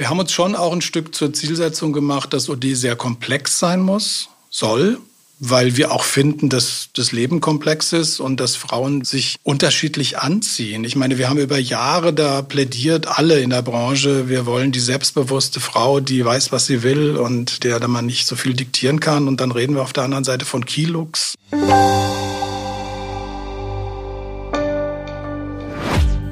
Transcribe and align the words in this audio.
Wir 0.00 0.08
haben 0.08 0.18
uns 0.18 0.32
schon 0.32 0.56
auch 0.56 0.72
ein 0.72 0.80
Stück 0.80 1.14
zur 1.14 1.34
Zielsetzung 1.34 1.92
gemacht, 1.92 2.32
dass 2.32 2.48
OD 2.48 2.74
sehr 2.74 2.96
komplex 2.96 3.58
sein 3.58 3.80
muss, 3.80 4.30
soll, 4.48 4.98
weil 5.40 5.76
wir 5.76 5.92
auch 5.92 6.04
finden, 6.04 6.48
dass 6.48 6.88
das 6.94 7.12
Leben 7.12 7.42
komplex 7.42 7.92
ist 7.92 8.18
und 8.18 8.40
dass 8.40 8.56
Frauen 8.56 9.04
sich 9.04 9.36
unterschiedlich 9.42 10.16
anziehen. 10.16 10.84
Ich 10.84 10.96
meine, 10.96 11.18
wir 11.18 11.28
haben 11.28 11.38
über 11.38 11.58
Jahre 11.58 12.14
da 12.14 12.40
plädiert, 12.40 13.18
alle 13.18 13.40
in 13.40 13.50
der 13.50 13.60
Branche, 13.60 14.30
wir 14.30 14.46
wollen 14.46 14.72
die 14.72 14.80
selbstbewusste 14.80 15.60
Frau, 15.60 16.00
die 16.00 16.24
weiß, 16.24 16.50
was 16.50 16.64
sie 16.64 16.82
will 16.82 17.18
und 17.18 17.62
der 17.62 17.86
man 17.86 18.06
nicht 18.06 18.26
so 18.26 18.36
viel 18.36 18.54
diktieren 18.54 19.00
kann. 19.00 19.28
Und 19.28 19.42
dann 19.42 19.52
reden 19.52 19.74
wir 19.74 19.82
auf 19.82 19.92
der 19.92 20.04
anderen 20.04 20.24
Seite 20.24 20.46
von 20.46 20.64
Kilux. 20.64 21.34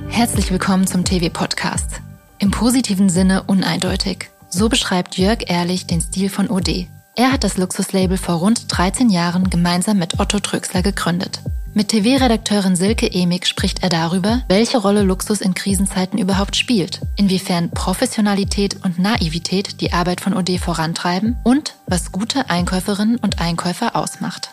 Herzlich 0.09 0.51
willkommen 0.51 0.87
zum 0.87 1.05
TV-Podcast. 1.05 2.08
Im 2.41 2.53
positiven 2.53 3.09
Sinne 3.09 3.43
uneindeutig. 3.45 4.31
So 4.49 4.69
beschreibt 4.69 5.19
Jörg 5.19 5.41
Ehrlich 5.49 5.87
den 5.87 6.01
Stil 6.01 6.29
von 6.29 6.49
OD. 6.49 6.87
Er 7.17 7.33
hat 7.33 7.43
das 7.43 7.57
Luxuslabel 7.57 8.17
vor 8.17 8.37
rund 8.37 8.67
13 8.69 9.11
Jahren 9.11 9.51
gemeinsam 9.51 9.99
mit 9.99 10.21
Otto 10.21 10.39
Tröxler 10.39 10.83
gegründet. 10.83 11.41
Mit 11.75 11.89
TV-Redakteurin 11.89 12.77
Silke 12.77 13.13
Emig 13.13 13.47
spricht 13.47 13.83
er 13.83 13.89
darüber, 13.89 14.43
welche 14.49 14.79
Rolle 14.79 15.03
Luxus 15.03 15.41
in 15.41 15.55
Krisenzeiten 15.55 16.19
überhaupt 16.19 16.55
spielt, 16.57 17.01
inwiefern 17.17 17.71
Professionalität 17.71 18.85
und 18.85 19.01
Naivität 19.01 19.81
die 19.81 19.93
Arbeit 19.93 20.21
von 20.21 20.35
OD 20.35 20.59
vorantreiben 20.59 21.37
und 21.43 21.75
was 21.87 22.13
gute 22.13 22.49
Einkäuferinnen 22.51 23.17
und 23.17 23.41
Einkäufer 23.41 23.97
ausmacht. 23.97 24.51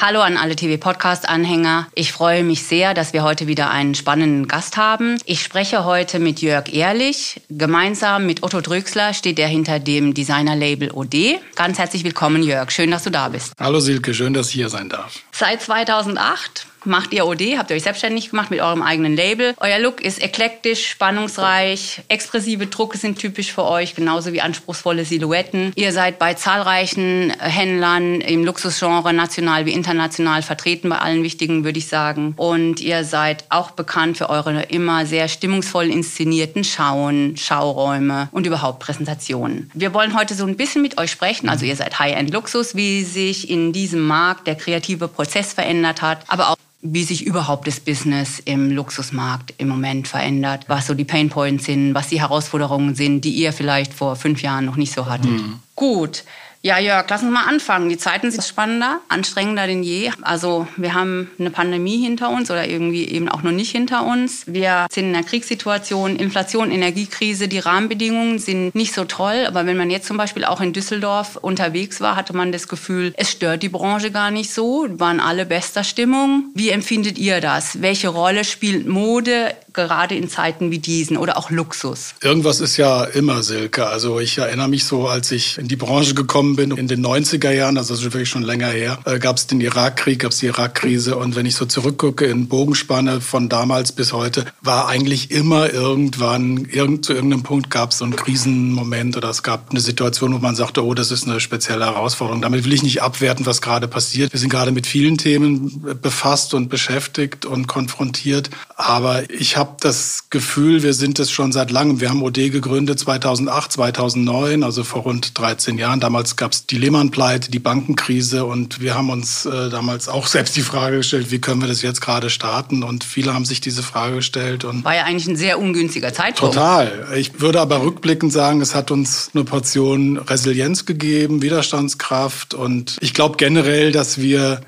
Hallo 0.00 0.20
an 0.20 0.36
alle 0.36 0.54
TV-Podcast-Anhänger. 0.54 1.88
Ich 1.92 2.12
freue 2.12 2.44
mich 2.44 2.62
sehr, 2.62 2.94
dass 2.94 3.12
wir 3.12 3.24
heute 3.24 3.48
wieder 3.48 3.70
einen 3.70 3.96
spannenden 3.96 4.46
Gast 4.46 4.76
haben. 4.76 5.18
Ich 5.24 5.42
spreche 5.42 5.84
heute 5.84 6.20
mit 6.20 6.40
Jörg 6.40 6.72
Ehrlich. 6.72 7.40
Gemeinsam 7.50 8.24
mit 8.24 8.44
Otto 8.44 8.60
Dröxler 8.60 9.12
steht 9.12 9.40
er 9.40 9.48
hinter 9.48 9.80
dem 9.80 10.14
Designer-Label 10.14 10.92
OD. 10.92 11.40
Ganz 11.56 11.80
herzlich 11.80 12.04
willkommen, 12.04 12.44
Jörg. 12.44 12.70
Schön, 12.70 12.92
dass 12.92 13.02
du 13.02 13.10
da 13.10 13.28
bist. 13.28 13.54
Hallo 13.58 13.80
Silke, 13.80 14.14
schön, 14.14 14.34
dass 14.34 14.50
ich 14.50 14.54
hier 14.54 14.68
sein 14.68 14.88
darf. 14.88 15.18
Seit 15.32 15.62
2008 15.62 16.68
macht 16.88 17.12
ihr 17.12 17.26
OD, 17.26 17.58
habt 17.58 17.70
ihr 17.70 17.76
euch 17.76 17.82
selbstständig 17.82 18.30
gemacht 18.30 18.50
mit 18.50 18.60
eurem 18.60 18.82
eigenen 18.82 19.14
Label. 19.14 19.54
Euer 19.58 19.78
Look 19.78 20.00
ist 20.00 20.22
eklektisch, 20.22 20.88
spannungsreich, 20.88 22.02
expressive 22.08 22.66
Drucke 22.66 22.98
sind 22.98 23.18
typisch 23.18 23.52
für 23.52 23.64
euch, 23.64 23.94
genauso 23.94 24.32
wie 24.32 24.40
anspruchsvolle 24.40 25.04
Silhouetten. 25.04 25.72
Ihr 25.76 25.92
seid 25.92 26.18
bei 26.18 26.34
zahlreichen 26.34 27.32
Händlern 27.38 28.20
im 28.20 28.44
Luxusgenre 28.44 29.12
national 29.12 29.66
wie 29.66 29.72
international 29.72 30.42
vertreten, 30.42 30.88
bei 30.88 30.98
allen 30.98 31.22
wichtigen, 31.22 31.64
würde 31.64 31.78
ich 31.78 31.88
sagen. 31.88 32.34
Und 32.36 32.80
ihr 32.80 33.04
seid 33.04 33.44
auch 33.50 33.70
bekannt 33.72 34.18
für 34.18 34.30
eure 34.30 34.62
immer 34.62 35.06
sehr 35.06 35.28
stimmungsvoll 35.28 35.90
inszenierten 35.90 36.64
Schauen, 36.64 37.36
Schauräume 37.36 38.28
und 38.32 38.46
überhaupt 38.46 38.80
Präsentationen. 38.80 39.70
Wir 39.74 39.92
wollen 39.92 40.18
heute 40.18 40.34
so 40.34 40.46
ein 40.46 40.56
bisschen 40.56 40.82
mit 40.82 40.98
euch 40.98 41.10
sprechen. 41.10 41.48
Also 41.48 41.66
ihr 41.66 41.76
seid 41.76 41.98
High-End-Luxus, 41.98 42.74
wie 42.74 43.04
sich 43.04 43.50
in 43.50 43.72
diesem 43.72 44.00
Markt 44.00 44.46
der 44.46 44.54
kreative 44.54 45.08
Prozess 45.08 45.52
verändert 45.52 46.02
hat, 46.02 46.24
aber 46.28 46.50
auch 46.50 46.56
wie 46.80 47.02
sich 47.02 47.26
überhaupt 47.26 47.66
das 47.66 47.80
Business 47.80 48.38
im 48.38 48.70
Luxusmarkt 48.70 49.54
im 49.58 49.68
Moment 49.68 50.06
verändert, 50.06 50.64
was 50.68 50.86
so 50.86 50.94
die 50.94 51.04
Painpoints 51.04 51.64
sind, 51.64 51.92
was 51.94 52.08
die 52.08 52.20
Herausforderungen 52.20 52.94
sind, 52.94 53.24
die 53.24 53.32
ihr 53.32 53.52
vielleicht 53.52 53.92
vor 53.92 54.14
fünf 54.14 54.42
Jahren 54.42 54.64
noch 54.64 54.76
nicht 54.76 54.94
so 54.94 55.06
hattet. 55.06 55.30
Mhm. 55.30 55.58
Gut, 55.74 56.24
ja, 56.60 56.78
Jörg, 56.80 57.06
lass 57.08 57.22
uns 57.22 57.30
mal 57.30 57.44
anfangen. 57.44 57.88
Die 57.88 57.98
Zeiten 57.98 58.32
sind 58.32 58.42
spannender, 58.42 59.00
anstrengender 59.08 59.68
denn 59.68 59.84
je. 59.84 60.10
Also 60.22 60.66
wir 60.76 60.92
haben 60.92 61.30
eine 61.38 61.50
Pandemie 61.50 62.02
hinter 62.02 62.30
uns 62.30 62.50
oder 62.50 62.66
irgendwie 62.66 63.06
eben 63.06 63.28
auch 63.28 63.42
noch 63.42 63.52
nicht 63.52 63.70
hinter 63.70 64.04
uns. 64.04 64.42
Wir 64.46 64.86
sind 64.90 65.10
in 65.10 65.14
einer 65.14 65.24
Kriegssituation, 65.24 66.16
Inflation, 66.16 66.72
Energiekrise. 66.72 67.46
Die 67.46 67.60
Rahmenbedingungen 67.60 68.40
sind 68.40 68.74
nicht 68.74 68.92
so 68.92 69.04
toll. 69.04 69.44
Aber 69.46 69.66
wenn 69.66 69.76
man 69.76 69.88
jetzt 69.88 70.08
zum 70.08 70.16
Beispiel 70.16 70.44
auch 70.44 70.60
in 70.60 70.72
Düsseldorf 70.72 71.36
unterwegs 71.36 72.00
war, 72.00 72.16
hatte 72.16 72.34
man 72.34 72.50
das 72.50 72.66
Gefühl, 72.66 73.14
es 73.16 73.30
stört 73.30 73.62
die 73.62 73.68
Branche 73.68 74.10
gar 74.10 74.32
nicht 74.32 74.52
so. 74.52 74.86
Waren 74.90 75.20
alle 75.20 75.46
bester 75.46 75.84
Stimmung. 75.84 76.50
Wie 76.54 76.70
empfindet 76.70 77.18
ihr 77.18 77.40
das? 77.40 77.82
Welche 77.82 78.08
Rolle 78.08 78.44
spielt 78.44 78.88
Mode 78.88 79.54
gerade 79.78 80.14
in 80.14 80.28
Zeiten 80.28 80.70
wie 80.70 80.78
diesen 80.78 81.16
oder 81.16 81.36
auch 81.36 81.50
Luxus? 81.50 82.14
Irgendwas 82.20 82.60
ist 82.60 82.76
ja 82.76 83.04
immer 83.04 83.42
Silke. 83.42 83.86
Also 83.86 84.20
ich 84.20 84.38
erinnere 84.38 84.68
mich 84.68 84.84
so, 84.84 85.08
als 85.08 85.30
ich 85.30 85.58
in 85.58 85.68
die 85.68 85.76
Branche 85.76 86.14
gekommen 86.14 86.56
bin, 86.56 86.72
in 86.72 86.88
den 86.88 87.04
90er 87.04 87.50
Jahren, 87.52 87.78
also 87.78 87.94
das 87.94 88.00
ist 88.00 88.12
wirklich 88.12 88.28
schon 88.28 88.42
länger 88.42 88.68
her, 88.68 88.98
äh, 89.04 89.18
gab 89.18 89.36
es 89.36 89.46
den 89.46 89.60
Irakkrieg, 89.60 90.20
gab 90.20 90.32
es 90.32 90.38
die 90.38 90.46
Irakkrise. 90.46 91.16
Und 91.16 91.36
wenn 91.36 91.46
ich 91.46 91.54
so 91.54 91.64
zurückgucke 91.64 92.26
in 92.26 92.48
Bogenspanne 92.48 93.20
von 93.20 93.48
damals 93.48 93.92
bis 93.92 94.12
heute, 94.12 94.44
war 94.60 94.88
eigentlich 94.88 95.30
immer 95.30 95.72
irgendwann, 95.72 96.64
irgend, 96.64 97.04
zu 97.04 97.12
irgendeinem 97.12 97.42
Punkt 97.42 97.70
gab 97.70 97.92
es 97.92 97.98
so 97.98 98.04
einen 98.04 98.16
Krisenmoment 98.16 99.16
oder 99.16 99.30
es 99.30 99.42
gab 99.42 99.70
eine 99.70 99.80
Situation, 99.80 100.34
wo 100.34 100.38
man 100.38 100.56
sagte, 100.56 100.84
oh, 100.84 100.94
das 100.94 101.10
ist 101.10 101.28
eine 101.28 101.40
spezielle 101.40 101.86
Herausforderung. 101.86 102.42
Damit 102.42 102.64
will 102.64 102.72
ich 102.72 102.82
nicht 102.82 103.02
abwerten, 103.02 103.46
was 103.46 103.62
gerade 103.62 103.88
passiert. 103.88 104.32
Wir 104.32 104.40
sind 104.40 104.50
gerade 104.50 104.72
mit 104.72 104.86
vielen 104.86 105.18
Themen 105.18 105.98
befasst 106.00 106.54
und 106.54 106.68
beschäftigt 106.68 107.44
und 107.44 107.66
konfrontiert. 107.66 108.50
Aber 108.76 109.28
ich 109.30 109.56
habe 109.56 109.67
habe 109.68 109.76
das 109.80 110.30
Gefühl, 110.30 110.82
wir 110.82 110.94
sind 110.94 111.18
es 111.18 111.30
schon 111.30 111.52
seit 111.52 111.70
langem. 111.70 112.00
Wir 112.00 112.08
haben 112.08 112.22
OD 112.22 112.50
gegründet 112.50 112.98
2008, 112.98 113.72
2009, 113.72 114.62
also 114.62 114.82
vor 114.82 115.02
rund 115.02 115.38
13 115.38 115.76
Jahren. 115.76 116.00
Damals 116.00 116.36
gab 116.36 116.52
es 116.52 116.66
die 116.66 116.78
Lehman-Pleite, 116.78 117.50
die 117.50 117.58
Bankenkrise 117.58 118.46
und 118.46 118.80
wir 118.80 118.94
haben 118.94 119.10
uns 119.10 119.44
äh, 119.44 119.68
damals 119.68 120.08
auch 120.08 120.26
selbst 120.38 120.56
die 120.56 120.62
Frage 120.62 120.98
gestellt, 120.98 121.30
wie 121.30 121.38
können 121.38 121.60
wir 121.60 121.68
das 121.68 121.82
jetzt 121.82 122.00
gerade 122.00 122.30
starten? 122.30 122.82
Und 122.82 123.04
viele 123.04 123.34
haben 123.34 123.44
sich 123.44 123.60
diese 123.60 123.82
Frage 123.82 124.16
gestellt. 124.16 124.64
Und 124.64 124.84
War 124.84 124.96
ja 124.96 125.04
eigentlich 125.04 125.28
ein 125.28 125.36
sehr 125.36 125.58
ungünstiger 125.58 126.12
Zeitpunkt. 126.12 126.54
Total. 126.54 127.08
Ich 127.16 127.40
würde 127.40 127.60
aber 127.60 127.82
rückblickend 127.82 128.32
sagen, 128.32 128.60
es 128.62 128.74
hat 128.74 128.90
uns 128.90 129.30
eine 129.34 129.44
Portion 129.44 130.16
Resilienz 130.16 130.86
gegeben, 130.86 131.42
Widerstandskraft 131.42 132.54
und 132.54 132.96
ich 133.00 133.12
glaube 133.12 133.36
generell, 133.36 133.92
dass 133.92 134.18
wir 134.18 134.60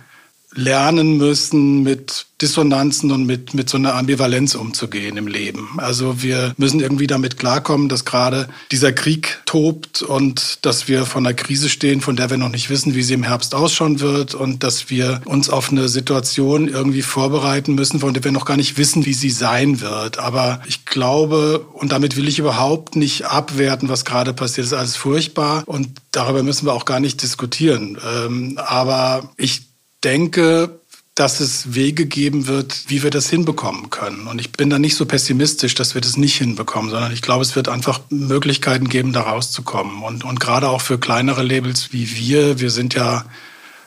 lernen 0.55 1.16
müssen, 1.16 1.83
mit 1.83 2.27
Dissonanzen 2.43 3.12
und 3.12 3.27
mit, 3.27 3.55
mit 3.55 3.69
so 3.69 3.77
einer 3.77 3.94
Ambivalenz 3.94 4.55
umzugehen 4.55 5.16
im 5.16 5.27
Leben. 5.27 5.69
Also 5.77 6.22
wir 6.22 6.55
müssen 6.56 6.81
irgendwie 6.81 7.06
damit 7.06 7.38
klarkommen, 7.38 7.88
dass 7.88 8.05
gerade 8.05 8.49
dieser 8.72 8.93
Krieg 8.93 9.41
tobt 9.47 10.03
und 10.03 10.65
dass 10.65 10.88
wir 10.88 11.06
vor 11.06 11.21
einer 11.21 11.34
Krise 11.34 11.69
stehen, 11.69 12.00
von 12.00 12.16
der 12.16 12.31
wir 12.31 12.37
noch 12.37 12.49
nicht 12.49 12.71
wissen, 12.71 12.94
wie 12.94 13.03
sie 13.03 13.15
im 13.15 13.22
Herbst 13.22 13.55
ausschauen 13.55 14.00
wird 14.00 14.34
und 14.34 14.65
dass 14.65 14.91
wir 14.91 15.21
uns 15.27 15.50
auf 15.50 15.71
eine 15.71 15.88
Situation 15.88 16.67
irgendwie 16.67 17.03
vorbereiten 17.03 17.75
müssen, 17.75 18.00
von 18.00 18.15
der 18.15 18.25
wir 18.25 18.32
noch 18.32 18.47
gar 18.47 18.56
nicht 18.56 18.78
wissen, 18.78 19.06
wie 19.06 19.15
sie 19.15 19.31
sein 19.31 19.81
wird. 19.81 20.19
Aber 20.19 20.62
ich 20.67 20.84
glaube, 20.84 21.67
und 21.75 21.93
damit 21.93 22.17
will 22.17 22.27
ich 22.27 22.38
überhaupt 22.38 22.97
nicht 22.97 23.27
abwerten, 23.27 23.88
was 23.88 24.05
gerade 24.05 24.32
passiert, 24.32 24.67
ist 24.67 24.72
alles 24.72 24.97
furchtbar 24.97 25.62
und 25.67 25.88
darüber 26.11 26.43
müssen 26.43 26.67
wir 26.67 26.72
auch 26.72 26.87
gar 26.87 27.00
nicht 27.00 27.22
diskutieren. 27.22 27.99
Ähm, 28.05 28.59
aber 28.59 29.31
ich 29.37 29.69
denke, 30.05 30.81
dass 31.15 31.41
es 31.41 31.75
Wege 31.75 32.06
geben 32.06 32.47
wird, 32.47 32.84
wie 32.88 33.03
wir 33.03 33.11
das 33.11 33.28
hinbekommen 33.28 33.91
können. 33.91 34.27
Und 34.27 34.41
ich 34.41 34.53
bin 34.53 34.71
da 34.71 34.78
nicht 34.78 34.97
so 34.97 35.05
pessimistisch, 35.05 35.75
dass 35.75 35.94
wir 35.94 36.00
das 36.00 36.16
nicht 36.16 36.38
hinbekommen, 36.38 36.91
sondern 36.91 37.12
ich 37.12 37.21
glaube, 37.21 37.43
es 37.43 37.55
wird 37.56 37.69
einfach 37.69 38.00
Möglichkeiten 38.09 38.88
geben, 38.88 39.12
da 39.12 39.22
rauszukommen. 39.22 40.03
Und, 40.03 40.25
und 40.25 40.41
gerade 40.41 40.71
auch 40.71 40.81
für 40.81 40.99
kleinere 40.99 41.43
Labels 41.43 41.93
wie 41.93 42.16
wir, 42.16 42.61
wir 42.61 42.71
sind 42.71 42.94
ja, 42.94 43.27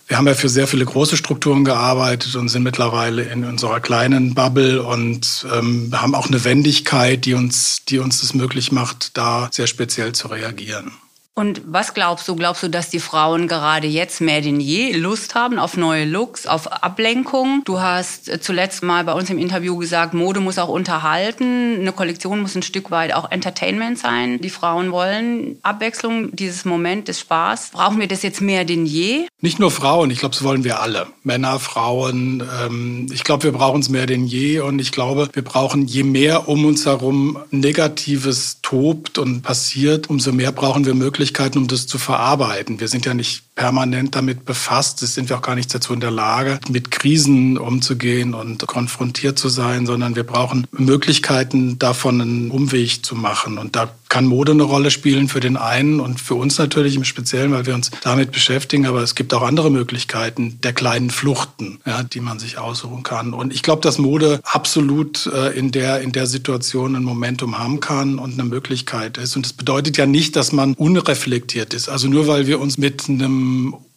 wir 0.07 0.17
haben 0.17 0.27
ja 0.27 0.35
für 0.35 0.49
sehr 0.49 0.67
viele 0.67 0.85
große 0.85 1.17
Strukturen 1.17 1.65
gearbeitet 1.65 2.35
und 2.35 2.49
sind 2.49 2.61
mittlerweile 2.61 3.23
in 3.23 3.45
unserer 3.45 3.79
kleinen 3.79 4.35
Bubble 4.35 4.83
und 4.83 5.47
ähm, 5.51 5.89
haben 5.93 6.13
auch 6.13 6.27
eine 6.27 6.43
Wendigkeit, 6.43 7.25
die 7.25 7.33
uns, 7.33 7.83
die 7.85 7.97
uns 7.97 8.21
es 8.21 8.35
möglich 8.35 8.71
macht, 8.71 9.17
da 9.17 9.49
sehr 9.51 9.65
speziell 9.67 10.13
zu 10.13 10.27
reagieren. 10.27 10.91
Und 11.35 11.61
was 11.65 11.95
glaubst 11.95 12.27
du? 12.27 12.35
Glaubst 12.35 12.61
du, 12.61 12.67
dass 12.67 12.91
die 12.91 12.99
Frauen 12.99 13.47
gerade 13.47 13.87
jetzt 13.87 14.21
mehr 14.21 14.41
denn 14.41 14.59
je 14.59 14.95
Lust 14.95 15.33
haben 15.33 15.57
auf 15.57 15.77
neue 15.77 16.05
Looks, 16.05 16.45
auf 16.45 16.71
Ablenkung? 16.71 17.63
Du 17.65 17.81
hast 17.81 18.43
zuletzt 18.43 18.83
mal 18.83 19.03
bei 19.03 19.13
uns 19.13 19.31
im 19.31 19.39
Interview 19.39 19.75
gesagt, 19.77 20.13
Mode 20.13 20.41
muss 20.41 20.59
auch 20.59 20.69
unterhalten. 20.69 21.79
Eine 21.79 21.91
Kollektion 21.91 22.39
muss 22.39 22.53
ein 22.53 22.61
Stück 22.61 22.91
weit 22.91 23.15
auch 23.15 23.31
Entertainment 23.31 23.97
sein. 23.97 24.41
Die 24.41 24.51
Frauen 24.51 24.91
wollen 24.91 25.57
Abwechslung, 25.63 26.35
dieses 26.35 26.65
Moment 26.65 27.07
des 27.07 27.21
Spaß. 27.21 27.71
Brauchen 27.73 27.99
wir 27.99 28.07
das 28.07 28.21
jetzt 28.21 28.41
mehr 28.41 28.63
denn 28.63 28.85
je? 28.85 29.25
Nicht 29.41 29.57
nur 29.57 29.71
Frauen, 29.71 30.11
ich 30.11 30.19
glaube, 30.19 30.35
das 30.35 30.43
wollen 30.43 30.63
wir 30.63 30.81
alle. 30.81 31.07
Männer, 31.23 31.59
Frauen. 31.59 32.43
Ähm, 32.63 33.07
ich 33.11 33.23
glaube, 33.23 33.45
wir 33.45 33.53
brauchen 33.53 33.81
es 33.81 33.89
mehr 33.89 34.05
denn 34.05 34.27
je. 34.27 34.59
Und 34.59 34.77
ich 34.77 34.91
glaube, 34.91 35.29
wir 35.33 35.43
brauchen, 35.43 35.87
je 35.87 36.03
mehr 36.03 36.47
um 36.47 36.63
uns 36.63 36.85
herum 36.85 37.39
Negatives 37.49 38.59
tobt 38.61 39.17
und 39.17 39.41
passiert, 39.41 40.11
umso 40.11 40.31
mehr 40.31 40.51
brauchen 40.51 40.85
wir 40.85 40.93
Möglichkeiten, 41.23 41.57
um 41.57 41.67
das 41.69 41.87
zu 41.87 41.97
verarbeiten. 41.97 42.81
Wir 42.81 42.89
sind 42.89 43.05
ja 43.05 43.13
nicht 43.13 43.52
permanent 43.55 44.15
damit 44.15 44.45
befasst. 44.45 45.03
Es 45.03 45.13
sind 45.13 45.29
wir 45.29 45.37
auch 45.37 45.41
gar 45.41 45.55
nicht 45.55 45.73
dazu 45.73 45.93
in 45.93 45.99
der 45.99 46.11
Lage, 46.11 46.59
mit 46.69 46.91
Krisen 46.91 47.57
umzugehen 47.57 48.33
und 48.33 48.65
konfrontiert 48.67 49.37
zu 49.37 49.49
sein, 49.49 49.85
sondern 49.85 50.15
wir 50.15 50.23
brauchen 50.23 50.67
Möglichkeiten, 50.71 51.77
davon 51.79 52.21
einen 52.21 52.51
Umweg 52.51 53.05
zu 53.05 53.15
machen. 53.15 53.57
Und 53.57 53.75
da 53.75 53.89
kann 54.09 54.25
Mode 54.25 54.51
eine 54.51 54.63
Rolle 54.63 54.91
spielen 54.91 55.27
für 55.27 55.39
den 55.39 55.57
einen 55.57 55.99
und 55.99 56.21
für 56.21 56.35
uns 56.35 56.59
natürlich 56.59 56.95
im 56.95 57.03
Speziellen, 57.03 57.51
weil 57.51 57.65
wir 57.65 57.73
uns 57.73 57.89
damit 58.01 58.31
beschäftigen. 58.31 58.85
Aber 58.85 59.01
es 59.01 59.15
gibt 59.15 59.33
auch 59.33 59.41
andere 59.41 59.71
Möglichkeiten 59.71 60.59
der 60.61 60.73
kleinen 60.73 61.09
Fluchten, 61.09 61.79
ja, 61.85 62.03
die 62.03 62.19
man 62.19 62.37
sich 62.37 62.59
aussuchen 62.59 63.01
kann. 63.01 63.33
Und 63.33 63.53
ich 63.53 63.63
glaube, 63.63 63.81
dass 63.81 63.97
Mode 63.97 64.39
absolut 64.43 65.25
äh, 65.27 65.57
in 65.57 65.71
der, 65.71 66.01
in 66.01 66.11
der 66.11 66.27
Situation 66.27 66.95
ein 66.95 67.03
Momentum 67.03 67.57
haben 67.57 67.79
kann 67.79 68.19
und 68.19 68.33
eine 68.33 68.43
Möglichkeit 68.43 69.17
ist. 69.17 69.35
Und 69.35 69.45
das 69.47 69.53
bedeutet 69.53 69.97
ja 69.97 70.05
nicht, 70.05 70.35
dass 70.35 70.51
man 70.51 70.75
unreflektiert 70.75 71.73
ist. 71.73 71.89
Also 71.89 72.07
nur 72.07 72.27
weil 72.27 72.45
wir 72.45 72.59
uns 72.61 72.77
mit 72.77 73.09
einem 73.09 73.42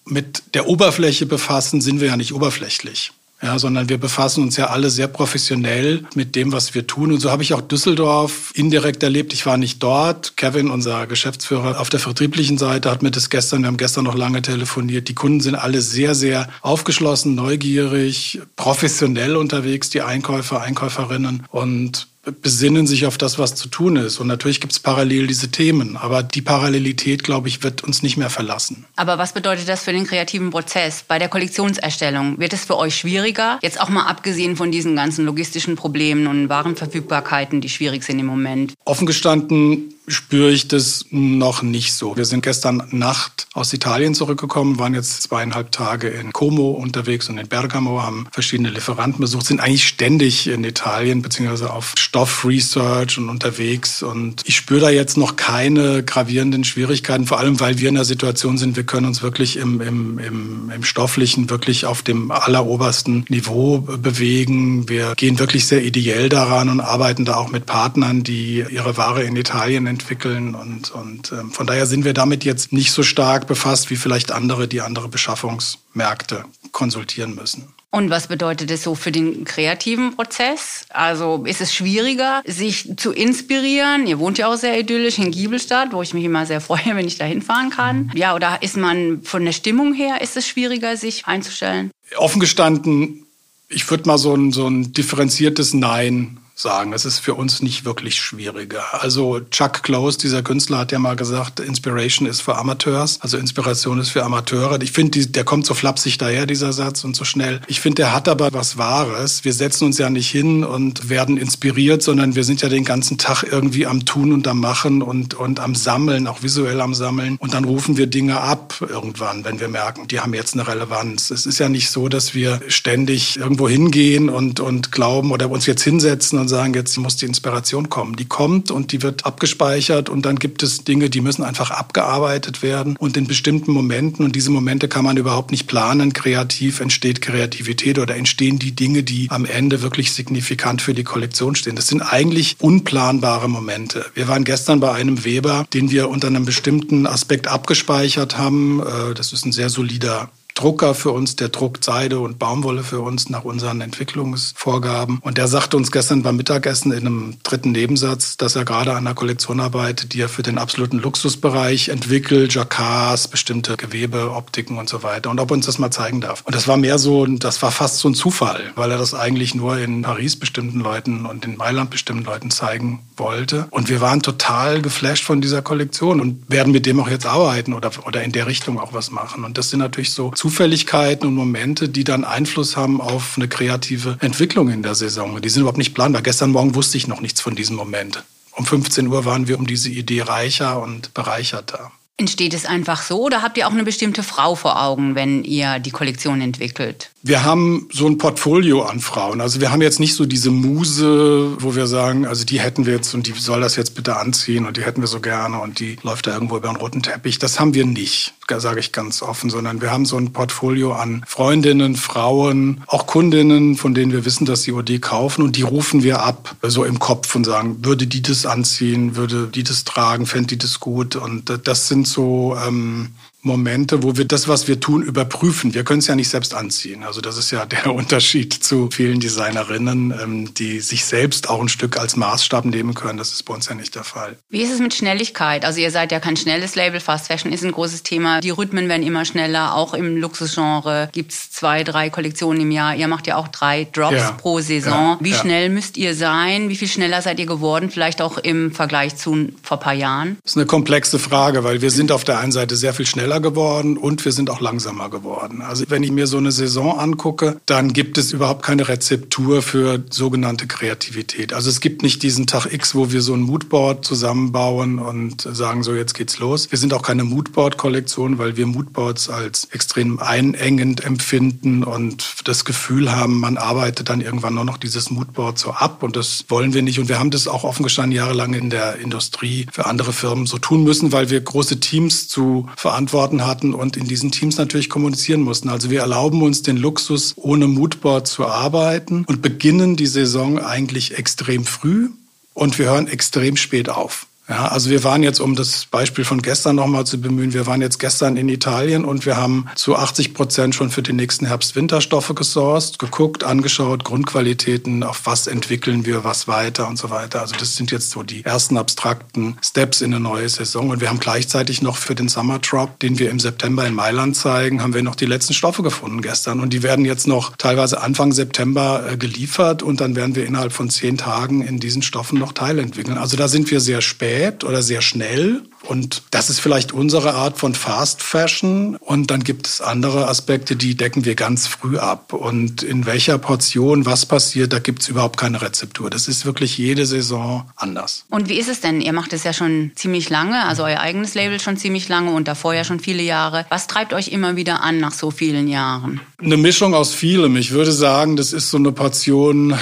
mit 0.04 0.54
der 0.54 0.68
Oberfläche 0.68 1.26
befassen, 1.26 1.80
sind 1.80 2.00
wir 2.00 2.08
ja 2.08 2.16
nicht 2.16 2.32
oberflächlich 2.32 3.12
ja, 3.42 3.58
sondern 3.58 3.90
wir 3.90 3.98
befassen 3.98 4.42
uns 4.42 4.56
ja 4.56 4.68
alle 4.68 4.88
sehr 4.88 5.08
professionell 5.08 6.04
mit 6.14 6.34
dem, 6.36 6.52
was 6.52 6.74
wir 6.74 6.86
tun. 6.86 7.12
Und 7.12 7.20
so 7.20 7.30
habe 7.30 7.42
ich 7.42 7.52
auch 7.52 7.60
Düsseldorf 7.60 8.50
indirekt 8.54 9.02
erlebt. 9.02 9.34
Ich 9.34 9.44
war 9.44 9.58
nicht 9.58 9.82
dort. 9.82 10.38
Kevin, 10.38 10.70
unser 10.70 11.06
Geschäftsführer 11.06 11.78
auf 11.78 11.90
der 11.90 12.00
vertrieblichen 12.00 12.56
Seite, 12.56 12.90
hat 12.90 13.02
mir 13.02 13.10
das 13.10 13.28
gestern, 13.28 13.60
wir 13.60 13.66
haben 13.66 13.76
gestern 13.76 14.04
noch 14.04 14.14
lange 14.14 14.40
telefoniert. 14.40 15.08
Die 15.08 15.14
Kunden 15.14 15.40
sind 15.40 15.54
alle 15.54 15.82
sehr, 15.82 16.14
sehr 16.14 16.48
aufgeschlossen, 16.62 17.34
neugierig, 17.34 18.40
professionell 18.56 19.36
unterwegs, 19.36 19.90
die 19.90 20.00
Einkäufer, 20.00 20.62
Einkäuferinnen. 20.62 21.44
Und 21.50 22.08
besinnen 22.42 22.86
sich 22.86 23.06
auf 23.06 23.18
das, 23.18 23.38
was 23.38 23.54
zu 23.54 23.68
tun 23.68 23.96
ist. 23.96 24.18
Und 24.18 24.26
natürlich 24.26 24.60
gibt 24.60 24.72
es 24.72 24.80
parallel 24.80 25.26
diese 25.26 25.50
Themen, 25.50 25.96
aber 25.96 26.22
die 26.22 26.42
Parallelität, 26.42 27.22
glaube 27.22 27.48
ich, 27.48 27.62
wird 27.62 27.84
uns 27.84 28.02
nicht 28.02 28.16
mehr 28.16 28.30
verlassen. 28.30 28.84
Aber 28.96 29.18
was 29.18 29.32
bedeutet 29.32 29.68
das 29.68 29.84
für 29.84 29.92
den 29.92 30.06
kreativen 30.06 30.50
Prozess 30.50 31.04
bei 31.06 31.18
der 31.18 31.28
Kollektionserstellung? 31.28 32.38
Wird 32.38 32.52
es 32.52 32.64
für 32.64 32.76
euch 32.76 32.96
schwieriger? 32.96 33.58
Jetzt 33.62 33.80
auch 33.80 33.88
mal 33.88 34.06
abgesehen 34.06 34.56
von 34.56 34.70
diesen 34.70 34.96
ganzen 34.96 35.24
logistischen 35.24 35.76
Problemen 35.76 36.26
und 36.26 36.48
Warenverfügbarkeiten, 36.48 37.60
die 37.60 37.68
schwierig 37.68 38.04
sind 38.04 38.18
im 38.18 38.26
Moment. 38.26 38.74
Offen 38.84 39.06
gestanden 39.06 39.94
spüre 40.06 40.50
ich 40.50 40.68
das 40.68 41.06
noch 41.10 41.62
nicht 41.62 41.92
so. 41.94 42.16
Wir 42.16 42.24
sind 42.24 42.42
gestern 42.42 42.82
Nacht 42.90 43.48
aus 43.54 43.72
Italien 43.72 44.14
zurückgekommen, 44.14 44.78
waren 44.78 44.94
jetzt 44.94 45.22
zweieinhalb 45.22 45.72
Tage 45.72 46.08
in 46.08 46.32
Como 46.32 46.70
unterwegs 46.70 47.28
und 47.28 47.38
in 47.38 47.48
Bergamo, 47.48 48.02
haben 48.02 48.28
verschiedene 48.30 48.70
Lieferanten 48.70 49.20
besucht, 49.20 49.46
sind 49.46 49.60
eigentlich 49.60 49.88
ständig 49.88 50.46
in 50.46 50.62
Italien 50.64 51.22
beziehungsweise 51.22 51.72
auf 51.72 51.94
Stoffresearch 51.96 53.18
und 53.18 53.28
unterwegs. 53.28 54.02
Und 54.02 54.42
ich 54.46 54.56
spüre 54.56 54.80
da 54.80 54.90
jetzt 54.90 55.16
noch 55.16 55.36
keine 55.36 56.04
gravierenden 56.04 56.64
Schwierigkeiten, 56.64 57.26
vor 57.26 57.38
allem 57.38 57.58
weil 57.58 57.78
wir 57.78 57.88
in 57.88 57.94
der 57.96 58.04
Situation 58.04 58.58
sind, 58.58 58.76
wir 58.76 58.84
können 58.84 59.06
uns 59.06 59.22
wirklich 59.22 59.56
im, 59.56 59.80
im, 59.80 60.18
im, 60.18 60.70
im 60.74 60.84
Stofflichen 60.84 61.50
wirklich 61.50 61.86
auf 61.86 62.02
dem 62.02 62.30
allerobersten 62.30 63.24
Niveau 63.28 63.78
bewegen. 63.78 64.88
Wir 64.88 65.14
gehen 65.16 65.38
wirklich 65.38 65.66
sehr 65.66 65.82
ideell 65.82 66.28
daran 66.28 66.68
und 66.68 66.80
arbeiten 66.80 67.24
da 67.24 67.36
auch 67.36 67.50
mit 67.50 67.66
Partnern, 67.66 68.22
die 68.22 68.64
ihre 68.70 68.96
Ware 68.96 69.22
in 69.22 69.34
Italien 69.36 69.86
entwickeln. 69.96 70.54
Und, 70.54 70.90
und 70.90 71.32
ähm, 71.32 71.50
von 71.50 71.66
daher 71.66 71.86
sind 71.86 72.04
wir 72.04 72.12
damit 72.12 72.44
jetzt 72.44 72.72
nicht 72.72 72.92
so 72.92 73.02
stark 73.02 73.46
befasst 73.46 73.90
wie 73.90 73.96
vielleicht 73.96 74.30
andere, 74.30 74.68
die 74.68 74.82
andere 74.82 75.08
Beschaffungsmärkte 75.08 76.44
konsultieren 76.72 77.34
müssen. 77.34 77.68
Und 77.90 78.10
was 78.10 78.26
bedeutet 78.26 78.70
es 78.70 78.82
so 78.82 78.94
für 78.94 79.10
den 79.10 79.44
kreativen 79.44 80.16
Prozess? 80.16 80.84
Also 80.90 81.44
ist 81.46 81.62
es 81.62 81.72
schwieriger, 81.72 82.42
sich 82.44 82.94
zu 82.98 83.12
inspirieren? 83.12 84.06
Ihr 84.06 84.18
wohnt 84.18 84.36
ja 84.36 84.48
auch 84.48 84.56
sehr 84.56 84.78
idyllisch 84.78 85.18
in 85.18 85.30
Giebelstadt, 85.30 85.92
wo 85.92 86.02
ich 86.02 86.12
mich 86.12 86.24
immer 86.24 86.44
sehr 86.44 86.60
freue, 86.60 86.84
wenn 86.94 87.06
ich 87.06 87.16
da 87.16 87.24
hinfahren 87.24 87.70
kann. 87.70 88.12
Ja, 88.14 88.34
oder 88.34 88.58
ist 88.60 88.76
man 88.76 89.22
von 89.22 89.44
der 89.44 89.52
Stimmung 89.52 89.94
her, 89.94 90.20
ist 90.20 90.36
es 90.36 90.46
schwieriger, 90.46 90.96
sich 90.98 91.26
einzustellen? 91.26 91.90
Offen 92.18 92.40
gestanden, 92.40 93.24
ich 93.68 93.90
würde 93.90 94.06
mal 94.06 94.18
so 94.18 94.34
ein, 94.34 94.52
so 94.52 94.68
ein 94.68 94.92
differenziertes 94.92 95.72
Nein 95.72 96.38
sagen. 96.58 96.94
Es 96.94 97.04
ist 97.04 97.18
für 97.18 97.34
uns 97.34 97.60
nicht 97.60 97.84
wirklich 97.84 98.16
schwieriger. 98.16 99.02
Also 99.02 99.40
Chuck 99.50 99.82
Close, 99.82 100.16
dieser 100.16 100.42
Künstler, 100.42 100.78
hat 100.78 100.90
ja 100.90 100.98
mal 100.98 101.14
gesagt, 101.14 101.60
Inspiration 101.60 102.26
ist 102.26 102.40
für 102.40 102.56
Amateurs. 102.56 103.18
Also 103.20 103.36
Inspiration 103.36 104.00
ist 104.00 104.08
für 104.08 104.24
Amateure. 104.24 104.80
Ich 104.80 104.92
finde, 104.92 105.26
der 105.26 105.44
kommt 105.44 105.66
so 105.66 105.74
flapsig 105.74 106.16
daher, 106.16 106.46
dieser 106.46 106.72
Satz, 106.72 107.04
und 107.04 107.14
so 107.14 107.24
schnell. 107.24 107.60
Ich 107.66 107.80
finde, 107.80 107.96
der 107.96 108.14
hat 108.14 108.26
aber 108.26 108.48
was 108.52 108.78
Wahres. 108.78 109.44
Wir 109.44 109.52
setzen 109.52 109.84
uns 109.84 109.98
ja 109.98 110.08
nicht 110.08 110.30
hin 110.30 110.64
und 110.64 111.10
werden 111.10 111.36
inspiriert, 111.36 112.02
sondern 112.02 112.34
wir 112.36 112.44
sind 112.44 112.62
ja 112.62 112.70
den 112.70 112.84
ganzen 112.84 113.18
Tag 113.18 113.42
irgendwie 113.42 113.86
am 113.86 114.06
Tun 114.06 114.32
und 114.32 114.48
am 114.48 114.60
Machen 114.60 115.02
und, 115.02 115.34
und 115.34 115.60
am 115.60 115.74
Sammeln, 115.74 116.26
auch 116.26 116.42
visuell 116.42 116.80
am 116.80 116.94
Sammeln. 116.94 117.36
Und 117.38 117.52
dann 117.52 117.64
rufen 117.64 117.98
wir 117.98 118.06
Dinge 118.06 118.40
ab 118.40 118.74
irgendwann, 118.80 119.44
wenn 119.44 119.60
wir 119.60 119.68
merken, 119.68 120.08
die 120.08 120.20
haben 120.20 120.32
jetzt 120.32 120.54
eine 120.54 120.66
Relevanz. 120.66 121.30
Es 121.30 121.44
ist 121.44 121.58
ja 121.58 121.68
nicht 121.68 121.90
so, 121.90 122.08
dass 122.08 122.34
wir 122.34 122.60
ständig 122.68 123.36
irgendwo 123.36 123.68
hingehen 123.68 124.30
und, 124.30 124.60
und 124.60 124.90
glauben 124.90 125.32
oder 125.32 125.50
uns 125.50 125.66
jetzt 125.66 125.82
hinsetzen 125.82 126.38
und 126.38 126.45
und 126.46 126.50
sagen, 126.50 126.74
jetzt 126.74 126.96
muss 126.98 127.16
die 127.16 127.26
Inspiration 127.26 127.88
kommen. 127.88 128.14
Die 128.14 128.24
kommt 128.24 128.70
und 128.70 128.92
die 128.92 129.02
wird 129.02 129.26
abgespeichert 129.26 130.08
und 130.08 130.24
dann 130.24 130.38
gibt 130.38 130.62
es 130.62 130.84
Dinge, 130.84 131.10
die 131.10 131.20
müssen 131.20 131.42
einfach 131.42 131.72
abgearbeitet 131.72 132.62
werden 132.62 132.96
und 132.96 133.16
in 133.16 133.26
bestimmten 133.26 133.72
Momenten 133.72 134.24
und 134.24 134.36
diese 134.36 134.50
Momente 134.50 134.86
kann 134.86 135.04
man 135.04 135.16
überhaupt 135.16 135.50
nicht 135.50 135.66
planen. 135.66 136.12
Kreativ 136.12 136.78
entsteht 136.78 137.20
Kreativität 137.20 137.98
oder 137.98 138.14
entstehen 138.14 138.60
die 138.60 138.76
Dinge, 138.76 139.02
die 139.02 139.26
am 139.30 139.44
Ende 139.44 139.82
wirklich 139.82 140.12
signifikant 140.12 140.82
für 140.82 140.94
die 140.94 141.02
Kollektion 141.02 141.56
stehen. 141.56 141.74
Das 141.74 141.88
sind 141.88 142.00
eigentlich 142.00 142.56
unplanbare 142.60 143.48
Momente. 143.48 144.06
Wir 144.14 144.28
waren 144.28 144.44
gestern 144.44 144.78
bei 144.78 144.92
einem 144.92 145.24
Weber, 145.24 145.66
den 145.74 145.90
wir 145.90 146.08
unter 146.08 146.28
einem 146.28 146.44
bestimmten 146.44 147.08
Aspekt 147.08 147.48
abgespeichert 147.48 148.38
haben. 148.38 148.80
Äh, 148.80 149.14
das 149.14 149.32
ist 149.32 149.44
ein 149.44 149.52
sehr 149.52 149.68
solider 149.68 150.30
Drucker 150.56 150.94
für 150.94 151.12
uns, 151.12 151.36
der 151.36 151.50
druckt 151.50 151.84
Seide 151.84 152.18
und 152.18 152.38
Baumwolle 152.38 152.82
für 152.82 153.00
uns 153.00 153.28
nach 153.28 153.44
unseren 153.44 153.82
Entwicklungsvorgaben. 153.82 155.18
Und 155.20 155.36
der 155.36 155.48
sagte 155.48 155.76
uns 155.76 155.92
gestern 155.92 156.22
beim 156.22 156.36
Mittagessen 156.36 156.92
in 156.92 157.06
einem 157.06 157.36
dritten 157.42 157.72
Nebensatz, 157.72 158.38
dass 158.38 158.56
er 158.56 158.64
gerade 158.64 158.92
an 158.92 159.06
einer 159.06 159.14
Kollektion 159.14 159.60
arbeitet, 159.60 160.14
die 160.14 160.20
er 160.20 160.30
für 160.30 160.42
den 160.42 160.56
absoluten 160.56 160.98
Luxusbereich 160.98 161.90
entwickelt, 161.90 162.54
Jacquards, 162.54 163.28
bestimmte 163.28 163.76
Gewebe, 163.76 164.32
Optiken 164.32 164.78
und 164.78 164.88
so 164.88 165.02
weiter. 165.02 165.28
Und 165.28 165.40
ob 165.40 165.50
uns 165.50 165.66
das 165.66 165.78
mal 165.78 165.90
zeigen 165.90 166.22
darf. 166.22 166.42
Und 166.46 166.54
das 166.54 166.66
war 166.66 166.78
mehr 166.78 166.98
so, 166.98 167.26
das 167.26 167.60
war 167.60 167.70
fast 167.70 167.98
so 167.98 168.08
ein 168.08 168.14
Zufall, 168.14 168.72
weil 168.76 168.90
er 168.90 168.98
das 168.98 169.12
eigentlich 169.12 169.54
nur 169.54 169.76
in 169.76 170.02
Paris 170.02 170.36
bestimmten 170.36 170.80
Leuten 170.80 171.26
und 171.26 171.44
in 171.44 171.58
Mailand 171.58 171.90
bestimmten 171.90 172.24
Leuten 172.24 172.50
zeigen 172.50 173.00
wollte. 173.18 173.66
Und 173.70 173.90
wir 173.90 174.00
waren 174.00 174.22
total 174.22 174.80
geflasht 174.80 175.24
von 175.24 175.42
dieser 175.42 175.60
Kollektion 175.60 176.18
und 176.18 176.50
werden 176.50 176.72
mit 176.72 176.86
dem 176.86 176.98
auch 176.98 177.08
jetzt 177.08 177.26
arbeiten 177.26 177.74
oder, 177.74 177.90
oder 178.06 178.22
in 178.22 178.32
der 178.32 178.46
Richtung 178.46 178.80
auch 178.80 178.94
was 178.94 179.10
machen. 179.10 179.44
Und 179.44 179.58
das 179.58 179.68
sind 179.68 179.80
natürlich 179.80 180.14
so 180.14 180.32
Zufälligkeiten 180.46 181.26
und 181.26 181.34
Momente, 181.34 181.88
die 181.88 182.04
dann 182.04 182.22
Einfluss 182.22 182.76
haben 182.76 183.00
auf 183.00 183.32
eine 183.36 183.48
kreative 183.48 184.16
Entwicklung 184.20 184.70
in 184.70 184.84
der 184.84 184.94
Saison. 184.94 185.42
Die 185.42 185.48
sind 185.48 185.62
überhaupt 185.62 185.76
nicht 185.76 185.92
planbar. 185.92 186.22
Gestern 186.22 186.52
Morgen 186.52 186.76
wusste 186.76 186.96
ich 186.98 187.08
noch 187.08 187.20
nichts 187.20 187.40
von 187.40 187.56
diesem 187.56 187.74
Moment. 187.74 188.22
Um 188.52 188.64
15 188.64 189.08
Uhr 189.08 189.24
waren 189.24 189.48
wir 189.48 189.58
um 189.58 189.66
diese 189.66 189.90
Idee 189.90 190.22
reicher 190.22 190.80
und 190.80 191.12
bereicherter. 191.14 191.90
Entsteht 192.16 192.54
es 192.54 192.64
einfach 192.64 193.02
so 193.02 193.24
oder 193.24 193.42
habt 193.42 193.58
ihr 193.58 193.66
auch 193.66 193.72
eine 193.72 193.82
bestimmte 193.82 194.22
Frau 194.22 194.54
vor 194.54 194.80
Augen, 194.80 195.16
wenn 195.16 195.42
ihr 195.42 195.80
die 195.80 195.90
Kollektion 195.90 196.40
entwickelt? 196.40 197.10
Wir 197.22 197.42
haben 197.44 197.88
so 197.92 198.06
ein 198.06 198.16
Portfolio 198.16 198.82
an 198.84 199.00
Frauen. 199.00 199.40
Also 199.40 199.60
wir 199.60 199.72
haben 199.72 199.82
jetzt 199.82 199.98
nicht 199.98 200.14
so 200.14 200.24
diese 200.24 200.50
Muse, 200.50 201.60
wo 201.60 201.74
wir 201.74 201.88
sagen, 201.88 202.24
also 202.24 202.44
die 202.44 202.60
hätten 202.60 202.86
wir 202.86 202.94
jetzt 202.94 203.12
und 203.14 203.26
die 203.26 203.32
soll 203.32 203.60
das 203.60 203.74
jetzt 203.74 203.96
bitte 203.96 204.16
anziehen 204.16 204.64
und 204.64 204.78
die 204.78 204.84
hätten 204.84 205.02
wir 205.02 205.08
so 205.08 205.20
gerne 205.20 205.60
und 205.60 205.80
die 205.80 205.98
läuft 206.04 206.28
da 206.28 206.32
irgendwo 206.32 206.56
über 206.56 206.68
einen 206.68 206.78
roten 206.78 207.02
Teppich. 207.02 207.38
Das 207.38 207.58
haben 207.58 207.74
wir 207.74 207.84
nicht, 207.84 208.32
sage 208.48 208.80
ich 208.80 208.92
ganz 208.92 209.22
offen, 209.22 209.50
sondern 209.50 209.80
wir 209.80 209.90
haben 209.90 210.06
so 210.06 210.16
ein 210.16 210.32
Portfolio 210.32 210.92
an 210.92 211.24
Freundinnen, 211.26 211.96
Frauen, 211.96 212.82
auch 212.86 213.06
Kundinnen, 213.06 213.76
von 213.76 213.94
denen 213.94 214.12
wir 214.12 214.24
wissen, 214.24 214.46
dass 214.46 214.62
sie 214.62 214.72
OD 214.72 215.00
kaufen. 215.00 215.42
Und 215.42 215.56
die 215.56 215.62
rufen 215.62 216.02
wir 216.02 216.22
ab, 216.22 216.54
so 216.62 216.84
im 216.84 216.98
Kopf 216.98 217.34
und 217.34 217.44
sagen, 217.44 217.84
würde 217.84 218.06
die 218.06 218.22
das 218.22 218.46
anziehen, 218.46 219.16
würde 219.16 219.48
die 219.48 219.64
das 219.64 219.84
tragen, 219.84 220.26
fände 220.26 220.48
die 220.48 220.58
das 220.58 220.80
gut? 220.80 221.16
Und 221.16 221.52
das 221.64 221.88
sind 221.88 222.06
so 222.06 222.56
ähm, 222.66 223.10
Momente, 223.46 224.02
wo 224.02 224.16
wir 224.16 224.26
das, 224.26 224.48
was 224.48 224.68
wir 224.68 224.80
tun, 224.80 225.02
überprüfen. 225.02 225.72
Wir 225.72 225.84
können 225.84 226.00
es 226.00 226.08
ja 226.08 226.14
nicht 226.14 226.28
selbst 226.28 226.54
anziehen. 226.54 227.04
Also 227.04 227.20
das 227.20 227.38
ist 227.38 227.50
ja 227.50 227.64
der 227.64 227.94
Unterschied 227.94 228.52
zu 228.52 228.90
vielen 228.90 229.20
Designerinnen, 229.20 230.12
ähm, 230.22 230.54
die 230.54 230.80
sich 230.80 231.04
selbst 231.04 231.48
auch 231.48 231.60
ein 231.60 231.68
Stück 231.68 231.98
als 231.98 232.16
Maßstab 232.16 232.64
nehmen 232.64 232.94
können. 232.94 233.18
Das 233.18 233.32
ist 233.32 233.44
bei 233.44 233.54
uns 233.54 233.68
ja 233.68 233.74
nicht 233.74 233.94
der 233.94 234.04
Fall. 234.04 234.36
Wie 234.50 234.62
ist 234.62 234.72
es 234.72 234.80
mit 234.80 234.92
Schnelligkeit? 234.94 235.64
Also 235.64 235.80
ihr 235.80 235.90
seid 235.90 236.12
ja 236.12 236.20
kein 236.20 236.36
schnelles 236.36 236.74
Label. 236.74 237.00
Fast 237.00 237.28
Fashion 237.28 237.52
ist 237.52 237.64
ein 237.64 237.72
großes 237.72 238.02
Thema. 238.02 238.40
Die 238.40 238.50
Rhythmen 238.50 238.88
werden 238.88 239.06
immer 239.06 239.24
schneller. 239.24 239.74
Auch 239.74 239.94
im 239.94 240.16
Luxusgenre 240.16 241.08
gibt 241.12 241.32
es 241.32 241.50
zwei, 241.52 241.84
drei 241.84 242.10
Kollektionen 242.10 242.60
im 242.60 242.70
Jahr. 242.70 242.96
Ihr 242.96 243.08
macht 243.08 243.26
ja 243.26 243.36
auch 243.36 243.48
drei 243.48 243.86
Drops 243.92 244.16
ja, 244.16 244.32
pro 244.32 244.60
Saison. 244.60 244.92
Ja, 244.92 245.18
Wie 245.20 245.30
ja. 245.30 245.38
schnell 245.38 245.70
müsst 245.70 245.96
ihr 245.96 246.14
sein? 246.14 246.68
Wie 246.68 246.76
viel 246.76 246.88
schneller 246.88 247.22
seid 247.22 247.38
ihr 247.38 247.46
geworden? 247.46 247.90
Vielleicht 247.90 248.20
auch 248.20 248.38
im 248.38 248.72
Vergleich 248.72 249.16
zu 249.16 249.48
vor 249.62 249.78
ein 249.78 249.82
paar 249.82 249.94
Jahren? 249.94 250.38
Das 250.42 250.52
ist 250.52 250.56
eine 250.56 250.66
komplexe 250.66 251.18
Frage, 251.18 251.64
weil 251.64 251.80
wir 251.80 251.90
sind 251.90 252.10
auf 252.10 252.24
der 252.24 252.38
einen 252.38 252.52
Seite 252.52 252.76
sehr 252.76 252.92
viel 252.92 253.06
schneller 253.06 253.35
schneller 253.36 253.40
geworden 253.40 253.96
und 253.96 254.24
wir 254.24 254.32
sind 254.32 254.50
auch 254.50 254.60
langsamer 254.60 255.10
geworden. 255.10 255.62
Also 255.62 255.84
wenn 255.88 256.02
ich 256.02 256.10
mir 256.10 256.26
so 256.26 256.38
eine 256.38 256.52
Saison 256.52 256.98
angucke, 256.98 257.60
dann 257.66 257.92
gibt 257.92 258.18
es 258.18 258.32
überhaupt 258.32 258.62
keine 258.62 258.88
Rezeptur 258.88 259.62
für 259.62 260.02
sogenannte 260.10 260.66
Kreativität. 260.66 261.52
Also 261.52 261.70
es 261.70 261.80
gibt 261.80 262.02
nicht 262.02 262.22
diesen 262.22 262.46
Tag 262.46 262.72
X, 262.72 262.94
wo 262.94 263.12
wir 263.12 263.20
so 263.20 263.34
ein 263.34 263.40
Moodboard 263.40 264.04
zusammenbauen 264.04 264.98
und 264.98 265.42
sagen, 265.42 265.82
so 265.82 265.94
jetzt 265.94 266.14
geht's 266.14 266.38
los. 266.38 266.70
Wir 266.70 266.78
sind 266.78 266.94
auch 266.94 267.02
keine 267.02 267.24
Moodboard-Kollektion, 267.24 268.38
weil 268.38 268.56
wir 268.56 268.66
Moodboards 268.66 269.28
als 269.28 269.68
extrem 269.72 270.18
einengend 270.18 271.04
empfinden 271.04 271.84
und 271.84 272.48
das 272.48 272.64
Gefühl 272.64 273.14
haben, 273.14 273.40
man 273.40 273.56
arbeitet 273.56 274.08
dann 274.08 274.20
irgendwann 274.20 274.54
nur 274.54 274.64
noch 274.64 274.78
dieses 274.78 275.10
Moodboard 275.10 275.58
so 275.58 275.72
ab 275.72 276.02
und 276.02 276.16
das 276.16 276.44
wollen 276.48 276.74
wir 276.74 276.82
nicht. 276.82 276.98
Und 276.98 277.08
wir 277.08 277.18
haben 277.18 277.30
das 277.30 277.48
auch 277.48 277.64
offen 277.64 277.82
gestanden 277.82 278.16
jahrelang 278.16 278.54
in 278.54 278.70
der 278.70 278.96
Industrie 278.96 279.66
für 279.72 279.86
andere 279.86 280.12
Firmen 280.12 280.46
so 280.46 280.58
tun 280.58 280.84
müssen, 280.84 281.12
weil 281.12 281.30
wir 281.30 281.40
große 281.40 281.80
Teams 281.80 282.28
zu 282.28 282.68
verantworten 282.76 283.15
hatten 283.22 283.74
und 283.74 283.96
in 283.96 284.06
diesen 284.06 284.30
Teams 284.30 284.56
natürlich 284.58 284.90
kommunizieren 284.90 285.40
mussten. 285.40 285.68
Also 285.68 285.90
wir 285.90 286.00
erlauben 286.00 286.42
uns 286.42 286.62
den 286.62 286.76
Luxus, 286.76 287.34
ohne 287.36 287.66
Moodboard 287.66 288.26
zu 288.26 288.46
arbeiten 288.46 289.24
und 289.26 289.42
beginnen 289.42 289.96
die 289.96 290.06
Saison 290.06 290.58
eigentlich 290.58 291.18
extrem 291.18 291.64
früh 291.64 292.10
und 292.54 292.78
wir 292.78 292.86
hören 292.86 293.08
extrem 293.08 293.56
spät 293.56 293.88
auf. 293.88 294.26
Ja, 294.48 294.68
also 294.68 294.90
wir 294.90 295.02
waren 295.02 295.24
jetzt, 295.24 295.40
um 295.40 295.56
das 295.56 295.86
Beispiel 295.86 296.24
von 296.24 296.40
gestern 296.40 296.76
nochmal 296.76 297.04
zu 297.04 297.20
bemühen, 297.20 297.52
wir 297.52 297.66
waren 297.66 297.80
jetzt 297.80 297.98
gestern 297.98 298.36
in 298.36 298.48
Italien 298.48 299.04
und 299.04 299.26
wir 299.26 299.36
haben 299.36 299.66
zu 299.74 299.96
80 299.96 300.34
Prozent 300.34 300.76
schon 300.76 300.90
für 300.90 301.02
den 301.02 301.16
nächsten 301.16 301.46
Herbst 301.46 301.74
Winterstoffe 301.74 302.32
gesourced, 302.32 303.00
geguckt, 303.00 303.42
angeschaut, 303.42 304.04
Grundqualitäten, 304.04 305.02
auf 305.02 305.22
was 305.24 305.48
entwickeln 305.48 306.06
wir 306.06 306.22
was 306.22 306.46
weiter 306.46 306.86
und 306.86 306.96
so 306.96 307.10
weiter. 307.10 307.40
Also 307.40 307.56
das 307.58 307.74
sind 307.74 307.90
jetzt 307.90 308.10
so 308.10 308.22
die 308.22 308.44
ersten 308.44 308.76
abstrakten 308.76 309.58
Steps 309.64 310.00
in 310.00 310.14
eine 310.14 310.22
neue 310.22 310.48
Saison. 310.48 310.90
Und 310.90 311.00
wir 311.00 311.08
haben 311.08 311.18
gleichzeitig 311.18 311.82
noch 311.82 311.96
für 311.96 312.14
den 312.14 312.28
Summer 312.28 312.60
Drop, 312.60 313.00
den 313.00 313.18
wir 313.18 313.30
im 313.30 313.40
September 313.40 313.84
in 313.84 313.94
Mailand 313.94 314.36
zeigen, 314.36 314.80
haben 314.80 314.94
wir 314.94 315.02
noch 315.02 315.16
die 315.16 315.26
letzten 315.26 315.54
Stoffe 315.54 315.82
gefunden 315.82 316.22
gestern. 316.22 316.60
Und 316.60 316.72
die 316.72 316.84
werden 316.84 317.04
jetzt 317.04 317.26
noch 317.26 317.56
teilweise 317.56 318.00
Anfang 318.00 318.30
September 318.30 319.04
äh, 319.10 319.16
geliefert 319.16 319.82
und 319.82 320.00
dann 320.00 320.14
werden 320.14 320.36
wir 320.36 320.46
innerhalb 320.46 320.72
von 320.72 320.88
zehn 320.88 321.18
Tagen 321.18 321.62
in 321.62 321.80
diesen 321.80 322.02
Stoffen 322.02 322.38
noch 322.38 322.52
Teile 322.52 322.82
entwickeln. 322.82 323.18
Also 323.18 323.36
da 323.36 323.48
sind 323.48 323.68
wir 323.72 323.80
sehr 323.80 324.00
spät 324.00 324.35
spät 324.36 324.64
oder 324.64 324.82
sehr 324.82 325.00
schnell. 325.02 325.62
Und 325.86 326.22
das 326.30 326.50
ist 326.50 326.60
vielleicht 326.60 326.92
unsere 326.92 327.34
Art 327.34 327.58
von 327.58 327.74
Fast 327.74 328.22
Fashion. 328.22 328.96
Und 328.96 329.30
dann 329.30 329.44
gibt 329.44 329.66
es 329.66 329.80
andere 329.80 330.28
Aspekte, 330.28 330.76
die 330.76 330.96
decken 330.96 331.24
wir 331.24 331.34
ganz 331.34 331.66
früh 331.66 331.98
ab. 331.98 332.32
Und 332.32 332.82
in 332.82 333.06
welcher 333.06 333.38
Portion 333.38 334.06
was 334.06 334.26
passiert, 334.26 334.72
da 334.72 334.78
gibt 334.78 335.02
es 335.02 335.08
überhaupt 335.08 335.36
keine 335.36 335.62
Rezeptur. 335.62 336.10
Das 336.10 336.28
ist 336.28 336.44
wirklich 336.44 336.76
jede 336.78 337.06
Saison 337.06 337.70
anders. 337.76 338.24
Und 338.30 338.48
wie 338.48 338.58
ist 338.58 338.68
es 338.68 338.80
denn? 338.80 339.00
Ihr 339.00 339.12
macht 339.12 339.32
es 339.32 339.44
ja 339.44 339.52
schon 339.52 339.92
ziemlich 339.94 340.28
lange, 340.30 340.64
also 340.64 340.84
euer 340.84 341.00
eigenes 341.00 341.34
Label 341.34 341.60
schon 341.60 341.76
ziemlich 341.76 342.08
lange 342.08 342.32
und 342.32 342.48
davor 342.48 342.74
ja 342.74 342.84
schon 342.84 343.00
viele 343.00 343.22
Jahre. 343.22 343.66
Was 343.68 343.86
treibt 343.86 344.12
euch 344.12 344.28
immer 344.28 344.56
wieder 344.56 344.82
an 344.82 344.98
nach 344.98 345.12
so 345.12 345.30
vielen 345.30 345.68
Jahren? 345.68 346.20
Eine 346.42 346.56
Mischung 346.56 346.94
aus 346.94 347.14
vielem. 347.14 347.56
Ich 347.56 347.70
würde 347.70 347.92
sagen, 347.92 348.36
das 348.36 348.52
ist 348.52 348.70
so 348.70 348.76
eine 348.76 348.92
Portion 348.92 349.74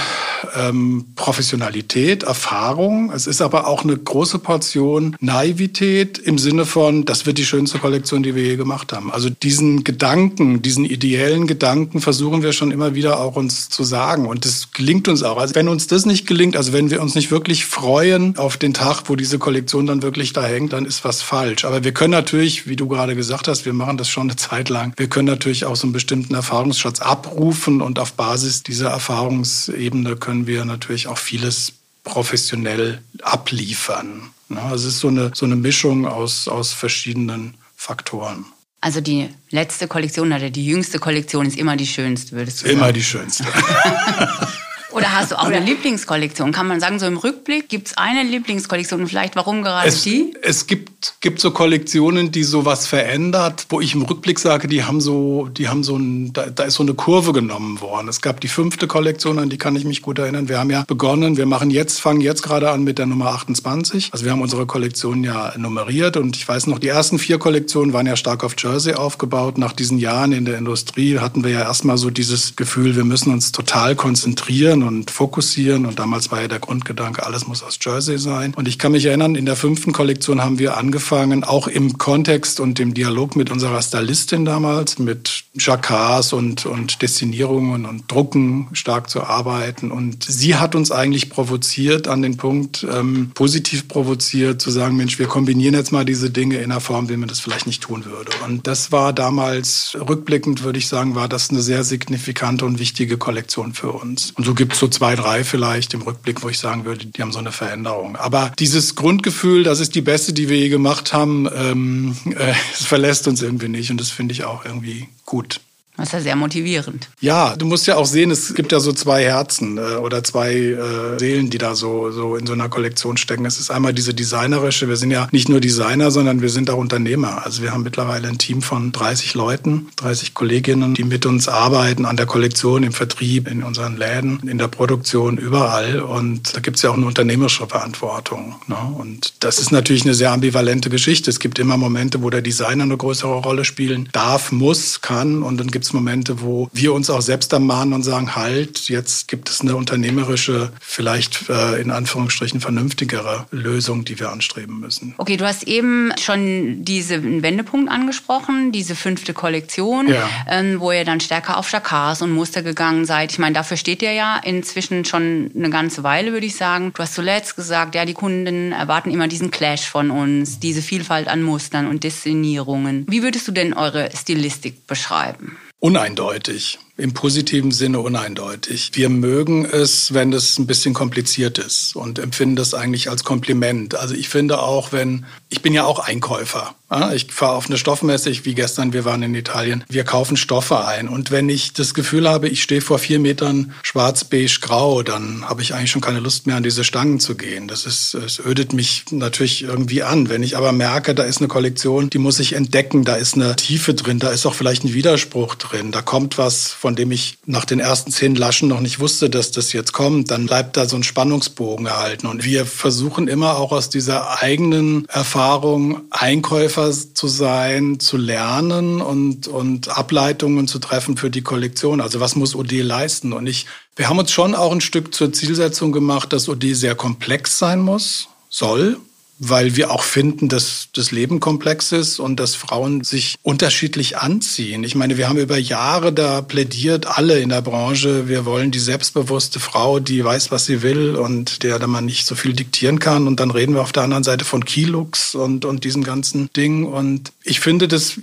ähm, 0.57 1.07
Professionalität, 1.17 2.25
Erfahrung. 2.25 3.11
Es 3.13 3.27
ist 3.27 3.41
aber 3.41 3.67
auch 3.67 3.85
eine 3.85 3.97
große 3.97 4.39
Portion 4.39 5.17
Naivität 5.21 5.94
im 6.03 6.39
Sinne 6.39 6.67
von, 6.67 7.05
das 7.05 7.27
wird 7.27 7.39
die 7.39 7.45
schönste 7.45 7.79
Kollektion, 7.79 8.23
die 8.23 8.35
wir 8.35 8.43
je 8.43 8.57
gemacht 8.57 8.93
haben. 8.93 9.13
Also 9.13 9.31
diesen 9.31 9.85
Gedanken, 9.85 10.63
diesen 10.63 10.85
ideellen 10.85 11.47
Gedanken 11.47 12.01
versuchen 12.01 12.43
wir 12.43 12.53
schon 12.53 12.71
immer 12.71 12.95
wieder 12.95 13.21
auch 13.21 13.37
uns 13.37 13.69
zu 13.69 13.85
sagen. 13.85 14.27
Und 14.27 14.45
das 14.45 14.73
gelingt 14.73 15.09
uns 15.09 15.23
auch. 15.23 15.39
Also 15.39 15.55
wenn 15.55 15.69
uns 15.69 15.87
das 15.87 16.07
nicht 16.07 16.27
gelingt, 16.27 16.57
also 16.57 16.73
wenn 16.73 16.91
wir 16.91 17.01
uns 17.01 17.15
nicht 17.15 17.31
wirklich 17.31 17.67
freuen 17.67 18.37
auf 18.37 18.57
den 18.57 18.75
Tag, 18.75 19.05
wo 19.07 19.17
diese 19.17 19.39
Kollektion 19.39 19.87
dann 19.87 20.03
wirklich 20.03 20.33
da 20.33 20.45
hängt, 20.45 20.73
dann 20.73 20.85
ist 20.85 21.05
was 21.05 21.23
falsch. 21.23 21.65
Aber 21.65 21.85
wir 21.85 21.93
können 21.93 22.13
natürlich, 22.13 22.67
wie 22.67 22.77
du 22.77 22.89
gerade 22.89 23.15
gesagt 23.15 23.49
hast, 23.49 23.65
wir 23.65 23.73
machen 23.73 23.97
das 23.97 24.09
schon 24.09 24.25
eine 24.25 24.37
Zeit 24.37 24.69
lang, 24.69 24.93
wir 24.97 25.09
können 25.09 25.27
natürlich 25.29 25.65
auch 25.65 25.77
so 25.77 25.87
einen 25.87 25.93
bestimmten 25.93 26.35
Erfahrungsschatz 26.35 27.01
abrufen 27.01 27.81
und 27.81 27.99
auf 27.99 28.15
Basis 28.15 28.63
dieser 28.63 28.91
Erfahrungsebene 28.91 30.17
können 30.17 30.47
wir 30.47 30.65
natürlich 30.65 31.07
auch 31.07 31.19
vieles 31.19 31.73
professionell 32.05 33.01
abliefern. 33.23 34.34
Also 34.59 34.89
es 34.89 34.95
ist 34.95 35.01
so 35.01 35.09
eine, 35.09 35.31
so 35.35 35.47
eine 35.47 35.57
Mischung 35.57 36.07
aus, 36.07 36.49
aus 36.49 36.73
verschiedenen 36.73 37.55
Faktoren. 37.77 38.47
Also 38.81 39.01
die 39.01 39.31
letzte 39.51 39.89
Kollektion 39.89 40.33
oder 40.33 40.51
die 40.51 40.67
jüngste 40.67 40.99
Kollektion 40.99 41.47
ist 41.47 41.57
immer 41.57 41.77
die 41.77 41.87
schönste, 41.87 42.37
würdest 42.37 42.63
du 42.63 42.67
sagen? 42.67 42.79
Immer 42.79 42.93
die 42.93 43.03
schönste. 43.03 43.45
Oder 44.95 45.13
hast 45.13 45.33
du 45.33 45.39
auch 45.39 45.45
eine 45.53 45.61
Lieblingskollektion? 45.61 46.53
Kann 46.53 46.69
man 46.69 46.81
sagen, 46.81 46.99
so 46.99 47.07
im 47.07 47.17
Rückblick 47.17 47.69
gibt 47.69 47.89
es 47.89 47.99
eine 47.99 48.23
Lieblingskollektion 48.23 49.03
und 49.03 49.09
vielleicht 49.09 49.37
warum 49.37 49.63
gerade 49.63 49.89
es, 49.89 50.03
die? 50.03 50.35
Es 50.43 50.67
gibt, 50.67 51.15
gibt 51.21 51.41
so 51.41 51.51
Kollektionen, 51.51 52.31
die 52.31 52.45
sowas 52.45 52.87
verändert, 52.87 53.67
wo 53.69 53.81
ich 53.81 53.95
im 53.95 54.03
Rückblick 54.03 54.39
sage, 54.39 54.69
die 54.69 54.85
haben 54.85 55.01
so, 55.01 55.49
die 55.49 55.69
haben 55.69 55.83
so 55.83 55.97
ein, 55.97 56.33
da, 56.33 56.47
da, 56.47 56.65
ist 56.65 56.75
so 56.75 56.83
eine 56.83 56.95
Kurve 56.95 57.33
genommen 57.33 57.81
worden. 57.81 58.09
Es 58.09 58.21
gab 58.21 58.41
die 58.41 58.49
fünfte 58.49 58.87
Kollektion, 58.87 59.39
an 59.39 59.51
die 59.51 59.59
kann 59.59 59.75
ich 59.77 59.85
mich 59.85 60.03
gut 60.03 60.19
erinnern. 60.19 60.49
Wir 60.49 60.59
haben 60.59 60.71
ja 60.71 60.85
begonnen, 60.87 61.37
wir 61.37 61.47
machen 61.47 61.71
jetzt, 61.71 62.01
fangen 62.01 62.21
jetzt 62.21 62.43
gerade 62.43 62.71
an 62.71 62.85
mit 62.85 62.99
der 62.99 63.07
Nummer 63.07 63.27
28. 63.31 64.11
Also 64.13 64.25
wir 64.25 64.33
haben 64.33 64.43
unsere 64.43 64.67
Kollektion 64.67 65.25
ja 65.25 65.53
nummeriert 65.59 66.17
und 66.17 66.37
ich 66.37 66.47
weiß 66.47 66.69
noch, 66.69 66.79
die 66.79 66.89
ersten 66.89 67.19
vier 67.19 67.39
Kollektionen 67.39 67.93
waren 67.93 68.07
ja 68.07 68.17
stark 68.17 68.45
auf 68.45 68.55
Jersey 68.57 68.95
aufgebaut. 68.95 69.59
Nach 69.59 69.73
diesen 69.73 69.99
Jahren 69.99 70.33
in 70.33 70.45
der 70.45 70.57
Industrie 70.57 71.19
hatten 71.19 71.43
wir 71.43 71.51
ja 71.51 71.61
erstmal 71.61 71.99
so 71.99 72.11
dieses 72.11 72.55
Gefühl, 72.55 72.95
wir 72.95 73.05
müssen 73.05 73.33
uns 73.33 73.51
total 73.51 73.97
konzentrieren 73.97 74.84
und 74.85 75.11
fokussieren. 75.11 75.87
Und 75.87 75.99
damals 75.99 76.31
war 76.31 76.41
ja 76.41 76.49
der 76.49 76.59
Grundgedanke, 76.59 77.25
alles 77.25 77.47
muss 77.47 77.63
aus 77.63 77.79
Jersey 77.81 78.19
sein. 78.19 78.55
Und 78.55 78.69
ich 78.69 78.79
kann 78.79 78.93
mich 78.93 79.05
erinnern, 79.07 79.35
in 79.35 79.47
der 79.47 79.57
fünften 79.57 79.93
Kollektion 79.93 80.43
haben 80.43 80.59
wir 80.59 80.77
angefangen, 80.77 81.45
auch 81.45 81.69
im 81.69 81.99
Kontext 81.99 82.61
und 82.61 82.81
im 82.81 82.95
Dialog 82.95 83.37
mit 83.37 83.51
unserer 83.51 83.81
Stylistin 83.83 84.45
damals, 84.45 84.99
mit 84.99 85.44
Jacquards 85.57 86.33
und, 86.33 86.67
und 86.67 87.01
Destinierungen 87.01 87.87
und 87.87 88.11
Drucken 88.11 88.69
stark 88.73 89.09
zu 89.09 89.23
arbeiten. 89.23 89.93
Und 89.93 90.25
sie 90.25 90.57
hat 90.57 90.75
uns 90.75 90.91
eigentlich 90.91 91.31
provoziert 91.31 92.09
an 92.09 92.23
den 92.23 92.37
Punkt, 92.37 92.85
ähm, 92.91 93.31
positiv 93.35 93.87
provoziert, 93.87 94.61
zu 94.61 94.71
sagen, 94.71 94.97
Mensch, 94.97 95.19
wir 95.19 95.27
kombinieren 95.27 95.75
jetzt 95.75 95.93
mal 95.93 96.05
diese 96.05 96.31
Dinge 96.31 96.57
in 96.57 96.73
einer 96.73 96.81
Form, 96.81 97.09
wie 97.09 97.17
man 97.17 97.29
das 97.29 97.41
vielleicht 97.41 97.67
nicht 97.67 97.83
tun 97.83 98.05
würde. 98.05 98.33
Und 98.45 98.67
das 98.67 98.91
war 98.91 99.13
damals, 99.13 99.97
rückblickend 99.97 100.65
würde 100.65 100.79
ich 100.79 100.89
sagen, 100.89 101.15
war 101.15 101.29
das 101.29 101.51
eine 101.51 101.63
sehr 101.63 101.85
signifikante 101.85 102.65
und 102.65 102.81
wichtige 102.81 103.17
Kollektion 103.17 103.75
für 103.75 103.93
uns. 103.93 104.33
Und 104.33 104.45
so 104.45 104.55
gibt 104.55 104.73
es 104.73 104.81
so 104.81 104.89
zwei, 104.89 105.15
drei 105.15 105.45
vielleicht 105.45 105.95
im 105.95 106.03
Rückblick, 106.03 106.43
wo 106.43 106.49
ich 106.49 106.59
sagen 106.59 106.85
würde, 106.85 107.07
die 107.07 107.23
haben 107.23 107.33
so 107.33 107.39
eine 107.39 107.53
Veränderung. 107.53 108.17
Aber 108.17 108.53
dieses 108.59 108.97
Grundgefühl, 108.97 109.63
das 109.63 109.79
ist 109.79 109.95
die 109.95 110.01
beste, 110.01 110.33
die 110.33 110.49
wir 110.49 110.59
je 110.59 110.69
gemacht 110.69 111.13
haben, 111.13 111.49
ähm, 111.55 112.17
äh, 112.37 112.55
verlässt 112.73 113.29
uns 113.29 113.41
irgendwie 113.41 113.69
nicht. 113.69 113.93
Und 113.93 114.01
das 114.01 114.11
finde 114.11 114.33
ich 114.33 114.45
auch 114.45 114.65
irgendwie 114.65 115.09
gut. 115.25 115.61
Das 115.97 116.09
ist 116.09 116.13
ja 116.13 116.21
sehr 116.21 116.37
motivierend. 116.37 117.09
Ja, 117.21 117.55
du 117.55 117.67
musst 117.67 117.87
ja 117.87 117.95
auch 117.97 118.07
sehen, 118.07 118.33
es 118.33 118.55
gibt 118.55 118.73
ja 118.73 118.81
so 118.81 118.93
zwei 118.93 119.23
Herzen 119.23 119.79
äh, 119.79 119.97
oder 119.97 120.25
zwei 120.25 120.53
äh, 120.53 121.19
Seelen, 121.21 121.51
die 121.51 121.59
da 121.59 121.77
so, 121.77 122.11
so 122.11 122.35
in 122.35 122.47
so 122.47 122.53
einer 122.53 122.69
Kollektion 122.69 123.17
stecken. 123.17 123.47
Es 123.47 123.61
ist 123.61 123.71
einmal 123.71 123.95
diese 123.95 124.13
designerische, 124.13 124.89
wir 124.89 124.97
sind 124.97 125.13
ja 125.13 125.29
nicht 125.31 125.49
nur 125.49 125.61
Designer, 125.61 126.11
sondern 126.11 126.43
wir 126.43 126.49
sind 126.49 126.69
auch 126.69 126.79
Unternehmer. 126.79 127.45
Also 127.45 127.63
wir 127.63 127.71
haben 127.71 127.85
mittlerweile 127.85 128.27
ein 128.27 128.39
Team 128.39 128.61
von 128.61 128.91
30 128.91 129.35
Leuten, 129.35 129.87
30 129.97 130.35
Kolleginnen, 130.35 130.95
die 130.95 131.05
mit 131.05 131.27
uns 131.27 131.47
arbeiten 131.47 132.07
an 132.07 132.17
der 132.17 132.27
Kollektion, 132.27 132.83
im 132.83 132.93
Vertrieb, 132.93 133.49
in 133.49 133.63
unseren 133.63 133.97
Läden, 133.97 134.49
in 134.49 134.59
der 134.59 134.69
Produktion, 134.69 135.39
überall. 135.39 136.01
Und 136.01 136.57
da 136.57 136.61
gibt 136.61 136.77
es 136.79 136.83
ja 136.83 136.91
auch 136.91 136.97
eine 136.97 137.07
unternehmerische 137.07 137.69
Verantwortung. 137.69 138.57
Ne? 138.67 138.77
Und 138.99 139.35
das 139.41 139.61
ist 139.61 139.71
natürlich 139.71 140.05
eine 140.05 140.15
sehr 140.15 140.33
ambivalente 140.33 140.91
Geschichte. 140.91 141.31
Es 141.31 141.39
gibt 141.39 141.61
immer 141.61 141.77
Momente, 141.77 142.21
wo 142.21 142.31
der 142.31 142.43
Designer 142.43 142.83
eine 142.83 142.97
größere 142.97 143.35
Rolle 143.35 143.65
spielen 143.65 144.09
darf, 144.11 144.51
muss, 144.51 145.01
kann 145.01 145.45
und 145.45 145.59
dann 145.59 145.69
gibt 145.69 145.84
gibt 145.85 145.91
es 145.91 145.93
Momente, 145.93 146.41
wo 146.41 146.71
wir 146.73 146.95
uns 146.95 147.11
auch 147.11 147.21
selbst 147.21 147.53
ermahnen 147.53 147.93
und 147.93 148.05
sagen, 148.05 148.35
halt, 148.35 148.89
jetzt 148.89 149.29
gibt 149.29 149.51
es 149.51 149.61
eine 149.61 149.77
unternehmerische, 149.77 150.73
vielleicht 150.81 151.51
äh, 151.51 151.79
in 151.79 151.91
Anführungsstrichen 151.91 152.59
vernünftigere 152.59 153.45
Lösung, 153.51 154.07
die 154.07 154.19
wir 154.19 154.31
anstreben 154.31 154.81
müssen. 154.81 155.15
Okay, 155.19 155.37
du 155.37 155.45
hast 155.45 155.65
eben 155.65 156.11
schon 156.19 156.87
diesen 156.87 157.43
Wendepunkt 157.43 157.91
angesprochen, 157.91 158.73
diese 158.73 158.95
fünfte 158.95 159.35
Kollektion, 159.35 160.09
ja. 160.09 160.27
ähm, 160.49 160.81
wo 160.81 160.91
ihr 160.91 161.05
dann 161.05 161.21
stärker 161.21 161.59
auf 161.59 161.71
Jacquards 161.71 162.23
und 162.23 162.33
Muster 162.33 162.63
gegangen 162.63 163.05
seid. 163.05 163.33
Ich 163.33 163.39
meine, 163.39 163.53
dafür 163.53 163.77
steht 163.77 164.01
ihr 164.01 164.13
ja 164.13 164.41
inzwischen 164.43 165.05
schon 165.05 165.51
eine 165.55 165.69
ganze 165.69 166.03
Weile, 166.03 166.33
würde 166.33 166.47
ich 166.47 166.57
sagen. 166.57 166.93
Du 166.95 167.03
hast 167.03 167.13
zuletzt 167.13 167.57
gesagt, 167.57 167.95
ja, 167.95 168.07
die 168.07 168.15
Kunden 168.15 168.73
erwarten 168.73 169.11
immer 169.11 169.29
diesen 169.29 169.51
Clash 169.51 169.83
von 169.83 170.11
uns, 170.11 170.61
diese 170.61 170.81
Vielfalt 170.81 171.29
an 171.29 171.43
Mustern 171.43 171.89
und 171.89 172.05
Destinierungen. 172.05 173.05
Wie 173.07 173.23
würdest 173.23 173.47
du 173.49 173.53
denn 173.53 173.75
eure 173.75 174.09
Stilistik 174.17 174.87
beschreiben? 174.87 175.59
Uneindeutig. 175.85 176.79
Im 176.97 177.13
positiven 177.13 177.73
Sinne 177.73 178.01
uneindeutig. 178.01 178.93
Wir 178.95 179.09
mögen 179.09 179.65
es, 179.65 180.15
wenn 180.15 180.33
es 180.33 180.59
ein 180.59 180.67
bisschen 180.67 180.95
kompliziert 180.95 181.59
ist 181.59 181.97
und 181.97 182.19
empfinden 182.21 182.55
das 182.55 182.73
eigentlich 182.73 183.11
als 183.11 183.25
Kompliment. 183.25 183.97
Also 183.97 184.15
ich 184.15 184.29
finde 184.29 184.61
auch, 184.61 184.93
wenn, 184.93 185.27
ich 185.49 185.61
bin 185.61 185.73
ja 185.73 185.85
auch 185.85 185.99
Einkäufer. 185.99 186.75
Ich 187.15 187.33
fahre 187.33 187.55
auf 187.55 187.67
eine 187.67 187.79
Stoffmesse, 187.79 188.45
wie 188.45 188.55
gestern, 188.55 188.93
wir 188.93 189.05
waren 189.05 189.23
in 189.23 189.35
Italien. 189.35 189.85
Wir 189.89 190.05
kaufen 190.05 190.37
Stoffe 190.37 190.87
ein. 190.87 191.09
Und 191.09 191.33
wenn 191.33 191.49
ich 191.49 191.73
das 191.73 191.93
Gefühl 191.93 192.29
habe, 192.29 192.49
ich 192.49 192.63
stehe 192.63 192.83
vor 192.83 193.01
vier 193.01 193.19
Metern 193.19 193.73
schwarz, 193.83 194.23
beige, 194.23 194.59
grau, 194.61 195.03
dann 195.03 195.49
habe 195.49 195.63
ich 195.63 195.75
eigentlich 195.75 195.91
schon 195.91 196.03
keine 196.03 196.21
Lust 196.21 196.47
mehr, 196.47 196.55
an 196.55 196.63
diese 196.63 196.85
Stangen 196.85 197.19
zu 197.19 197.37
gehen. 197.37 197.67
Das 197.67 197.87
ist, 197.87 198.15
es 198.15 198.39
ödet 198.39 198.75
mich 198.75 199.07
natürlich 199.11 199.63
irgendwie 199.63 200.05
an. 200.05 200.29
Wenn 200.29 200.45
ich 200.45 200.57
aber 200.57 200.71
merke, 200.71 201.17
da 201.17 201.25
ist 201.25 201.39
eine 201.39 201.49
Kollektion, 201.49 202.11
die 202.11 202.19
muss 202.19 202.39
ich 202.39 202.53
entdecken, 202.53 203.05
da 203.05 203.17
ist 203.17 203.35
eine 203.35 203.57
Tiefe 203.57 203.95
drin, 203.95 204.21
da 204.21 204.29
ist 204.29 204.47
auch 204.47 204.55
vielleicht 204.55 204.85
ein 204.85 204.95
Widerspruch 204.95 205.57
drin, 205.57 205.91
da 205.91 206.01
kommt 206.01 206.39
was, 206.39 206.77
von 206.85 206.97
dem 206.97 207.13
ich 207.13 207.39
nach 207.47 207.65
den 207.65 207.81
ersten 207.81 208.11
zehn 208.11 208.35
Laschen 208.35 208.69
noch 208.69 208.81
nicht 208.81 209.01
wusste, 209.01 209.31
dass 209.31 209.51
das 209.51 209.73
jetzt 209.73 209.95
kommt, 209.95 210.31
dann 210.31 210.45
bleibt 210.45 210.77
da 210.77 210.87
so 210.87 210.97
ein 210.97 211.03
Spannungsbogen 211.03 211.87
erhalten. 211.87 212.27
Und 212.27 212.45
wir 212.45 212.67
versuchen 212.67 213.27
immer 213.27 213.57
auch 213.57 213.73
aus 213.73 213.89
dieser 213.89 214.43
eigenen 214.43 215.07
Erfahrung 215.09 216.03
Einkäufer 216.11 216.93
zu 216.93 217.27
sein, 217.27 218.01
zu 218.01 218.19
lernen 218.19 219.01
und, 219.01 219.49
und 219.49 219.97
Ableitungen 219.97 220.69
zu 220.69 220.79
treffen 220.79 221.17
für 221.17 221.31
die 221.31 221.41
Kollektion. 221.41 222.03
Also 222.03 222.21
was 222.21 222.37
muss 222.37 222.55
OD 222.55 222.73
leisten? 222.83 223.33
Und 223.33 223.47
ich, 223.47 223.65
wir 223.97 224.11
haben 224.11 224.19
uns 224.19 224.31
schon 224.31 224.55
auch 224.55 224.71
ein 224.71 224.83
Stück 224.83 225.15
zur 225.15 225.33
Zielsetzung 225.33 225.91
gemacht, 225.91 226.35
dass 226.35 226.51
OD 226.51 226.75
sehr 226.75 226.95
komplex 226.95 227.59
sein 227.59 227.81
muss, 227.81 228.29
soll, 228.51 228.99
weil 229.39 229.77
wir 229.77 229.91
auch 229.91 230.03
finden, 230.03 230.49
dass 230.49 230.89
das 230.93 231.11
Leben 231.11 231.41
komplex 231.41 231.93
ist 231.93 232.19
und 232.21 232.39
dass 232.39 232.55
Frauen 232.55 233.03
sich 233.03 233.37
unterschiedlich 233.43 234.19
anziehen. 234.19 234.85
Ich 234.85 234.95
meine, 234.95 235.17
wir 235.17 235.29
haben 235.29 235.39
über 235.39 235.59
Jahre 235.59 236.13
da 236.13 236.41
plädiert, 236.41 237.07
alle 237.07 237.41
in 237.41 237.49
der 237.49 237.63
Branche, 237.63 238.29
wir 238.29 238.45
wollen 238.45 238.71
die 238.71 238.79
selbstbewusste 238.79 239.61
Frau, 239.61 239.99
die 239.99 240.25
weiß, 240.25 240.51
was 240.51 240.67
sie 240.67 240.83
will 240.83 241.17
und 241.17 241.63
der 241.63 241.79
da 241.79 241.87
man 241.87 242.05
nicht 242.05 242.27
so 242.27 242.35
viel 242.35 242.53
diktieren 242.53 243.01
kann. 243.01 243.27
Und 243.27 243.41
dann 243.41 243.51
reden 243.51 243.75
wir 243.75 243.83
auf 243.83 243.93
der 243.93 244.05
anderen 244.05 244.25
Seite 244.25 244.45
von 244.45 244.65
Kilux 244.65 245.35
und, 245.35 245.65
und 245.65 245.85
diesen 245.85 246.05
ganzen 246.05 246.49
Dingen. 246.53 246.85
Und 246.85 247.33
ich 247.43 247.61
finde, 247.61 247.89
das 247.89 248.21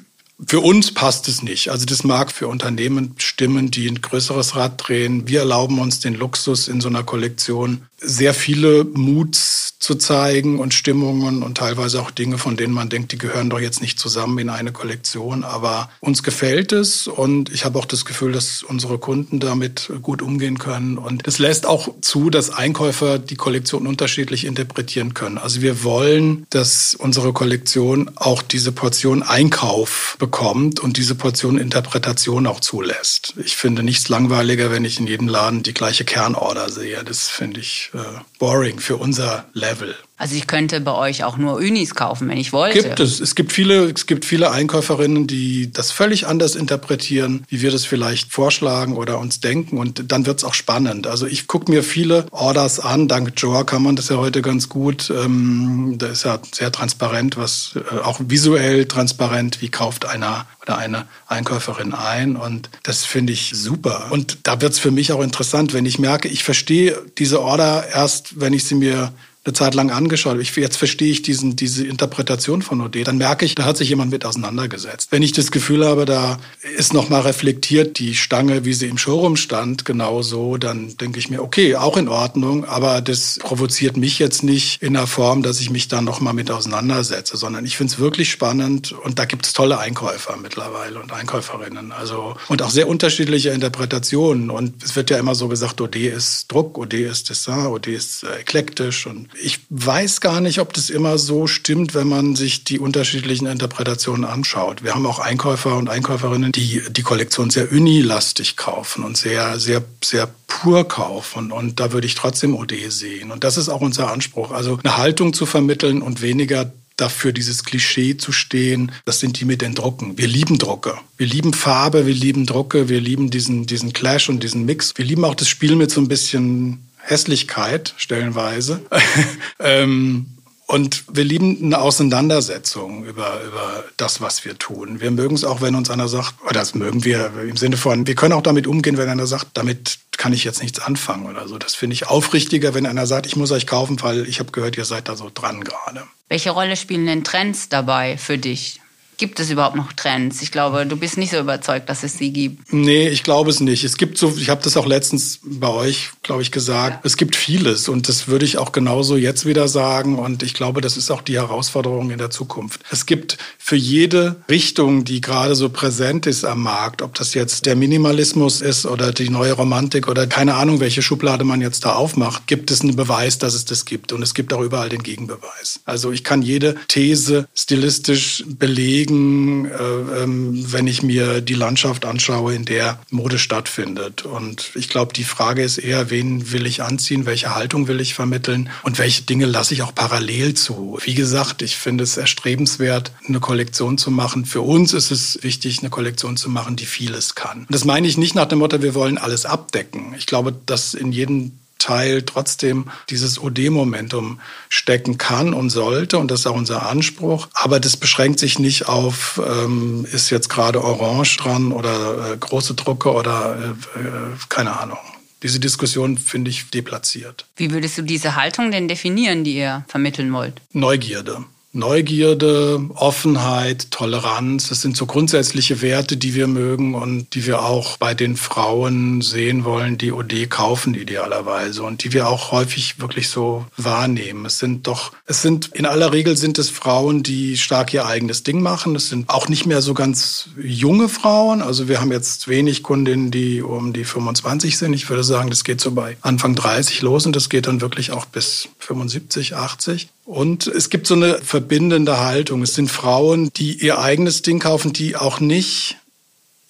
für 0.47 0.59
uns 0.59 0.91
passt 0.93 1.27
es 1.27 1.43
nicht. 1.43 1.69
Also 1.69 1.85
das 1.85 2.03
mag 2.03 2.31
für 2.31 2.47
Unternehmen 2.47 3.13
stimmen, 3.17 3.69
die 3.69 3.87
ein 3.87 4.01
größeres 4.01 4.55
Rad 4.55 4.87
drehen. 4.87 5.27
Wir 5.27 5.41
erlauben 5.41 5.77
uns 5.79 5.99
den 5.99 6.15
Luxus 6.15 6.67
in 6.67 6.81
so 6.81 6.89
einer 6.89 7.03
Kollektion, 7.03 7.83
sehr 7.99 8.33
viele 8.33 8.83
Moods 8.83 9.60
zu 9.81 9.95
zeigen 9.95 10.59
und 10.59 10.75
Stimmungen 10.75 11.41
und 11.41 11.57
teilweise 11.57 12.00
auch 12.00 12.11
Dinge, 12.11 12.38
von 12.38 12.55
denen 12.55 12.73
man 12.73 12.89
denkt, 12.89 13.11
die 13.11 13.17
gehören 13.17 13.50
doch 13.50 13.59
jetzt 13.59 13.81
nicht 13.81 14.00
zusammen 14.00 14.38
in 14.38 14.50
eine 14.50 14.71
Kollektion. 14.71 15.43
Aber 15.43 15.89
uns 16.00 16.21
gefällt 16.21 16.71
es 16.71 17.07
und 17.07 17.51
ich 17.51 17.65
habe 17.65 17.79
auch 17.79 17.85
das 17.85 18.05
Gefühl, 18.05 18.31
dass 18.31 18.61
unsere 18.61 19.00
Kunden 19.00 19.39
damit 19.39 19.91
gut 20.03 20.21
umgehen 20.21 20.59
können. 20.59 21.00
Und 21.00 21.27
es 21.27 21.39
lässt 21.39 21.65
auch 21.65 21.89
zu, 22.01 22.29
dass 22.29 22.51
Einkäufer 22.51 23.17
die 23.17 23.35
Kollektion 23.35 23.88
unterschiedlich 23.88 24.45
interpretieren 24.45 25.15
können. 25.15 25.39
Also 25.39 25.63
wir 25.63 25.83
wollen, 25.83 26.45
dass 26.51 26.93
unsere 26.93 27.33
Kollektion 27.33 28.11
auch 28.15 28.43
diese 28.43 28.71
Portion 28.71 29.23
Einkauf 29.23 30.15
bekommt 30.19 30.79
und 30.79 30.97
diese 30.97 31.15
Portion 31.15 31.57
Interpretation 31.57 32.45
auch 32.45 32.59
zulässt. 32.59 33.33
Ich 33.43 33.55
finde 33.55 33.81
nichts 33.81 34.09
langweiliger, 34.09 34.69
wenn 34.69 34.85
ich 34.85 35.00
in 35.00 35.07
jedem 35.07 35.27
Laden 35.27 35.63
die 35.63 35.73
gleiche 35.73 36.05
Kernorder 36.05 36.69
sehe. 36.69 37.03
Das 37.03 37.29
finde 37.29 37.61
ich 37.61 37.89
äh, 37.95 37.97
boring 38.38 38.79
für 38.79 38.97
unser 38.97 39.45
Level. 39.53 39.70
Also 40.17 40.35
ich 40.35 40.45
könnte 40.45 40.79
bei 40.81 40.93
euch 40.93 41.23
auch 41.23 41.37
nur 41.37 41.55
Unis 41.55 41.95
kaufen, 41.95 42.29
wenn 42.29 42.37
ich 42.37 42.53
wollte. 42.53 42.83
Gibt 42.83 42.99
es. 42.99 43.19
Es 43.19 43.33
gibt 43.33 43.51
viele, 43.51 43.85
es 43.85 44.05
gibt 44.05 44.23
viele 44.23 44.51
Einkäuferinnen, 44.51 45.25
die 45.25 45.71
das 45.73 45.91
völlig 45.91 46.27
anders 46.27 46.53
interpretieren, 46.55 47.43
wie 47.47 47.61
wir 47.61 47.71
das 47.71 47.85
vielleicht 47.85 48.31
vorschlagen 48.31 48.97
oder 48.97 49.17
uns 49.17 49.39
denken. 49.39 49.79
Und 49.79 50.11
dann 50.11 50.27
wird 50.27 50.37
es 50.37 50.43
auch 50.43 50.53
spannend. 50.53 51.07
Also 51.07 51.25
ich 51.25 51.47
gucke 51.47 51.71
mir 51.71 51.83
viele 51.83 52.27
Orders 52.29 52.79
an. 52.79 53.07
Dank 53.07 53.33
Joa 53.35 53.63
kann 53.63 53.81
man 53.81 53.95
das 53.95 54.09
ja 54.09 54.17
heute 54.17 54.43
ganz 54.43 54.69
gut. 54.69 55.09
Ähm, 55.09 55.95
da 55.97 56.07
ist 56.07 56.23
ja 56.23 56.37
sehr 56.51 56.71
transparent, 56.71 57.37
was 57.37 57.73
äh, 57.75 57.97
auch 57.99 58.19
visuell 58.23 58.85
transparent, 58.85 59.61
wie 59.61 59.69
kauft 59.69 60.05
einer 60.05 60.45
oder 60.61 60.77
eine 60.77 61.07
Einkäuferin 61.25 61.93
ein. 61.93 62.35
Und 62.35 62.69
das 62.83 63.05
finde 63.05 63.33
ich 63.33 63.53
super. 63.55 64.07
Und 64.11 64.39
da 64.43 64.61
wird 64.61 64.73
es 64.73 64.79
für 64.79 64.91
mich 64.91 65.11
auch 65.11 65.21
interessant, 65.21 65.73
wenn 65.73 65.85
ich 65.87 65.97
merke, 65.97 66.27
ich 66.27 66.43
verstehe 66.43 67.01
diese 67.17 67.41
Order 67.41 67.87
erst, 67.91 68.39
wenn 68.39 68.53
ich 68.53 68.65
sie 68.65 68.75
mir 68.75 69.11
eine 69.43 69.53
Zeit 69.53 69.74
lang 69.74 69.89
angeschaut. 69.89 70.39
Ich, 70.39 70.55
jetzt 70.55 70.77
verstehe 70.77 71.12
ich 71.12 71.24
diesen, 71.24 71.55
diese 71.55 71.88
Interpretation 71.88 72.62
von 72.62 72.79
OD. 72.79 73.07
Dann 73.07 73.17
merke 73.17 73.43
ich, 73.43 73.55
da 73.55 73.65
hat 73.65 73.75
sich 73.75 73.89
jemand 73.89 74.12
mit 74.12 74.24
auseinandergesetzt. 74.24 75.12
Wenn 75.12 75.24
ich 75.24 75.31
das 75.31 75.50
Gefühl 75.50 75.83
habe, 75.83 76.05
da 76.05 76.39
ist 76.77 76.93
nochmal 76.93 77.21
reflektiert 77.21 77.98
die 77.98 78.13
Stange, 78.15 78.65
wie 78.65 78.74
sie 78.74 78.88
im 78.88 79.00
Showroom 79.00 79.38
stand, 79.38 79.83
genauso, 79.83 80.57
dann 80.57 80.95
denke 80.98 81.17
ich 81.17 81.31
mir, 81.31 81.41
okay, 81.41 81.75
auch 81.75 81.98
in 81.98 82.07
Ordnung, 82.07 82.65
aber 82.65 83.01
das 83.01 83.39
provoziert 83.41 83.98
mich 83.98 84.19
jetzt 84.19 84.43
nicht 84.43 84.81
in 84.83 84.93
der 84.93 85.07
Form, 85.07 85.41
dass 85.41 85.60
ich 85.60 85.71
mich 85.71 85.88
da 85.88 86.01
nochmal 86.01 86.36
mit 86.36 86.51
auseinandersetze, 86.51 87.36
sondern 87.36 87.65
ich 87.65 87.77
finde 87.77 87.93
es 87.93 88.00
wirklich 88.00 88.29
spannend 88.29 88.91
und 88.91 89.17
da 89.17 89.25
gibt 89.25 89.48
es 89.48 89.53
tolle 89.53 89.79
Einkäufer 89.79 90.38
mittlerweile 90.38 91.00
und 91.00 91.12
Einkäuferinnen. 91.12 91.91
Also, 91.91 92.36
und 92.48 92.62
auch 92.62 92.69
sehr 92.69 92.88
unterschiedliche 92.88 93.50
Interpretationen. 93.50 94.51
Und 94.51 94.83
es 94.83 94.95
wird 94.95 95.10
ja 95.10 95.17
immer 95.17 95.33
so 95.33 95.48
gesagt, 95.48 95.81
OD 95.81 95.95
ist 95.95 96.51
Druck, 96.51 96.77
OD 96.77 96.93
ist 96.93 97.29
Dessin, 97.29 97.65
OD 97.65 97.88
ist 97.88 98.24
äh, 98.24 98.41
eklektisch 98.41 99.07
und 99.07 99.30
ich 99.39 99.59
weiß 99.69 100.21
gar 100.21 100.41
nicht, 100.41 100.59
ob 100.59 100.73
das 100.73 100.89
immer 100.89 101.17
so 101.17 101.47
stimmt, 101.47 101.93
wenn 101.93 102.07
man 102.07 102.35
sich 102.35 102.63
die 102.63 102.79
unterschiedlichen 102.79 103.47
Interpretationen 103.47 104.25
anschaut. 104.25 104.83
Wir 104.83 104.93
haben 104.93 105.05
auch 105.05 105.19
Einkäufer 105.19 105.77
und 105.77 105.89
Einkäuferinnen, 105.89 106.51
die 106.51 106.81
die 106.89 107.03
Kollektion 107.03 107.50
sehr 107.50 107.71
unilastig 107.71 108.57
kaufen 108.57 109.03
und 109.03 109.17
sehr, 109.17 109.59
sehr, 109.59 109.83
sehr 110.03 110.29
pur 110.47 110.88
kaufen. 110.88 111.51
Und 111.51 111.79
da 111.79 111.93
würde 111.93 112.07
ich 112.07 112.15
trotzdem 112.15 112.55
OD 112.55 112.73
sehen. 112.89 113.31
Und 113.31 113.43
das 113.43 113.57
ist 113.57 113.69
auch 113.69 113.81
unser 113.81 114.11
Anspruch. 114.11 114.51
Also 114.51 114.79
eine 114.83 114.97
Haltung 114.97 115.33
zu 115.33 115.45
vermitteln 115.45 116.01
und 116.01 116.21
weniger 116.21 116.71
dafür 116.97 117.33
dieses 117.33 117.63
Klischee 117.63 118.17
zu 118.17 118.31
stehen, 118.31 118.91
das 119.05 119.19
sind 119.19 119.39
die 119.39 119.45
mit 119.45 119.61
den 119.61 119.73
Drucken. 119.73 120.17
Wir 120.17 120.27
lieben 120.27 120.59
Drucke. 120.59 120.98
Wir 121.17 121.25
lieben 121.25 121.53
Farbe, 121.53 122.05
wir 122.05 122.13
lieben 122.13 122.46
Drucke, 122.46 122.89
wir 122.89 123.01
lieben 123.01 123.31
diesen, 123.31 123.65
diesen 123.65 123.91
Clash 123.91 124.29
und 124.29 124.44
diesen 124.44 124.65
Mix. 124.65 124.94
Wir 124.96 125.05
lieben 125.05 125.25
auch 125.25 125.35
das 125.35 125.48
Spiel 125.48 125.75
mit 125.75 125.89
so 125.89 126.00
ein 126.00 126.07
bisschen 126.07 126.85
Hässlichkeit 127.03 127.94
stellenweise. 127.98 128.81
ähm, 129.59 130.37
und 130.72 131.03
wir 131.11 131.25
lieben 131.25 131.57
eine 131.61 131.81
Auseinandersetzung 131.81 133.03
über, 133.03 133.42
über 133.46 133.83
das, 133.98 134.22
was 134.22 134.46
wir 134.46 134.57
tun. 134.57 135.01
Wir 135.01 135.11
mögen 135.11 135.35
es 135.35 135.44
auch, 135.44 135.59
wenn 135.59 135.75
uns 135.75 135.90
einer 135.90 136.07
sagt, 136.07 136.35
oder 136.44 136.53
das 136.53 136.75
mögen 136.75 137.03
wir 137.03 137.29
im 137.42 137.57
Sinne 137.57 137.75
von, 137.75 138.07
wir 138.07 138.16
können 138.16 138.31
auch 138.31 138.42
damit 138.42 138.68
umgehen, 138.68 138.98
wenn 138.98 139.09
einer 139.09 139.27
sagt, 139.27 139.50
damit 139.55 140.00
kann 140.16 140.31
ich 140.31 140.46
jetzt 140.46 140.61
nichts 140.61 140.79
anfangen 140.79 141.25
oder 141.25 141.48
so. 141.50 141.57
Das 141.57 141.75
finde 141.75 141.96
ich 141.96 142.07
aufrichtiger, 142.07 142.74
wenn 142.74 142.85
einer 142.85 143.05
sagt, 143.05 143.25
ich 143.25 143.35
muss 143.35 143.51
euch 143.51 143.68
kaufen, 143.68 144.01
weil 144.01 144.25
ich 144.29 144.40
habe 144.40 144.51
gehört, 144.51 144.77
ihr 144.77 144.85
seid 144.85 145.09
da 145.09 145.18
so 145.18 145.29
dran 145.33 145.61
gerade. 145.61 146.03
Welche 146.29 146.51
Rolle 146.51 146.77
spielen 146.77 147.05
denn 147.05 147.25
Trends 147.25 147.68
dabei 147.68 148.18
für 148.18 148.37
dich? 148.37 148.80
Gibt 149.22 149.40
es 149.40 149.51
überhaupt 149.51 149.75
noch 149.75 149.94
Trends? 149.94 150.42
Ich 150.42 150.51
glaube, 150.51 150.84
du 150.88 150.96
bist 150.96 151.16
nicht 151.16 151.29
so 151.29 151.38
überzeugt, 151.38 151.90
dass 151.90 152.01
es 152.01 152.18
sie 152.18 152.34
gibt. 152.34 152.74
Nee, 152.74 153.07
ich 153.07 153.22
glaube 153.22 153.51
es 153.51 153.60
nicht. 153.60 153.84
Es 153.84 153.98
gibt 153.98 154.18
so, 154.18 154.34
ich 154.36 154.50
habe 154.50 154.64
das 154.64 154.75
auch 154.77 154.88
letztens 154.88 155.42
bei 155.44 155.68
euch, 155.68 156.10
glaube 156.24 156.42
ich, 156.42 156.51
gesagt. 156.51 156.94
Ja. 156.94 157.00
Es 157.03 157.18
gibt 157.18 157.36
vieles 157.36 157.88
und 157.88 158.10
das 158.10 158.27
würde 158.27 158.46
ich 158.46 158.57
auch 158.57 158.72
genauso 158.72 159.18
jetzt 159.18 159.46
wieder 159.46 159.68
sagen. 159.68 160.18
Und 160.18 160.42
ich 160.42 160.55
glaube, 160.55 160.81
das 160.81 160.98
ist 160.98 161.12
auch 161.12 161.22
die 161.22 161.36
Herausforderung 161.36 162.10
in 162.10 162.18
der 162.18 162.31
Zukunft. 162.31 162.81
Es 162.90 163.05
gibt 163.05 163.38
für 163.60 163.75
jede 163.75 164.38
Richtung, 164.50 165.03
die 165.03 165.22
gerade 165.22 165.53
so 165.53 165.70
präsent 165.70 166.25
ist 166.25 166.44
am 166.44 166.64
Markt, 166.64 167.03
ob 167.03 167.14
das 167.14 167.36
jetzt 167.36 167.68
der 167.68 167.75
Minimalismus 167.75 168.62
ist 168.62 168.88
oder 168.88 169.14
die 169.14 169.29
neue 169.29 169.53
Romantik 169.53 170.07
oder 170.07 170.25
keine 170.25 170.55
Ahnung, 170.55 170.79
welche 170.79 171.03
Schublade 171.03 171.44
man 171.44 171.62
jetzt 171.62 171.86
da 171.86 171.94
aufmacht, 171.94 172.48
gibt 172.48 172.72
es 172.72 172.81
einen 172.81 172.96
Beweis, 172.96 173.38
dass 173.38 173.53
es 173.53 173.66
das 173.66 173.86
gibt. 173.86 174.14
Und 174.14 174.24
es 174.24 174.34
gibt 174.34 174.51
auch 174.51 174.62
überall 174.62 174.90
den 174.90 175.03
Gegenbeweis. 175.03 175.81
Also 175.86 176.12
ich 176.12 176.24
kann 176.24 176.42
jede 176.42 176.75
These 176.88 177.48
stilistisch 177.53 178.44
belegen 178.48 179.10
bewegen, 179.11 179.65
äh, 179.65 180.24
ähm, 180.24 180.71
wenn 180.71 180.87
ich 180.87 181.03
mir 181.03 181.41
die 181.41 181.53
Landschaft 181.53 182.05
anschaue, 182.05 182.53
in 182.53 182.65
der 182.65 183.00
Mode 183.09 183.39
stattfindet. 183.39 184.25
Und 184.25 184.71
ich 184.75 184.89
glaube, 184.89 185.13
die 185.13 185.24
Frage 185.24 185.63
ist 185.63 185.77
eher, 185.77 186.09
wen 186.09 186.51
will 186.51 186.65
ich 186.65 186.81
anziehen, 186.81 187.25
welche 187.25 187.55
Haltung 187.55 187.87
will 187.87 188.00
ich 188.01 188.13
vermitteln 188.13 188.69
und 188.83 188.97
welche 188.97 189.24
Dinge 189.24 189.45
lasse 189.45 189.74
ich 189.74 189.81
auch 189.81 189.93
parallel 189.93 190.53
zu. 190.53 190.97
Wie 191.03 191.15
gesagt, 191.15 191.61
ich 191.61 191.77
finde 191.77 192.03
es 192.03 192.17
erstrebenswert, 192.17 193.11
eine 193.27 193.39
Kollektion 193.39 193.97
zu 193.97 194.11
machen. 194.11 194.45
Für 194.45 194.61
uns 194.61 194.93
ist 194.93 195.11
es 195.11 195.39
wichtig, 195.41 195.79
eine 195.79 195.89
Kollektion 195.89 196.37
zu 196.37 196.50
machen, 196.50 196.75
die 196.75 196.85
vieles 196.85 197.35
kann. 197.35 197.59
Und 197.61 197.74
das 197.74 197.85
meine 197.85 198.07
ich 198.07 198.17
nicht 198.17 198.35
nach 198.35 198.45
dem 198.45 198.59
Motto, 198.59 198.81
wir 198.81 198.95
wollen 198.95 199.17
alles 199.17 199.45
abdecken. 199.45 200.15
Ich 200.17 200.25
glaube, 200.25 200.55
dass 200.65 200.93
in 200.93 201.11
jedem 201.11 201.53
Teil 201.81 202.22
trotzdem 202.22 202.85
dieses 203.09 203.41
OD-Momentum 203.41 204.39
stecken 204.70 205.17
kann 205.17 205.53
und 205.53 205.70
sollte. 205.70 206.17
Und 206.17 206.31
das 206.31 206.41
ist 206.41 206.48
auch 206.48 206.55
unser 206.55 206.87
Anspruch. 206.87 207.48
Aber 207.53 207.79
das 207.79 207.98
beschränkt 207.98 208.39
sich 208.39 208.59
nicht 208.59 208.87
auf, 208.87 209.41
ähm, 209.46 210.05
ist 210.11 210.29
jetzt 210.29 210.50
gerade 210.50 210.83
Orange 210.83 211.37
dran 211.37 211.72
oder 211.72 212.33
äh, 212.33 212.37
große 212.37 212.75
Drucke 212.75 213.11
oder 213.11 213.75
äh, 213.96 214.00
äh, 214.00 214.11
keine 214.50 214.79
Ahnung. 214.79 215.00
Diese 215.44 215.59
Diskussion 215.59 216.20
finde 216.20 216.51
ich 216.51 216.70
deplatziert. 216.70 217.46
Wie 217.55 217.72
würdest 217.72 217.98
du 217.98 218.03
diese 218.03 218.35
Haltung 218.35 218.70
denn 218.70 218.87
definieren, 218.87 219.44
die 219.44 219.55
ihr 219.55 219.83
vermitteln 219.87 220.31
wollt? 220.33 220.61
Neugierde. 220.72 221.44
Neugierde, 221.74 222.86
Offenheit, 222.96 223.92
Toleranz. 223.92 224.68
Das 224.68 224.81
sind 224.81 224.98
so 224.98 225.05
grundsätzliche 225.05 225.81
Werte, 225.81 226.18
die 226.18 226.36
wir 226.36 226.48
mögen 226.48 226.96
und 226.96 227.34
die 227.34 227.46
wir 227.46 227.64
auch 227.64 227.96
bei 227.98 228.14
den 228.14 228.36
Frauen 228.36 229.22
sehen 229.22 229.64
wollen, 229.64 229.98
die 229.98 230.12
OD 230.12 230.50
kaufen 230.50 230.96
idealerweise 230.96 231.84
und 231.84 232.03
die 232.03 232.12
wir 232.12 232.27
auch 232.27 232.51
häufig 232.51 233.00
wirklich 233.00 233.29
so 233.29 233.66
wahrnehmen. 233.77 234.46
Es 234.46 234.60
sind 234.60 234.86
doch, 234.86 235.14
es 235.25 235.42
sind 235.42 235.70
in 235.74 235.86
aller 235.86 236.12
Regel 236.12 236.36
sind 236.36 236.60
es 236.60 236.70
Frauen, 236.70 237.24
die 237.24 237.57
stark 237.57 237.94
ihr 237.94 238.05
eigenes 238.05 238.44
Ding 238.44 238.62
machen. 238.62 238.94
Es 238.96 239.07
sind 239.07 239.29
auch 239.29 239.48
nicht 239.48 239.66
mehr 239.66 239.81
so 239.81 239.94
ganz 239.94 240.50
junge 240.62 241.07
Frauen. 241.07 241.62
Also 241.62 241.88
wir 241.88 242.01
haben 242.01 242.12
jetzt 242.12 242.50
wenig 242.50 242.84
Kundinnen, 242.84 243.31
die 243.31 243.62
um 243.62 243.94
die 243.94 244.03
25 244.03 244.77
sind. 244.77 244.94
Ich 244.94 245.10
würde 245.10 245.24
sagen, 245.24 245.50
das 245.50 245.64
geht 245.64 245.79
so 245.79 245.92
bei 245.92 246.18
Anfang 246.22 246.53
30 246.53 247.01
los 247.01 247.25
und 247.25 247.34
das 247.34 247.48
geht 247.48 247.68
dann 247.68 247.79
wirklich 247.79 248.12
auch 248.12 248.25
bis 248.25 248.68
75, 248.79 249.55
80. 249.55 250.10
Und 250.31 250.65
es 250.65 250.89
gibt 250.89 251.07
so 251.07 251.15
eine 251.15 251.39
verbindende 251.39 252.22
Haltung. 252.22 252.61
Es 252.61 252.74
sind 252.74 252.89
Frauen, 252.89 253.51
die 253.51 253.74
ihr 253.83 254.00
eigenes 254.00 254.41
Ding 254.41 254.59
kaufen, 254.59 254.94
die 254.94 255.17
auch 255.17 255.41
nicht 255.41 255.98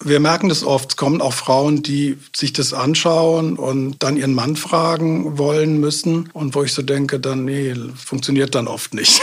wir 0.04 0.18
merken 0.18 0.48
das 0.48 0.64
oft, 0.64 0.90
es 0.90 0.96
kommen 0.96 1.20
auch 1.20 1.32
Frauen, 1.32 1.84
die 1.84 2.18
sich 2.34 2.52
das 2.52 2.72
anschauen 2.72 3.54
und 3.56 4.02
dann 4.02 4.16
ihren 4.16 4.34
Mann 4.34 4.56
fragen 4.56 5.38
wollen 5.38 5.78
müssen. 5.78 6.28
Und 6.32 6.56
wo 6.56 6.64
ich 6.64 6.72
so 6.72 6.82
denke, 6.82 7.20
dann, 7.20 7.44
nee, 7.44 7.72
funktioniert 7.94 8.56
dann 8.56 8.66
oft 8.66 8.94
nicht. 8.94 9.20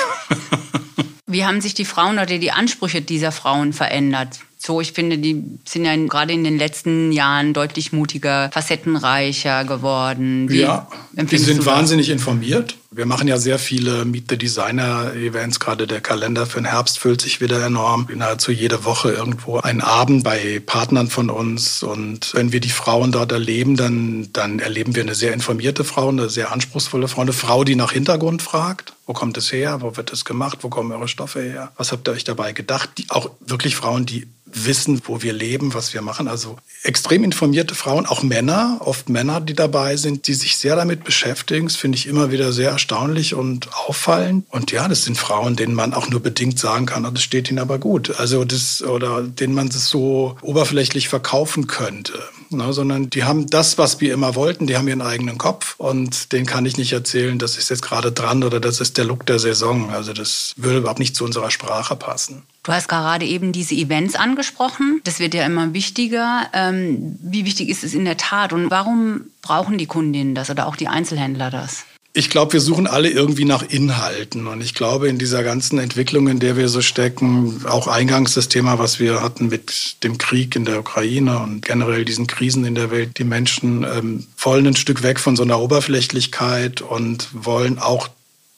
Wie 1.27 1.43
haben 1.43 1.59
sich 1.59 1.73
die 1.73 1.83
Frauen 1.83 2.13
oder 2.13 2.37
die 2.37 2.51
Ansprüche 2.51 3.01
dieser 3.01 3.33
Frauen 3.33 3.73
verändert? 3.73 4.39
So, 4.57 4.81
ich 4.81 4.93
finde, 4.93 5.17
die 5.17 5.43
sind 5.65 5.85
ja 5.85 5.95
gerade 5.95 6.33
in 6.33 6.43
den 6.43 6.57
letzten 6.57 7.11
Jahren 7.11 7.53
deutlich 7.53 7.93
mutiger, 7.93 8.49
facettenreicher 8.51 9.63
geworden. 9.63 10.49
Wie 10.49 10.61
ja, 10.61 10.87
die 11.13 11.37
sind 11.37 11.65
wahnsinnig 11.65 12.09
informiert. 12.09 12.77
Wir 12.91 13.05
machen 13.05 13.27
ja 13.27 13.37
sehr 13.37 13.59
viele 13.59 14.03
Meet 14.03 14.31
the 14.31 14.37
Designer 14.37 15.13
Events. 15.13 15.59
Gerade 15.59 15.85
der 15.85 16.01
Kalender 16.01 16.47
für 16.47 16.59
den 16.59 16.65
Herbst 16.65 16.97
füllt 16.97 17.21
sich 17.21 17.39
wieder 17.39 17.63
enorm. 17.63 18.07
Nahezu 18.15 18.51
jede 18.51 18.83
Woche 18.83 19.11
irgendwo 19.11 19.59
ein 19.59 19.81
Abend 19.81 20.23
bei 20.23 20.59
Partnern 20.65 21.07
von 21.07 21.29
uns. 21.29 21.83
Und 21.83 22.33
wenn 22.33 22.51
wir 22.51 22.59
die 22.59 22.71
Frauen 22.71 23.11
dort 23.11 23.31
erleben, 23.31 23.75
dann, 23.75 24.29
dann 24.33 24.57
erleben 24.57 24.95
wir 24.95 25.03
eine 25.03 25.13
sehr 25.13 25.33
informierte 25.33 25.83
Frau, 25.83 26.09
eine 26.09 26.29
sehr 26.29 26.51
anspruchsvolle 26.51 27.07
Frau, 27.07 27.21
eine 27.21 27.33
Frau, 27.33 27.63
die 27.63 27.75
nach 27.75 27.91
Hintergrund 27.91 28.41
fragt. 28.41 28.93
Wo 29.05 29.13
kommt 29.13 29.37
es 29.37 29.51
her? 29.51 29.81
Wo 29.81 29.95
wird 29.95 30.11
es 30.11 30.25
gemacht? 30.25 30.59
Wo 30.61 30.69
kommen 30.69 30.91
eure 30.91 31.07
Stoffe 31.07 31.41
her? 31.41 31.71
Was 31.77 31.91
habt 31.91 32.07
ihr 32.07 32.13
euch 32.13 32.23
dabei 32.23 32.53
gedacht? 32.53 32.89
Die, 32.97 33.05
auch 33.09 33.29
wirklich 33.39 33.75
Frauen, 33.75 34.07
die 34.07 34.27
wissen, 34.53 35.01
wo 35.05 35.21
wir 35.21 35.33
leben, 35.33 35.73
was 35.73 35.93
wir 35.93 36.01
machen. 36.01 36.27
Also 36.27 36.57
extrem 36.83 37.23
informierte 37.23 37.75
Frauen, 37.75 38.05
auch 38.05 38.23
Männer, 38.23 38.77
oft 38.81 39.09
Männer, 39.09 39.41
die 39.41 39.53
dabei 39.53 39.95
sind, 39.95 40.27
die 40.27 40.33
sich 40.33 40.57
sehr 40.57 40.75
damit 40.75 41.03
beschäftigen. 41.03 41.67
Das 41.67 41.75
finde 41.75 41.97
ich 41.97 42.07
immer 42.07 42.31
wieder 42.31 42.51
sehr 42.51 42.77
erstaunlich 42.79 43.33
und 43.33 43.73
auffallend. 43.73 44.45
Und 44.49 44.71
ja, 44.71 44.87
das 44.87 45.03
sind 45.03 45.17
Frauen, 45.17 45.57
denen 45.57 45.75
man 45.75 45.93
auch 45.93 46.09
nur 46.09 46.21
bedingt 46.21 46.57
sagen 46.57 46.85
kann, 46.85 47.05
oh, 47.05 47.11
das 47.11 47.21
steht 47.21 47.49
ihnen 47.49 47.59
aber 47.59 47.77
gut. 47.77 48.17
Also 48.17 48.45
das, 48.45 48.81
oder 48.81 49.21
denen 49.21 49.53
man 49.53 49.67
es 49.67 49.89
so 49.89 50.37
oberflächlich 50.41 51.09
verkaufen 51.09 51.67
könnte. 51.67 52.13
Ne, 52.51 52.73
sondern 52.73 53.11
die 53.11 53.25
haben 53.25 53.47
das, 53.47 53.77
was 53.77 54.01
wir 54.01 54.11
immer 54.11 54.33
wollten, 54.33 54.65
die 54.65 54.75
haben 54.75 54.87
ihren 54.87 55.03
eigenen 55.03 55.37
Kopf 55.37 55.75
und 55.77 56.31
den 56.31 56.47
kann 56.47 56.65
ich 56.65 56.77
nicht 56.77 56.93
erzählen, 56.93 57.37
das 57.37 57.57
ist 57.57 57.69
jetzt 57.69 57.83
gerade 57.83 58.11
dran 58.11 58.43
oder 58.43 58.59
das 58.59 58.81
ist 58.81 58.97
der 58.97 59.05
Look 59.05 59.27
der 59.27 59.37
Saison. 59.37 59.91
Also 59.91 60.13
das 60.13 60.53
würde 60.57 60.79
überhaupt 60.79 60.97
nicht 60.97 61.15
zu 61.15 61.25
unserer 61.25 61.51
Sprache 61.51 61.95
passen. 61.95 62.41
Du 62.63 62.71
hast 62.71 62.87
gerade 62.87 63.25
eben 63.25 63.51
diese 63.51 63.75
Events 63.75 64.15
angesprochen. 64.15 65.01
Das 65.03 65.19
wird 65.19 65.35
ja 65.35 65.45
immer 65.45 65.73
wichtiger. 65.73 66.47
Ähm, 66.53 67.19
wie 67.21 67.45
wichtig 67.45 67.69
ist 67.69 67.83
es 67.83 67.93
in 67.93 68.05
der 68.05 68.17
Tat 68.17 68.51
und 68.51 68.71
warum 68.71 69.25
brauchen 69.43 69.77
die 69.77 69.85
Kundinnen 69.85 70.33
das 70.33 70.49
oder 70.49 70.65
auch 70.65 70.75
die 70.75 70.87
Einzelhändler 70.87 71.51
das? 71.51 71.85
Ich 72.19 72.29
glaube, 72.29 72.51
wir 72.51 72.59
suchen 72.59 72.85
alle 72.85 73.09
irgendwie 73.09 73.45
nach 73.45 73.63
Inhalten. 73.63 74.47
Und 74.47 74.59
ich 74.59 74.73
glaube, 74.73 75.07
in 75.07 75.17
dieser 75.17 75.41
ganzen 75.41 75.79
Entwicklung, 75.79 76.27
in 76.27 76.39
der 76.39 76.57
wir 76.57 76.67
so 76.67 76.81
stecken, 76.81 77.61
auch 77.65 77.87
eingangs 77.87 78.33
das 78.33 78.49
Thema, 78.49 78.77
was 78.77 78.99
wir 78.99 79.23
hatten 79.23 79.47
mit 79.47 80.03
dem 80.03 80.17
Krieg 80.17 80.53
in 80.57 80.65
der 80.65 80.79
Ukraine 80.79 81.39
und 81.39 81.63
generell 81.63 82.03
diesen 82.03 82.27
Krisen 82.27 82.65
in 82.65 82.75
der 82.75 82.91
Welt, 82.91 83.19
die 83.19 83.23
Menschen 83.23 83.85
ähm, 83.85 84.27
wollen 84.37 84.67
ein 84.67 84.75
Stück 84.75 85.01
weg 85.01 85.17
von 85.17 85.37
so 85.37 85.43
einer 85.43 85.61
Oberflächlichkeit 85.61 86.81
und 86.81 87.29
wollen 87.31 87.79
auch 87.79 88.09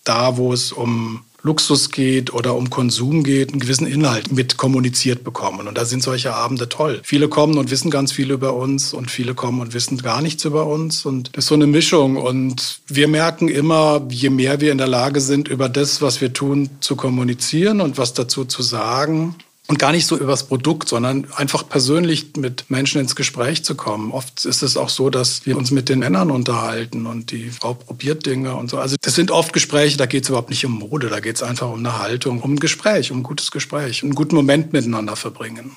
da, 0.06 0.38
wo 0.38 0.54
es 0.54 0.71
um 0.71 1.21
Luxus 1.43 1.89
geht 1.89 2.34
oder 2.34 2.56
um 2.56 2.69
Konsum 2.69 3.23
geht, 3.23 3.51
einen 3.51 3.60
gewissen 3.60 3.88
Inhalt 3.88 4.32
mit 4.32 4.58
kommuniziert 4.58 5.23
bekommen. 5.23 5.67
Und 5.67 5.77
da 5.77 5.86
sind 5.86 6.04
solche 6.04 6.34
Abende 6.34 6.69
toll. 6.69 7.01
Viele 7.04 7.30
kommen 7.30 7.58
und 7.58 7.71
wissen 7.71 7.89
ganz 7.89 8.12
viel 8.12 8.32
über 8.32 8.54
uns 8.54 8.93
und 8.93 9.10
viele 9.10 9.34
kommen 9.34 9.62
und 9.62 9.73
wissen 9.73 9.97
gar 9.97 10.21
nichts 10.21 10.45
über 10.45 10.67
uns. 10.67 11.06
Und 11.06 11.36
das 11.36 11.45
ist 11.45 11.49
so 11.49 11.56
eine 11.56 11.67
Mischung. 11.67 12.17
Und 12.17 12.82
wir 12.88 13.08
merken 13.08 13.47
immer, 13.47 14.06
je 14.10 14.30
mehr 14.30 14.62
wir 14.62 14.71
in 14.71 14.77
der 14.77 14.88
Lage 14.88 15.21
sind, 15.21 15.47
über 15.47 15.69
das, 15.69 16.01
was 16.01 16.21
wir 16.21 16.34
tun, 16.34 16.69
zu 16.80 16.95
kommunizieren 16.95 17.82
und 17.82 17.97
was 17.97 18.13
dazu 18.13 18.45
zu 18.45 18.62
sagen, 18.62 19.36
und 19.72 19.78
gar 19.78 19.94
nicht 19.94 20.06
so 20.06 20.18
übers 20.18 20.44
Produkt, 20.48 20.90
sondern 20.90 21.28
einfach 21.34 21.68
persönlich 21.68 22.36
mit 22.36 22.70
Menschen 22.70 23.00
ins 23.00 23.16
Gespräch 23.16 23.64
zu 23.64 23.76
kommen. 23.76 24.12
Oft 24.12 24.44
ist 24.44 24.64
es 24.64 24.76
auch 24.76 24.90
so, 24.90 25.10
dass 25.10 25.46
wir 25.46 25.56
uns 25.56 25.72
mit 25.72 25.88
den 25.88 26.00
Männern 26.00 26.30
unterhalten 26.30 27.06
und 27.06 27.32
die 27.32 27.50
Frau 27.50 27.74
probiert 27.74 28.26
Dinge 28.26 28.54
und 28.54 28.70
so. 28.70 28.80
Also 28.80 28.98
das 29.02 29.16
sind 29.16 29.32
oft 29.32 29.54
Gespräche, 29.54 29.96
da 29.96 30.08
geht 30.08 30.24
es 30.24 30.30
überhaupt 30.30 30.50
nicht 30.50 30.66
um 30.66 30.74
Mode, 30.74 31.08
da 31.08 31.22
geht 31.22 31.38
es 31.38 31.42
einfach 31.42 31.70
um 31.70 31.80
eine 31.80 32.00
Haltung, 32.00 32.42
um 32.42 32.56
ein 32.56 32.60
Gespräch, 32.60 33.14
um 33.14 33.20
ein 33.20 33.24
gutes 33.24 33.50
Gespräch, 33.50 34.04
einen 34.04 34.14
guten 34.14 34.36
Moment 34.36 34.74
miteinander 34.74 35.16
verbringen. 35.16 35.72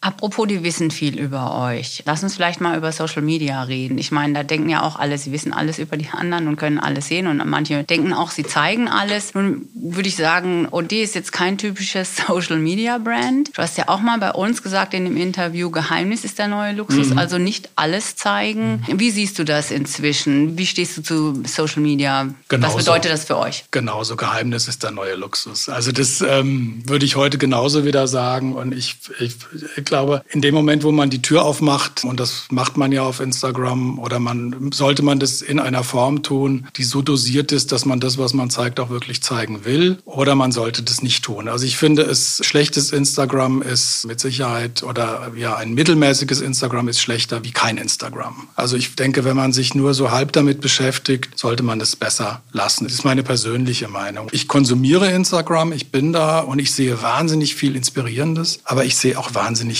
Apropos, 0.00 0.46
die 0.46 0.62
wissen 0.62 0.92
viel 0.92 1.18
über 1.18 1.60
euch. 1.60 2.04
Lass 2.06 2.22
uns 2.22 2.36
vielleicht 2.36 2.60
mal 2.60 2.78
über 2.78 2.92
Social 2.92 3.20
Media 3.20 3.64
reden. 3.64 3.98
Ich 3.98 4.12
meine, 4.12 4.32
da 4.32 4.42
denken 4.44 4.68
ja 4.68 4.84
auch 4.84 4.96
alle, 4.96 5.18
sie 5.18 5.32
wissen 5.32 5.52
alles 5.52 5.80
über 5.80 5.96
die 5.96 6.08
anderen 6.10 6.46
und 6.46 6.56
können 6.56 6.78
alles 6.78 7.08
sehen. 7.08 7.26
Und 7.26 7.44
manche 7.44 7.82
denken 7.82 8.12
auch, 8.12 8.30
sie 8.30 8.44
zeigen 8.44 8.86
alles. 8.86 9.34
Nun 9.34 9.68
würde 9.74 10.08
ich 10.08 10.14
sagen, 10.14 10.68
OD 10.70 10.92
ist 10.92 11.16
jetzt 11.16 11.32
kein 11.32 11.58
typisches 11.58 12.16
Social 12.28 12.58
Media 12.58 12.98
Brand. 12.98 13.50
Du 13.56 13.60
hast 13.60 13.76
ja 13.76 13.88
auch 13.88 14.00
mal 14.00 14.18
bei 14.18 14.30
uns 14.30 14.62
gesagt 14.62 14.94
in 14.94 15.04
dem 15.04 15.16
Interview, 15.16 15.70
Geheimnis 15.70 16.24
ist 16.24 16.38
der 16.38 16.46
neue 16.46 16.74
Luxus. 16.74 17.08
Mhm. 17.08 17.18
Also 17.18 17.38
nicht 17.38 17.70
alles 17.74 18.14
zeigen. 18.14 18.84
Wie 18.86 19.10
siehst 19.10 19.36
du 19.40 19.44
das 19.44 19.72
inzwischen? 19.72 20.56
Wie 20.56 20.66
stehst 20.66 20.96
du 20.96 21.02
zu 21.02 21.42
Social 21.44 21.82
Media? 21.82 22.28
Genauso. 22.48 22.76
Was 22.76 22.84
bedeutet 22.84 23.10
das 23.10 23.24
für 23.24 23.36
euch? 23.36 23.64
Genauso, 23.72 24.14
Geheimnis 24.14 24.68
ist 24.68 24.84
der 24.84 24.92
neue 24.92 25.16
Luxus. 25.16 25.68
Also 25.68 25.90
das 25.90 26.20
ähm, 26.20 26.84
würde 26.86 27.04
ich 27.04 27.16
heute 27.16 27.36
genauso 27.36 27.84
wieder 27.84 28.06
sagen. 28.06 28.54
Und 28.54 28.72
ich, 28.72 28.96
ich 29.18 29.34
glaube, 29.88 30.22
in 30.30 30.40
dem 30.40 30.54
Moment, 30.54 30.84
wo 30.84 30.92
man 30.92 31.10
die 31.10 31.22
Tür 31.22 31.44
aufmacht, 31.44 32.04
und 32.04 32.20
das 32.20 32.44
macht 32.50 32.76
man 32.76 32.92
ja 32.92 33.02
auf 33.02 33.20
Instagram, 33.20 33.98
oder 33.98 34.18
man 34.18 34.70
sollte 34.72 35.02
man 35.02 35.18
das 35.18 35.42
in 35.42 35.58
einer 35.58 35.84
Form 35.84 36.22
tun, 36.22 36.68
die 36.76 36.84
so 36.84 37.02
dosiert 37.02 37.52
ist, 37.52 37.72
dass 37.72 37.84
man 37.84 38.00
das, 38.00 38.18
was 38.18 38.34
man 38.34 38.50
zeigt, 38.50 38.80
auch 38.80 38.90
wirklich 38.90 39.22
zeigen 39.22 39.64
will, 39.64 39.98
oder 40.04 40.34
man 40.34 40.52
sollte 40.52 40.82
das 40.82 41.02
nicht 41.02 41.24
tun. 41.24 41.48
Also 41.48 41.66
ich 41.66 41.76
finde, 41.76 42.02
es 42.02 42.40
schlechtes 42.44 42.92
Instagram 42.92 43.62
ist 43.62 44.06
mit 44.06 44.20
Sicherheit 44.20 44.82
oder 44.82 45.32
ja 45.36 45.56
ein 45.56 45.74
mittelmäßiges 45.74 46.40
Instagram 46.40 46.88
ist 46.88 47.00
schlechter 47.00 47.44
wie 47.44 47.50
kein 47.50 47.76
Instagram. 47.76 48.48
Also 48.56 48.76
ich 48.76 48.94
denke, 48.94 49.24
wenn 49.24 49.36
man 49.36 49.52
sich 49.52 49.74
nur 49.74 49.94
so 49.94 50.10
halb 50.10 50.32
damit 50.32 50.60
beschäftigt, 50.60 51.38
sollte 51.38 51.62
man 51.62 51.78
das 51.78 51.96
besser 51.96 52.42
lassen. 52.52 52.84
Das 52.84 52.92
ist 52.92 53.04
meine 53.04 53.22
persönliche 53.22 53.88
Meinung. 53.88 54.28
Ich 54.32 54.48
konsumiere 54.48 55.10
Instagram, 55.10 55.72
ich 55.72 55.90
bin 55.90 56.12
da 56.12 56.40
und 56.40 56.58
ich 56.58 56.72
sehe 56.72 57.02
wahnsinnig 57.02 57.54
viel 57.54 57.76
Inspirierendes, 57.76 58.60
aber 58.64 58.84
ich 58.84 58.96
sehe 58.96 59.18
auch 59.18 59.34
wahnsinnig 59.34 59.77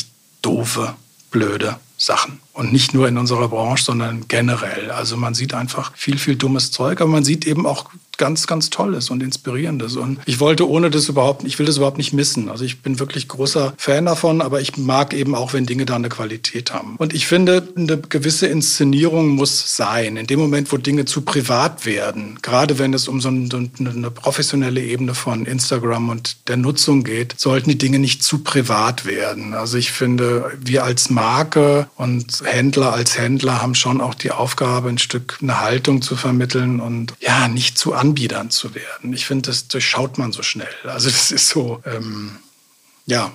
doofe, 0.49 0.95
blöde 1.31 1.77
Sachen. 1.97 2.41
Und 2.53 2.73
nicht 2.73 2.95
nur 2.95 3.07
in 3.07 3.19
unserer 3.19 3.49
Branche, 3.49 3.85
sondern 3.85 4.27
generell. 4.29 4.91
Also 4.91 5.17
man 5.17 5.35
sieht 5.35 5.53
einfach 5.53 5.97
viel, 5.97 6.19
viel 6.19 6.37
dummes 6.37 6.71
Zeug, 6.71 7.01
aber 7.01 7.11
man 7.11 7.25
sieht 7.25 7.47
eben 7.47 7.67
auch 7.67 7.91
ganz, 8.19 8.47
ganz 8.47 8.71
Tolles 8.71 9.11
und 9.11 9.23
Inspirierendes. 9.23 9.97
Und 9.97 10.19
ich 10.27 10.41
wollte 10.41 10.69
ohne 10.69 10.91
das 10.91 11.09
überhaupt, 11.09 11.45
ich 11.45 11.59
will 11.59 11.67
das 11.67 11.79
überhaupt 11.79 11.99
nicht 11.99 12.13
missen. 12.13 12.49
Also 12.49 12.65
ich 12.65 12.83
bin 12.83 12.99
wirklich 12.99 13.29
großer 13.29 13.73
Fan 13.79 14.05
davon, 14.05 14.43
aber 14.43 14.61
ich 14.61 14.77
mag 14.77 15.15
eben 15.15 15.35
auch, 15.35 15.53
wenn 15.53 15.67
Dinge 15.67 15.87
da 15.87 15.97
eine 15.97 16.09
Qualität 16.09 16.73
haben. 16.73 16.97
Und 16.99 17.15
ich 17.15 17.27
finde, 17.27 17.67
eine 17.77 17.99
gewisse 17.99 18.47
Inszenierung 18.47 19.29
muss 19.29 19.77
sein. 19.77 20.17
In 20.17 20.27
dem 20.27 20.39
Moment, 20.39 20.71
wo 20.73 20.77
Dinge 20.77 21.05
zu 21.05 21.23
privat 21.23 21.87
werden, 21.87 22.39
gerade 22.43 22.79
wenn 22.79 22.93
es 22.93 23.09
um 23.09 23.21
so 23.21 23.29
eine 23.29 24.11
professionelle 24.11 24.83
Ebene 24.83 25.15
von 25.15 25.47
Instagram 25.47 26.11
und 26.11 26.49
der 26.49 26.57
Nutzung 26.57 27.05
geht, 27.05 27.35
sollten 27.39 27.71
die 27.71 27.79
Dinge 27.79 27.99
nicht 27.99 28.23
zu 28.23 28.39
privat 28.39 29.07
werden. 29.07 29.55
Also 29.55 29.79
ich 29.79 29.93
finde, 29.93 30.53
wir 30.61 30.85
als 30.85 31.11
Marke 31.11 31.89
und 31.97 32.43
Händler 32.45 32.93
als 32.93 33.17
Händler 33.17 33.63
haben 33.63 33.75
schon 33.75 34.01
auch 34.01 34.15
die 34.15 34.33
Aufgabe, 34.33 34.89
ein 34.89 34.99
Stück 34.99 35.39
eine 35.41 35.61
Haltung 35.61 36.03
zu 36.03 36.17
vermitteln 36.17 36.81
und 36.81 37.15
ja, 37.21 37.49
nicht 37.49 37.79
zu 37.79 37.95
Anbietern 38.09 38.51
zu 38.51 38.75
werden. 38.75 39.12
Ich 39.12 39.27
finde, 39.27 39.51
das 39.51 39.68
durchschaut 39.68 40.18
man 40.18 40.33
so 40.33 40.42
schnell. 40.42 40.68
Also 40.85 41.11
das 41.11 41.31
ist 41.31 41.49
so, 41.49 41.81
ähm, 41.85 42.37
ja, 43.07 43.33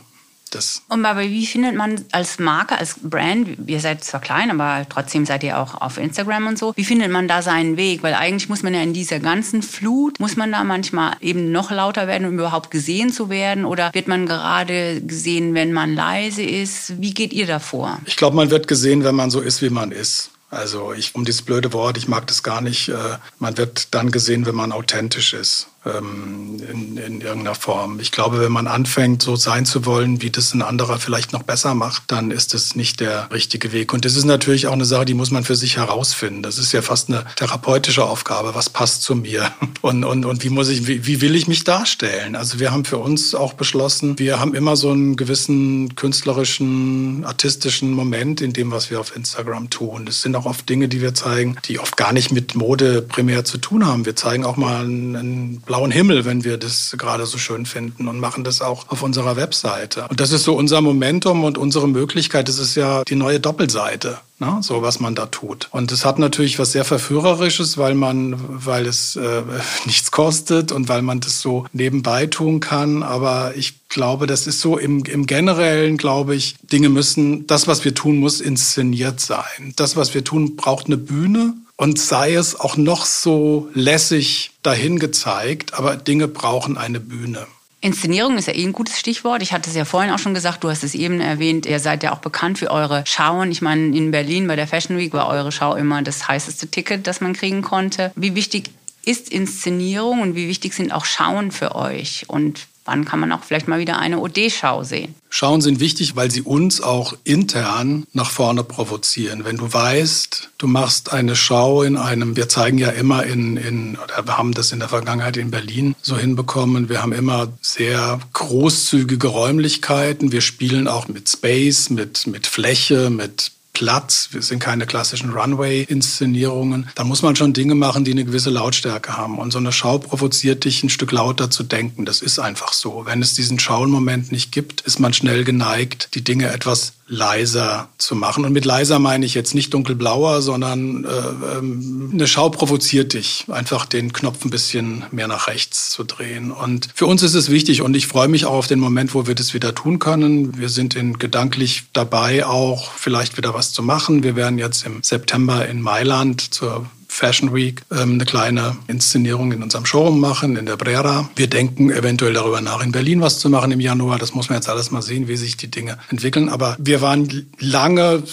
das. 0.50 0.84
Und 0.88 1.06
aber 1.06 1.22
wie 1.22 1.46
findet 1.46 1.76
man 1.76 2.06
als 2.12 2.40
Marke, 2.40 2.78
als 2.78 2.96
Brand, 3.02 3.58
ihr 3.68 3.80
seid 3.80 4.04
zwar 4.04 4.22
klein, 4.22 4.52
aber 4.52 4.86
trotzdem 4.88 5.26
seid 5.26 5.44
ihr 5.44 5.60
auch 5.60 5.82
auf 5.82 5.98
Instagram 5.98 6.48
und 6.48 6.60
so, 6.60 6.74
wie 6.76 6.84
findet 6.84 7.12
man 7.12 7.28
da 7.28 7.42
seinen 7.42 7.78
Weg? 7.78 8.04
Weil 8.04 8.14
eigentlich 8.14 8.50
muss 8.50 8.64
man 8.64 8.74
ja 8.74 8.82
in 8.82 8.94
dieser 8.94 9.20
ganzen 9.20 9.62
Flut, 9.62 10.20
muss 10.20 10.36
man 10.36 10.52
da 10.52 10.64
manchmal 10.64 11.16
eben 11.22 11.52
noch 11.52 11.72
lauter 11.72 12.08
werden, 12.08 12.28
um 12.28 12.34
überhaupt 12.34 12.72
gesehen 12.72 13.12
zu 13.12 13.30
werden? 13.30 13.66
Oder 13.66 13.94
wird 13.94 14.08
man 14.08 14.26
gerade 14.26 15.02
gesehen, 15.02 15.54
wenn 15.54 15.74
man 15.74 15.94
leise 15.96 16.44
ist? 16.44 17.02
Wie 17.02 17.14
geht 17.14 17.34
ihr 17.34 17.48
davor? 17.48 18.00
Ich 18.06 18.18
glaube, 18.18 18.36
man 18.36 18.50
wird 18.50 18.68
gesehen, 18.68 19.04
wenn 19.04 19.16
man 19.16 19.32
so 19.32 19.42
ist, 19.42 19.62
wie 19.62 19.70
man 19.70 19.92
ist. 19.92 20.30
Also 20.54 20.94
ich, 20.94 21.16
um 21.16 21.26
dieses 21.26 21.42
blöde 21.42 21.74
Wort, 21.74 21.98
ich 21.98 22.08
mag 22.08 22.28
das 22.28 22.44
gar 22.44 22.62
nicht. 22.62 22.90
Äh, 22.90 23.18
man 23.40 23.58
wird 23.58 23.94
dann 23.94 24.12
gesehen, 24.12 24.46
wenn 24.46 24.56
man 24.56 24.72
authentisch 24.72 25.34
ist. 25.34 25.68
Ähm, 25.86 26.62
in, 26.72 26.98
in 26.98 27.22
irgendeiner 27.22 27.56
Form. 27.56 28.00
Ich 28.00 28.12
glaube, 28.12 28.40
wenn 28.40 28.52
man 28.52 28.68
anfängt, 28.68 29.22
so 29.22 29.36
sein 29.36 29.66
zu 29.66 29.86
wollen, 29.86 30.22
wie 30.22 30.30
das 30.30 30.54
ein 30.54 30.62
anderer 30.62 30.98
vielleicht 30.98 31.34
noch 31.34 31.44
besser 31.44 31.74
macht, 31.74 32.04
dann 32.08 32.32
ist 32.32 32.54
das 32.54 32.76
nicht 32.76 33.00
der 33.00 33.30
richtige 33.32 33.72
Weg. 33.72 33.94
Und 33.94 34.06
das 34.06 34.16
ist 34.16 34.26
natürlich 34.26 34.68
auch 34.68 34.74
eine 34.74 34.86
Sache, 34.86 35.06
die 35.06 35.14
muss 35.14 35.32
man 35.32 35.44
für 35.44 35.56
sich 35.56 35.78
herausfinden. 35.78 36.44
Das 36.44 36.58
ist 36.58 36.72
ja 36.72 36.82
fast 36.82 37.10
eine 37.10 37.26
therapeutische 37.36 38.06
Aufgabe. 38.06 38.56
Was 38.56 38.70
passt 38.70 39.04
zu 39.04 39.16
mir? 39.16 39.52
Und, 39.82 40.06
und, 40.06 40.24
und 40.24 40.46
wie 40.46 40.50
muss 40.50 40.70
ich, 40.70 40.88
wie, 40.88 41.06
wie 41.06 41.20
will 41.20 41.36
ich 41.36 41.50
mich 41.50 41.66
darstellen? 41.66 42.38
Also 42.38 42.60
wir 42.60 42.72
haben 42.72 42.86
für 42.86 43.00
uns 43.00 43.36
auch 43.36 43.52
beschlossen, 43.52 44.18
wir 44.18 44.40
haben 44.40 44.54
immer 44.54 44.78
so 44.78 44.92
einen 44.92 45.18
gewissen 45.18 45.96
künstlerischen, 45.96 47.26
artistischen 47.26 47.92
Moment 47.92 48.40
in 48.40 48.54
dem, 48.54 48.72
was 48.72 48.90
wir 48.90 49.02
auf 49.02 49.14
Instagram 49.14 49.70
tun. 49.70 50.06
Das 50.06 50.22
sind 50.22 50.38
auch 50.38 50.46
oft 50.46 50.70
Dinge, 50.70 50.88
die 50.88 51.02
wir 51.02 51.14
zeigen, 51.14 51.58
die 51.66 51.80
oft 51.80 51.98
gar 51.98 52.14
nicht 52.14 52.32
mit 52.32 52.56
Mode 52.56 53.02
primär 53.02 53.44
zu 53.44 53.58
tun 53.58 53.86
haben. 53.86 54.06
Wir 54.06 54.16
zeigen 54.16 54.46
auch 54.46 54.56
mal 54.56 54.86
einen, 54.86 55.18
einen 55.18 55.62
blauen 55.74 55.90
Himmel, 55.90 56.24
wenn 56.24 56.44
wir 56.44 56.58
das 56.58 56.94
gerade 57.00 57.26
so 57.26 57.40
schön 57.40 57.66
finden 57.66 58.08
und 58.08 58.20
machen 58.20 58.44
das 58.44 58.62
auch 58.62 58.90
auf 58.90 59.02
unserer 59.02 59.36
Webseite. 59.36 60.06
Und 60.08 60.20
das 60.20 60.32
ist 60.32 60.44
so 60.44 60.54
unser 60.54 60.82
Momentum 60.82 61.44
und 61.44 61.58
unsere 61.58 61.88
Möglichkeit. 61.88 62.48
Das 62.48 62.60
ist 62.60 62.76
ja 62.76 63.04
die 63.06 63.16
neue 63.16 63.40
Doppelseite 63.40 64.20
ne? 64.44 64.60
so 64.62 64.82
was 64.82 65.00
man 65.00 65.16
da 65.16 65.26
tut. 65.26 65.70
Und 65.72 65.92
es 65.92 66.06
hat 66.06 66.20
natürlich 66.20 66.60
was 66.60 66.72
sehr 66.72 66.86
Verführerisches, 66.86 67.78
weil 67.78 67.96
man, 67.96 68.36
weil 68.38 68.86
es 68.86 69.16
äh, 69.16 69.42
nichts 69.86 70.12
kostet 70.12 70.72
und 70.72 70.90
weil 70.90 71.02
man 71.02 71.20
das 71.20 71.42
so 71.42 71.66
nebenbei 71.74 72.28
tun 72.28 72.60
kann. 72.60 73.04
Aber 73.04 73.54
ich 73.56 73.88
glaube, 73.90 74.28
das 74.28 74.48
ist 74.48 74.60
so 74.62 74.78
im, 74.78 75.04
im 75.06 75.26
Generellen, 75.26 75.98
glaube 75.98 76.36
ich, 76.36 76.56
Dinge 76.62 76.90
müssen, 76.90 77.48
das, 77.48 77.68
was 77.68 77.84
wir 77.86 77.96
tun, 77.96 78.18
muss 78.18 78.42
inszeniert 78.42 79.20
sein. 79.20 79.74
Das, 79.76 79.96
was 79.96 80.14
wir 80.14 80.24
tun, 80.24 80.56
braucht 80.56 80.88
eine 80.88 80.98
Bühne 80.98 81.54
und 81.76 82.00
sei 82.00 82.36
es 82.36 82.60
auch 82.60 82.78
noch 82.78 83.06
so 83.06 83.70
lässig 83.74 84.53
dahin 84.64 85.00
gezeigt, 85.00 85.74
aber 85.74 85.96
Dinge 85.96 86.28
brauchen 86.28 86.78
eine 86.78 87.00
Bühne. 87.00 87.46
Inszenierung 87.82 88.38
ist 88.38 88.48
ja 88.48 88.56
eh 88.56 88.64
ein 88.64 88.72
gutes 88.72 88.98
Stichwort. 88.98 89.42
Ich 89.42 89.52
hatte 89.52 89.70
es 89.70 89.76
ja 89.76 89.84
vorhin 89.84 90.12
auch 90.12 90.20
schon 90.20 90.34
gesagt, 90.34 90.64
du 90.64 90.70
hast 90.70 90.86
es 90.86 90.96
eben 90.96 91.20
erwähnt, 91.20 91.66
ihr 91.66 91.82
seid 91.82 92.02
ja 92.02 92.14
auch 92.14 92.20
bekannt 92.20 92.58
für 92.58 92.72
eure 92.72 93.04
Schauen. 93.06 93.52
Ich 93.52 93.62
meine, 93.62 93.96
in 93.96 94.12
Berlin 94.12 94.48
bei 94.48 94.56
der 94.56 94.68
Fashion 94.68 94.98
Week 94.98 95.12
war 95.12 95.28
eure 95.28 95.52
Schau 95.52 95.76
immer 95.76 96.02
das 96.02 96.26
heißeste 96.26 96.68
Ticket, 96.68 97.08
das 97.08 97.20
man 97.20 97.34
kriegen 97.34 97.62
konnte. 97.62 98.14
Wie 98.16 98.36
wichtig 98.36 98.72
ist 99.04 99.28
Inszenierung 99.28 100.22
und 100.22 100.36
wie 100.36 100.48
wichtig 100.48 100.74
sind 100.74 100.94
auch 100.94 101.04
Schauen 101.04 101.52
für 101.52 101.76
euch? 101.76 102.24
Und 102.28 102.68
wann 102.86 103.06
kann 103.06 103.20
man 103.20 103.32
auch 103.32 103.44
vielleicht 103.44 103.68
mal 103.68 103.80
wieder 103.80 103.98
eine 103.98 104.20
OD-Schau 104.20 104.84
sehen? 104.84 105.16
Schauen 105.30 105.62
sind 105.62 105.80
wichtig, 105.80 106.16
weil 106.16 106.30
sie 106.30 106.42
uns 106.42 106.82
auch 106.82 107.16
intern 107.24 108.06
nach 108.14 108.30
vorne 108.30 108.64
provozieren. 108.64 109.46
Wenn 109.46 109.58
du 109.58 109.72
weißt, 109.72 110.52
du 110.58 110.68
machst 110.68 111.12
eine 111.12 111.36
Schau 111.36 111.84
in 111.84 111.98
einem, 111.98 112.36
wir 112.36 112.50
zeigen 112.50 112.78
ja 112.78 112.90
immer 112.90 113.24
in, 113.24 113.58
in 113.58 113.98
oder 113.98 114.26
wir 114.26 114.38
haben 114.38 114.54
das 114.54 114.72
in 114.72 114.80
der 114.80 114.90
Vergangenheit 114.90 115.38
in 115.38 115.50
Berlin 115.50 115.96
so 116.02 116.18
hinbekommen, 116.18 116.90
wir 116.90 117.02
haben 117.02 117.14
immer 117.14 117.48
sehr 117.62 118.20
großzügige 118.34 119.28
Räumlichkeiten, 119.28 120.32
wir 120.32 120.42
spielen 120.42 120.88
auch 120.88 121.08
mit 121.08 121.30
Space, 121.30 121.90
mit, 121.90 122.28
mit 122.28 122.46
Fläche, 122.46 123.10
mit 123.10 123.52
Platz. 123.74 124.30
Wir 124.32 124.42
sind 124.42 124.60
keine 124.60 124.86
klassischen 124.86 125.32
Runway-Inszenierungen. 125.32 126.88
Da 126.96 127.04
muss 127.04 127.24
man 127.24 127.36
schon 127.36 127.54
Dinge 127.54 127.76
machen, 127.76 128.06
die 128.06 128.12
eine 128.12 128.24
gewisse 128.24 128.52
Lautstärke 128.52 129.18
haben. 129.18 129.40
Und 129.40 129.52
so 129.52 129.58
eine 129.58 129.72
Schau 129.72 129.98
provoziert 129.98 130.64
dich, 130.64 130.84
ein 130.84 130.90
Stück 130.90 131.12
lauter 131.12 131.50
zu 131.50 131.64
denken. 131.64 132.06
Das 132.06 132.22
ist 132.22 132.40
einfach 132.40 132.72
so. 132.72 133.06
Wenn 133.06 133.22
es 133.22 133.34
diesen 133.34 133.60
Schauenmoment 133.60 134.32
nicht 134.32 134.52
gibt, 134.52 134.82
ist 134.82 135.00
man 135.00 135.14
schnell 135.14 135.44
geneigt, 135.44 136.10
die 136.14 136.24
Dinge 136.24 136.50
etwas 136.50 136.94
leiser 137.14 137.90
zu 137.98 138.16
machen. 138.16 138.44
Und 138.44 138.54
mit 138.54 138.66
leiser 138.66 139.00
meine 139.00 139.26
ich 139.26 139.34
jetzt 139.34 139.54
nicht 139.56 139.74
dunkelblauer, 139.74 140.42
sondern 140.42 141.06
äh, 141.06 141.58
ähm, 141.58 142.10
eine 142.12 142.28
Schau 142.28 142.50
provoziert 142.50 143.14
dich, 143.14 143.46
einfach 143.50 143.86
den 143.86 144.12
Knopf 144.12 144.44
ein 144.44 144.50
bisschen 144.50 145.04
mehr 145.12 145.28
nach 145.28 145.48
rechts 145.48 145.92
zu 145.92 146.04
drehen. 146.04 146.52
Und 146.52 146.90
für 146.94 147.06
uns 147.06 147.24
ist 147.24 147.36
es 147.36 147.50
wichtig 147.50 147.82
und 147.82 147.96
ich 147.96 148.08
freue 148.08 148.28
mich 148.28 148.46
auch 148.46 148.54
auf 148.54 148.68
den 148.68 148.80
Moment, 148.80 149.14
wo 149.14 149.28
wir 149.28 149.36
das 149.36 149.54
wieder 149.54 149.76
tun 149.76 150.00
können. 150.00 150.58
Wir 150.58 150.70
sind 150.70 150.96
in 150.96 151.20
gedanklich 151.20 151.84
dabei, 151.94 152.46
auch 152.46 152.92
vielleicht 152.92 153.38
wieder 153.38 153.54
was 153.54 153.72
zu 153.72 153.84
machen. 153.84 154.24
Wir 154.24 154.36
werden 154.36 154.58
jetzt 154.58 154.86
im 154.86 155.04
September 155.04 155.68
in 155.68 155.82
Mailand 155.82 156.54
zur 156.54 156.88
Fashion 157.14 157.54
Week 157.54 157.84
ähm, 157.92 158.14
eine 158.14 158.26
kleine 158.26 158.76
Inszenierung 158.88 159.52
in 159.52 159.62
unserem 159.62 159.86
Showroom 159.86 160.20
machen, 160.20 160.56
in 160.56 160.66
der 160.66 160.78
Brera. 160.78 161.30
Wir 161.36 161.48
denken 161.48 161.92
eventuell 161.92 162.34
darüber 162.34 162.60
nach, 162.60 162.84
in 162.84 162.92
Berlin 162.92 163.22
was 163.22 163.38
zu 163.38 163.50
machen 163.50 163.72
im 163.72 163.80
Januar. 163.80 164.18
Das 164.18 164.34
muss 164.34 164.50
man 164.50 164.58
jetzt 164.58 164.68
alles 164.68 164.90
mal 164.90 165.04
sehen, 165.04 165.28
wie 165.28 165.38
sich 165.38 165.56
die 165.56 165.70
Dinge 165.70 166.00
entwickeln. 166.10 166.50
Aber 166.50 166.76
wir 166.80 167.02
waren 167.02 167.52
lange 167.60 168.24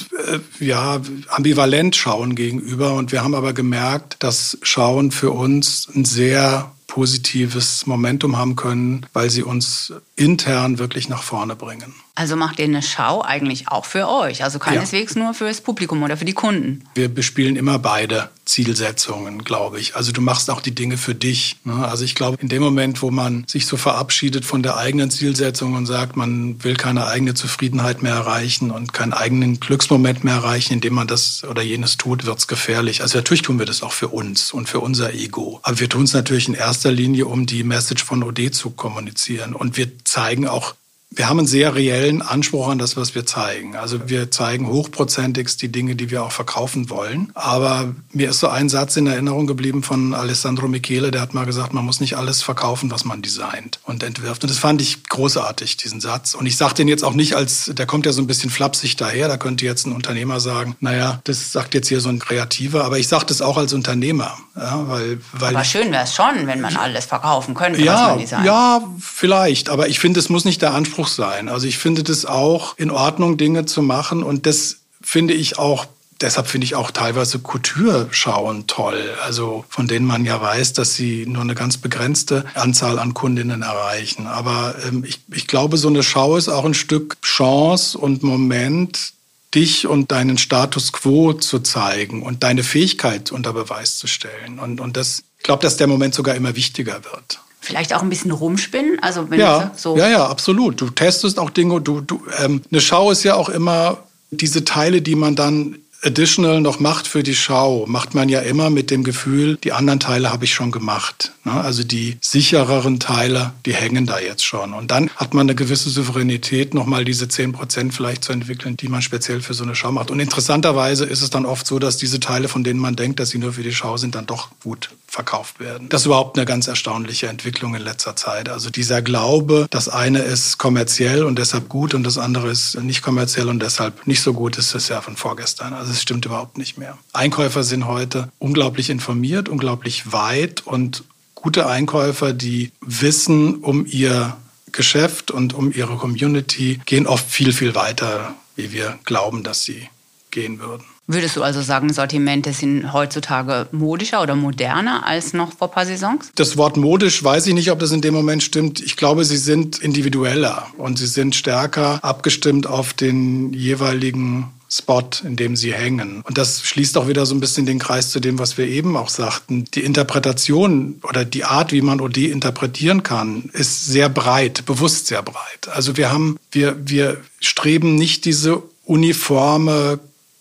äh, 0.58 0.64
ja, 0.64 0.98
ambivalent 1.28 1.94
Schauen 1.94 2.34
gegenüber 2.34 2.94
und 2.94 3.12
wir 3.12 3.22
haben 3.22 3.34
aber 3.34 3.52
gemerkt, 3.52 4.16
dass 4.20 4.56
Schauen 4.62 5.10
für 5.10 5.30
uns 5.30 5.86
ein 5.94 6.06
sehr 6.06 6.72
positives 6.86 7.86
Momentum 7.86 8.36
haben 8.36 8.56
können, 8.56 9.06
weil 9.12 9.30
sie 9.30 9.42
uns 9.42 9.92
intern 10.16 10.78
wirklich 10.78 11.08
nach 11.08 11.22
vorne 11.22 11.54
bringen. 11.54 11.94
Also 12.14 12.36
macht 12.36 12.58
ihr 12.58 12.64
eine 12.64 12.82
Schau 12.82 13.22
eigentlich 13.22 13.68
auch 13.68 13.84
für 13.84 14.08
euch, 14.08 14.44
also 14.44 14.58
keineswegs 14.58 15.14
ja. 15.14 15.22
nur 15.22 15.34
für 15.34 15.46
das 15.46 15.60
Publikum 15.60 16.02
oder 16.02 16.16
für 16.16 16.24
die 16.24 16.32
Kunden. 16.32 16.84
Wir 16.94 17.08
bespielen 17.08 17.56
immer 17.56 17.78
beide 17.78 18.30
Zielsetzungen, 18.44 19.44
glaube 19.44 19.78
ich. 19.78 19.94
Also 19.94 20.10
du 20.10 20.20
machst 20.20 20.50
auch 20.50 20.60
die 20.60 20.74
Dinge 20.74 20.98
für 20.98 21.14
dich. 21.14 21.56
Ne? 21.64 21.86
Also 21.86 22.04
ich 22.04 22.16
glaube, 22.16 22.36
in 22.40 22.48
dem 22.48 22.62
Moment, 22.62 23.00
wo 23.00 23.10
man 23.10 23.44
sich 23.46 23.66
so 23.66 23.76
verabschiedet 23.76 24.44
von 24.44 24.62
der 24.62 24.76
eigenen 24.76 25.10
Zielsetzung 25.10 25.74
und 25.74 25.86
sagt, 25.86 26.16
man 26.16 26.62
will 26.64 26.74
keine 26.74 27.06
eigene 27.06 27.34
Zufriedenheit 27.34 28.02
mehr 28.02 28.14
erreichen 28.14 28.72
und 28.72 28.92
keinen 28.92 29.12
eigenen 29.12 29.60
Glücksmoment 29.60 30.24
mehr 30.24 30.34
erreichen, 30.34 30.74
indem 30.74 30.94
man 30.94 31.06
das 31.06 31.44
oder 31.44 31.62
jenes 31.62 31.96
tut, 31.96 32.26
wird 32.26 32.38
es 32.38 32.48
gefährlich. 32.48 33.02
Also 33.02 33.18
natürlich 33.18 33.42
tun 33.42 33.58
wir 33.60 33.66
das 33.66 33.82
auch 33.82 33.92
für 33.92 34.08
uns 34.08 34.52
und 34.52 34.68
für 34.68 34.80
unser 34.80 35.14
Ego. 35.14 35.60
Aber 35.62 35.78
wir 35.78 35.88
tun 35.88 36.04
es 36.04 36.12
natürlich 36.12 36.48
in 36.48 36.54
erster 36.54 36.90
Linie, 36.90 37.26
um 37.26 37.46
die 37.46 37.62
Message 37.62 38.04
von 38.04 38.24
OD 38.24 38.52
zu 38.52 38.70
kommunizieren. 38.70 39.54
Und 39.54 39.76
wir 39.76 39.90
zeigen 40.04 40.48
auch 40.48 40.74
wir 41.12 41.28
haben 41.28 41.40
einen 41.40 41.48
sehr 41.48 41.74
reellen 41.74 42.22
Anspruch 42.22 42.68
an 42.68 42.78
das, 42.78 42.96
was 42.96 43.16
wir 43.16 43.26
zeigen. 43.26 43.74
Also 43.74 44.08
wir 44.08 44.30
zeigen 44.30 44.68
hochprozentigst 44.68 45.60
die 45.60 45.72
Dinge, 45.72 45.96
die 45.96 46.08
wir 46.08 46.22
auch 46.22 46.30
verkaufen 46.30 46.88
wollen. 46.88 47.32
Aber 47.34 47.96
mir 48.12 48.30
ist 48.30 48.38
so 48.38 48.46
ein 48.46 48.68
Satz 48.68 48.96
in 48.96 49.08
Erinnerung 49.08 49.48
geblieben 49.48 49.82
von 49.82 50.14
Alessandro 50.14 50.68
Michele, 50.68 51.10
der 51.10 51.20
hat 51.20 51.34
mal 51.34 51.46
gesagt, 51.46 51.74
man 51.74 51.84
muss 51.84 51.98
nicht 51.98 52.16
alles 52.16 52.42
verkaufen, 52.42 52.92
was 52.92 53.04
man 53.04 53.22
designt 53.22 53.80
und 53.82 54.04
entwirft. 54.04 54.44
Und 54.44 54.50
das 54.50 54.58
fand 54.58 54.80
ich 54.80 55.02
großartig, 55.02 55.76
diesen 55.78 56.00
Satz. 56.00 56.34
Und 56.34 56.46
ich 56.46 56.56
sage 56.56 56.74
den 56.74 56.86
jetzt 56.86 57.02
auch 57.02 57.14
nicht 57.14 57.34
als, 57.34 57.72
der 57.74 57.86
kommt 57.86 58.06
ja 58.06 58.12
so 58.12 58.22
ein 58.22 58.28
bisschen 58.28 58.50
flapsig 58.50 58.94
daher, 58.94 59.26
da 59.26 59.36
könnte 59.36 59.64
jetzt 59.64 59.88
ein 59.88 59.92
Unternehmer 59.92 60.38
sagen, 60.38 60.76
naja, 60.78 61.20
das 61.24 61.50
sagt 61.50 61.74
jetzt 61.74 61.88
hier 61.88 62.00
so 62.00 62.08
ein 62.08 62.20
Kreativer, 62.20 62.84
aber 62.84 63.00
ich 63.00 63.08
sage 63.08 63.26
das 63.26 63.42
auch 63.42 63.56
als 63.56 63.72
Unternehmer. 63.72 64.38
Ja, 64.54 64.88
weil, 64.88 65.20
weil 65.32 65.56
aber 65.56 65.64
schön 65.64 65.90
wäre 65.90 66.04
es 66.04 66.14
schon, 66.14 66.46
wenn 66.46 66.60
man 66.60 66.76
alles 66.76 67.06
verkaufen 67.06 67.54
könnte, 67.54 67.82
ja, 67.82 67.94
was 67.94 68.08
man 68.10 68.18
designt. 68.20 68.46
Ja, 68.46 68.80
vielleicht. 69.00 69.70
Aber 69.70 69.88
ich 69.88 69.98
finde, 69.98 70.20
es 70.20 70.28
muss 70.28 70.44
nicht 70.44 70.62
der 70.62 70.72
Anspruch 70.72 70.99
Anspruch 71.00 71.08
sein. 71.08 71.48
Also 71.48 71.66
ich 71.66 71.78
finde 71.78 72.02
das 72.02 72.26
auch 72.26 72.76
in 72.78 72.90
Ordnung, 72.90 73.36
Dinge 73.36 73.64
zu 73.64 73.82
machen. 73.82 74.22
Und 74.22 74.46
das 74.46 74.76
finde 75.00 75.34
ich 75.34 75.58
auch 75.58 75.86
deshalb 76.20 76.48
finde 76.48 76.66
ich 76.66 76.74
auch 76.74 76.90
teilweise 76.90 77.38
Couture-Schauen 77.38 78.66
toll, 78.66 79.14
also 79.24 79.64
von 79.70 79.88
denen 79.88 80.04
man 80.04 80.26
ja 80.26 80.38
weiß, 80.38 80.74
dass 80.74 80.94
sie 80.94 81.24
nur 81.26 81.40
eine 81.40 81.54
ganz 81.54 81.78
begrenzte 81.78 82.44
Anzahl 82.52 82.98
an 82.98 83.14
Kundinnen 83.14 83.62
erreichen. 83.62 84.26
Aber 84.26 84.74
ähm, 84.86 85.02
ich, 85.02 85.20
ich 85.32 85.46
glaube, 85.46 85.78
so 85.78 85.88
eine 85.88 86.02
Schau 86.02 86.36
ist 86.36 86.50
auch 86.50 86.66
ein 86.66 86.74
Stück 86.74 87.16
Chance 87.22 87.96
und 87.96 88.22
Moment, 88.22 89.14
dich 89.54 89.86
und 89.86 90.12
deinen 90.12 90.36
Status 90.36 90.92
quo 90.92 91.32
zu 91.32 91.60
zeigen 91.60 92.22
und 92.22 92.42
deine 92.42 92.64
Fähigkeit 92.64 93.32
unter 93.32 93.54
Beweis 93.54 93.96
zu 93.96 94.06
stellen. 94.06 94.58
Und, 94.58 94.78
und 94.78 94.98
das, 94.98 95.22
ich 95.38 95.44
glaube, 95.44 95.62
dass 95.62 95.78
der 95.78 95.86
Moment 95.86 96.14
sogar 96.14 96.34
immer 96.34 96.54
wichtiger 96.54 97.02
wird 97.02 97.40
vielleicht 97.60 97.94
auch 97.94 98.02
ein 98.02 98.08
bisschen 98.08 98.30
rumspinnen? 98.30 98.98
Also 99.00 99.30
wenn 99.30 99.40
ja, 99.40 99.72
so 99.76 99.96
ja, 99.96 100.08
ja, 100.08 100.26
absolut. 100.26 100.80
Du 100.80 100.90
testest 100.90 101.38
auch 101.38 101.50
Dinge. 101.50 101.80
Du, 101.80 102.00
du, 102.00 102.22
ähm, 102.42 102.62
eine 102.70 102.80
Schau 102.80 103.10
ist 103.10 103.22
ja 103.22 103.34
auch 103.34 103.48
immer 103.48 103.98
diese 104.30 104.64
Teile, 104.64 105.02
die 105.02 105.14
man 105.14 105.36
dann 105.36 105.76
additional 106.02 106.60
noch 106.60 106.80
macht 106.80 107.06
für 107.06 107.22
die 107.22 107.34
Schau, 107.34 107.84
macht 107.86 108.14
man 108.14 108.28
ja 108.28 108.40
immer 108.40 108.70
mit 108.70 108.90
dem 108.90 109.04
Gefühl, 109.04 109.56
die 109.62 109.72
anderen 109.72 110.00
Teile 110.00 110.32
habe 110.32 110.44
ich 110.44 110.54
schon 110.54 110.70
gemacht. 110.70 111.32
Ne? 111.44 111.52
Also 111.52 111.84
die 111.84 112.16
sichereren 112.20 113.00
Teile, 113.00 113.52
die 113.66 113.74
hängen 113.74 114.06
da 114.06 114.18
jetzt 114.18 114.44
schon. 114.44 114.72
Und 114.72 114.90
dann 114.90 115.10
hat 115.16 115.34
man 115.34 115.42
eine 115.42 115.54
gewisse 115.54 115.90
Souveränität, 115.90 116.74
nochmal 116.74 117.04
diese 117.04 117.28
10 117.28 117.52
Prozent 117.52 117.94
vielleicht 117.94 118.24
zu 118.24 118.32
entwickeln, 118.32 118.76
die 118.76 118.88
man 118.88 119.02
speziell 119.02 119.42
für 119.42 119.54
so 119.54 119.64
eine 119.64 119.74
Schau 119.74 119.92
macht. 119.92 120.10
Und 120.10 120.20
interessanterweise 120.20 121.04
ist 121.04 121.22
es 121.22 121.30
dann 121.30 121.44
oft 121.44 121.66
so, 121.66 121.78
dass 121.78 121.98
diese 121.98 122.20
Teile, 122.20 122.48
von 122.48 122.64
denen 122.64 122.80
man 122.80 122.96
denkt, 122.96 123.20
dass 123.20 123.30
sie 123.30 123.38
nur 123.38 123.52
für 123.52 123.62
die 123.62 123.74
Schau 123.74 123.96
sind, 123.96 124.14
dann 124.14 124.26
doch 124.26 124.50
gut 124.62 124.90
verkauft 125.10 125.58
werden. 125.58 125.88
Das 125.88 126.02
ist 126.02 126.06
überhaupt 126.06 126.38
eine 126.38 126.46
ganz 126.46 126.68
erstaunliche 126.68 127.26
Entwicklung 127.26 127.74
in 127.74 127.82
letzter 127.82 128.14
Zeit. 128.14 128.48
Also 128.48 128.70
dieser 128.70 129.02
Glaube, 129.02 129.66
das 129.70 129.88
eine 129.88 130.20
ist 130.20 130.58
kommerziell 130.58 131.24
und 131.24 131.36
deshalb 131.36 131.68
gut 131.68 131.94
und 131.94 132.04
das 132.04 132.16
andere 132.16 132.48
ist 132.48 132.80
nicht 132.80 133.02
kommerziell 133.02 133.48
und 133.48 133.60
deshalb 133.60 134.06
nicht 134.06 134.22
so 134.22 134.32
gut, 134.32 134.56
ist 134.56 134.72
das 134.72 134.88
ja 134.88 135.00
von 135.00 135.16
vorgestern. 135.16 135.74
Also 135.74 135.90
es 135.90 136.00
stimmt 136.00 136.26
überhaupt 136.26 136.58
nicht 136.58 136.78
mehr. 136.78 136.96
Einkäufer 137.12 137.64
sind 137.64 137.88
heute 137.88 138.28
unglaublich 138.38 138.88
informiert, 138.88 139.48
unglaublich 139.48 140.12
weit 140.12 140.64
und 140.64 141.02
gute 141.34 141.66
Einkäufer, 141.66 142.32
die 142.32 142.70
wissen 142.80 143.56
um 143.56 143.86
ihr 143.86 144.36
Geschäft 144.70 145.32
und 145.32 145.54
um 145.54 145.72
ihre 145.72 145.96
Community, 145.96 146.80
gehen 146.86 147.08
oft 147.08 147.28
viel, 147.28 147.52
viel 147.52 147.74
weiter, 147.74 148.34
wie 148.54 148.70
wir 148.70 149.00
glauben, 149.04 149.42
dass 149.42 149.64
sie 149.64 149.88
gehen 150.30 150.60
würden. 150.60 150.84
Würdest 151.06 151.34
du 151.34 151.42
also 151.42 151.60
sagen, 151.60 151.92
Sortimente 151.92 152.52
sind 152.52 152.92
heutzutage 152.92 153.66
modischer 153.72 154.22
oder 154.22 154.36
moderner 154.36 155.04
als 155.04 155.32
noch 155.32 155.52
vor 155.52 155.68
ein 155.68 155.74
paar 155.74 155.86
Saisons? 155.86 156.30
Das 156.36 156.56
Wort 156.56 156.76
modisch 156.76 157.24
weiß 157.24 157.48
ich 157.48 157.54
nicht, 157.54 157.72
ob 157.72 157.80
das 157.80 157.90
in 157.90 158.00
dem 158.00 158.14
Moment 158.14 158.44
stimmt. 158.44 158.80
Ich 158.80 158.96
glaube, 158.96 159.24
sie 159.24 159.36
sind 159.36 159.78
individueller 159.78 160.68
und 160.78 161.00
sie 161.00 161.08
sind 161.08 161.34
stärker 161.34 162.04
abgestimmt 162.04 162.68
auf 162.68 162.92
den 162.92 163.52
jeweiligen 163.52 164.52
Spot, 164.70 165.02
in 165.24 165.34
dem 165.34 165.56
sie 165.56 165.74
hängen. 165.74 166.22
Und 166.22 166.38
das 166.38 166.62
schließt 166.62 166.96
auch 166.96 167.08
wieder 167.08 167.26
so 167.26 167.34
ein 167.34 167.40
bisschen 167.40 167.66
den 167.66 167.80
Kreis 167.80 168.10
zu 168.10 168.20
dem, 168.20 168.38
was 168.38 168.56
wir 168.56 168.68
eben 168.68 168.96
auch 168.96 169.08
sagten. 169.08 169.64
Die 169.74 169.82
Interpretation 169.82 171.00
oder 171.02 171.24
die 171.24 171.44
Art, 171.44 171.72
wie 171.72 171.82
man 171.82 172.00
OD 172.00 172.18
interpretieren 172.18 173.02
kann, 173.02 173.50
ist 173.52 173.86
sehr 173.86 174.08
breit, 174.08 174.64
bewusst 174.64 175.08
sehr 175.08 175.22
breit. 175.22 175.68
Also 175.72 175.96
wir 175.96 176.12
haben, 176.12 176.38
wir, 176.52 176.76
wir 176.86 177.16
streben 177.40 177.96
nicht 177.96 178.24
diese 178.24 178.62
uniforme 178.84 179.98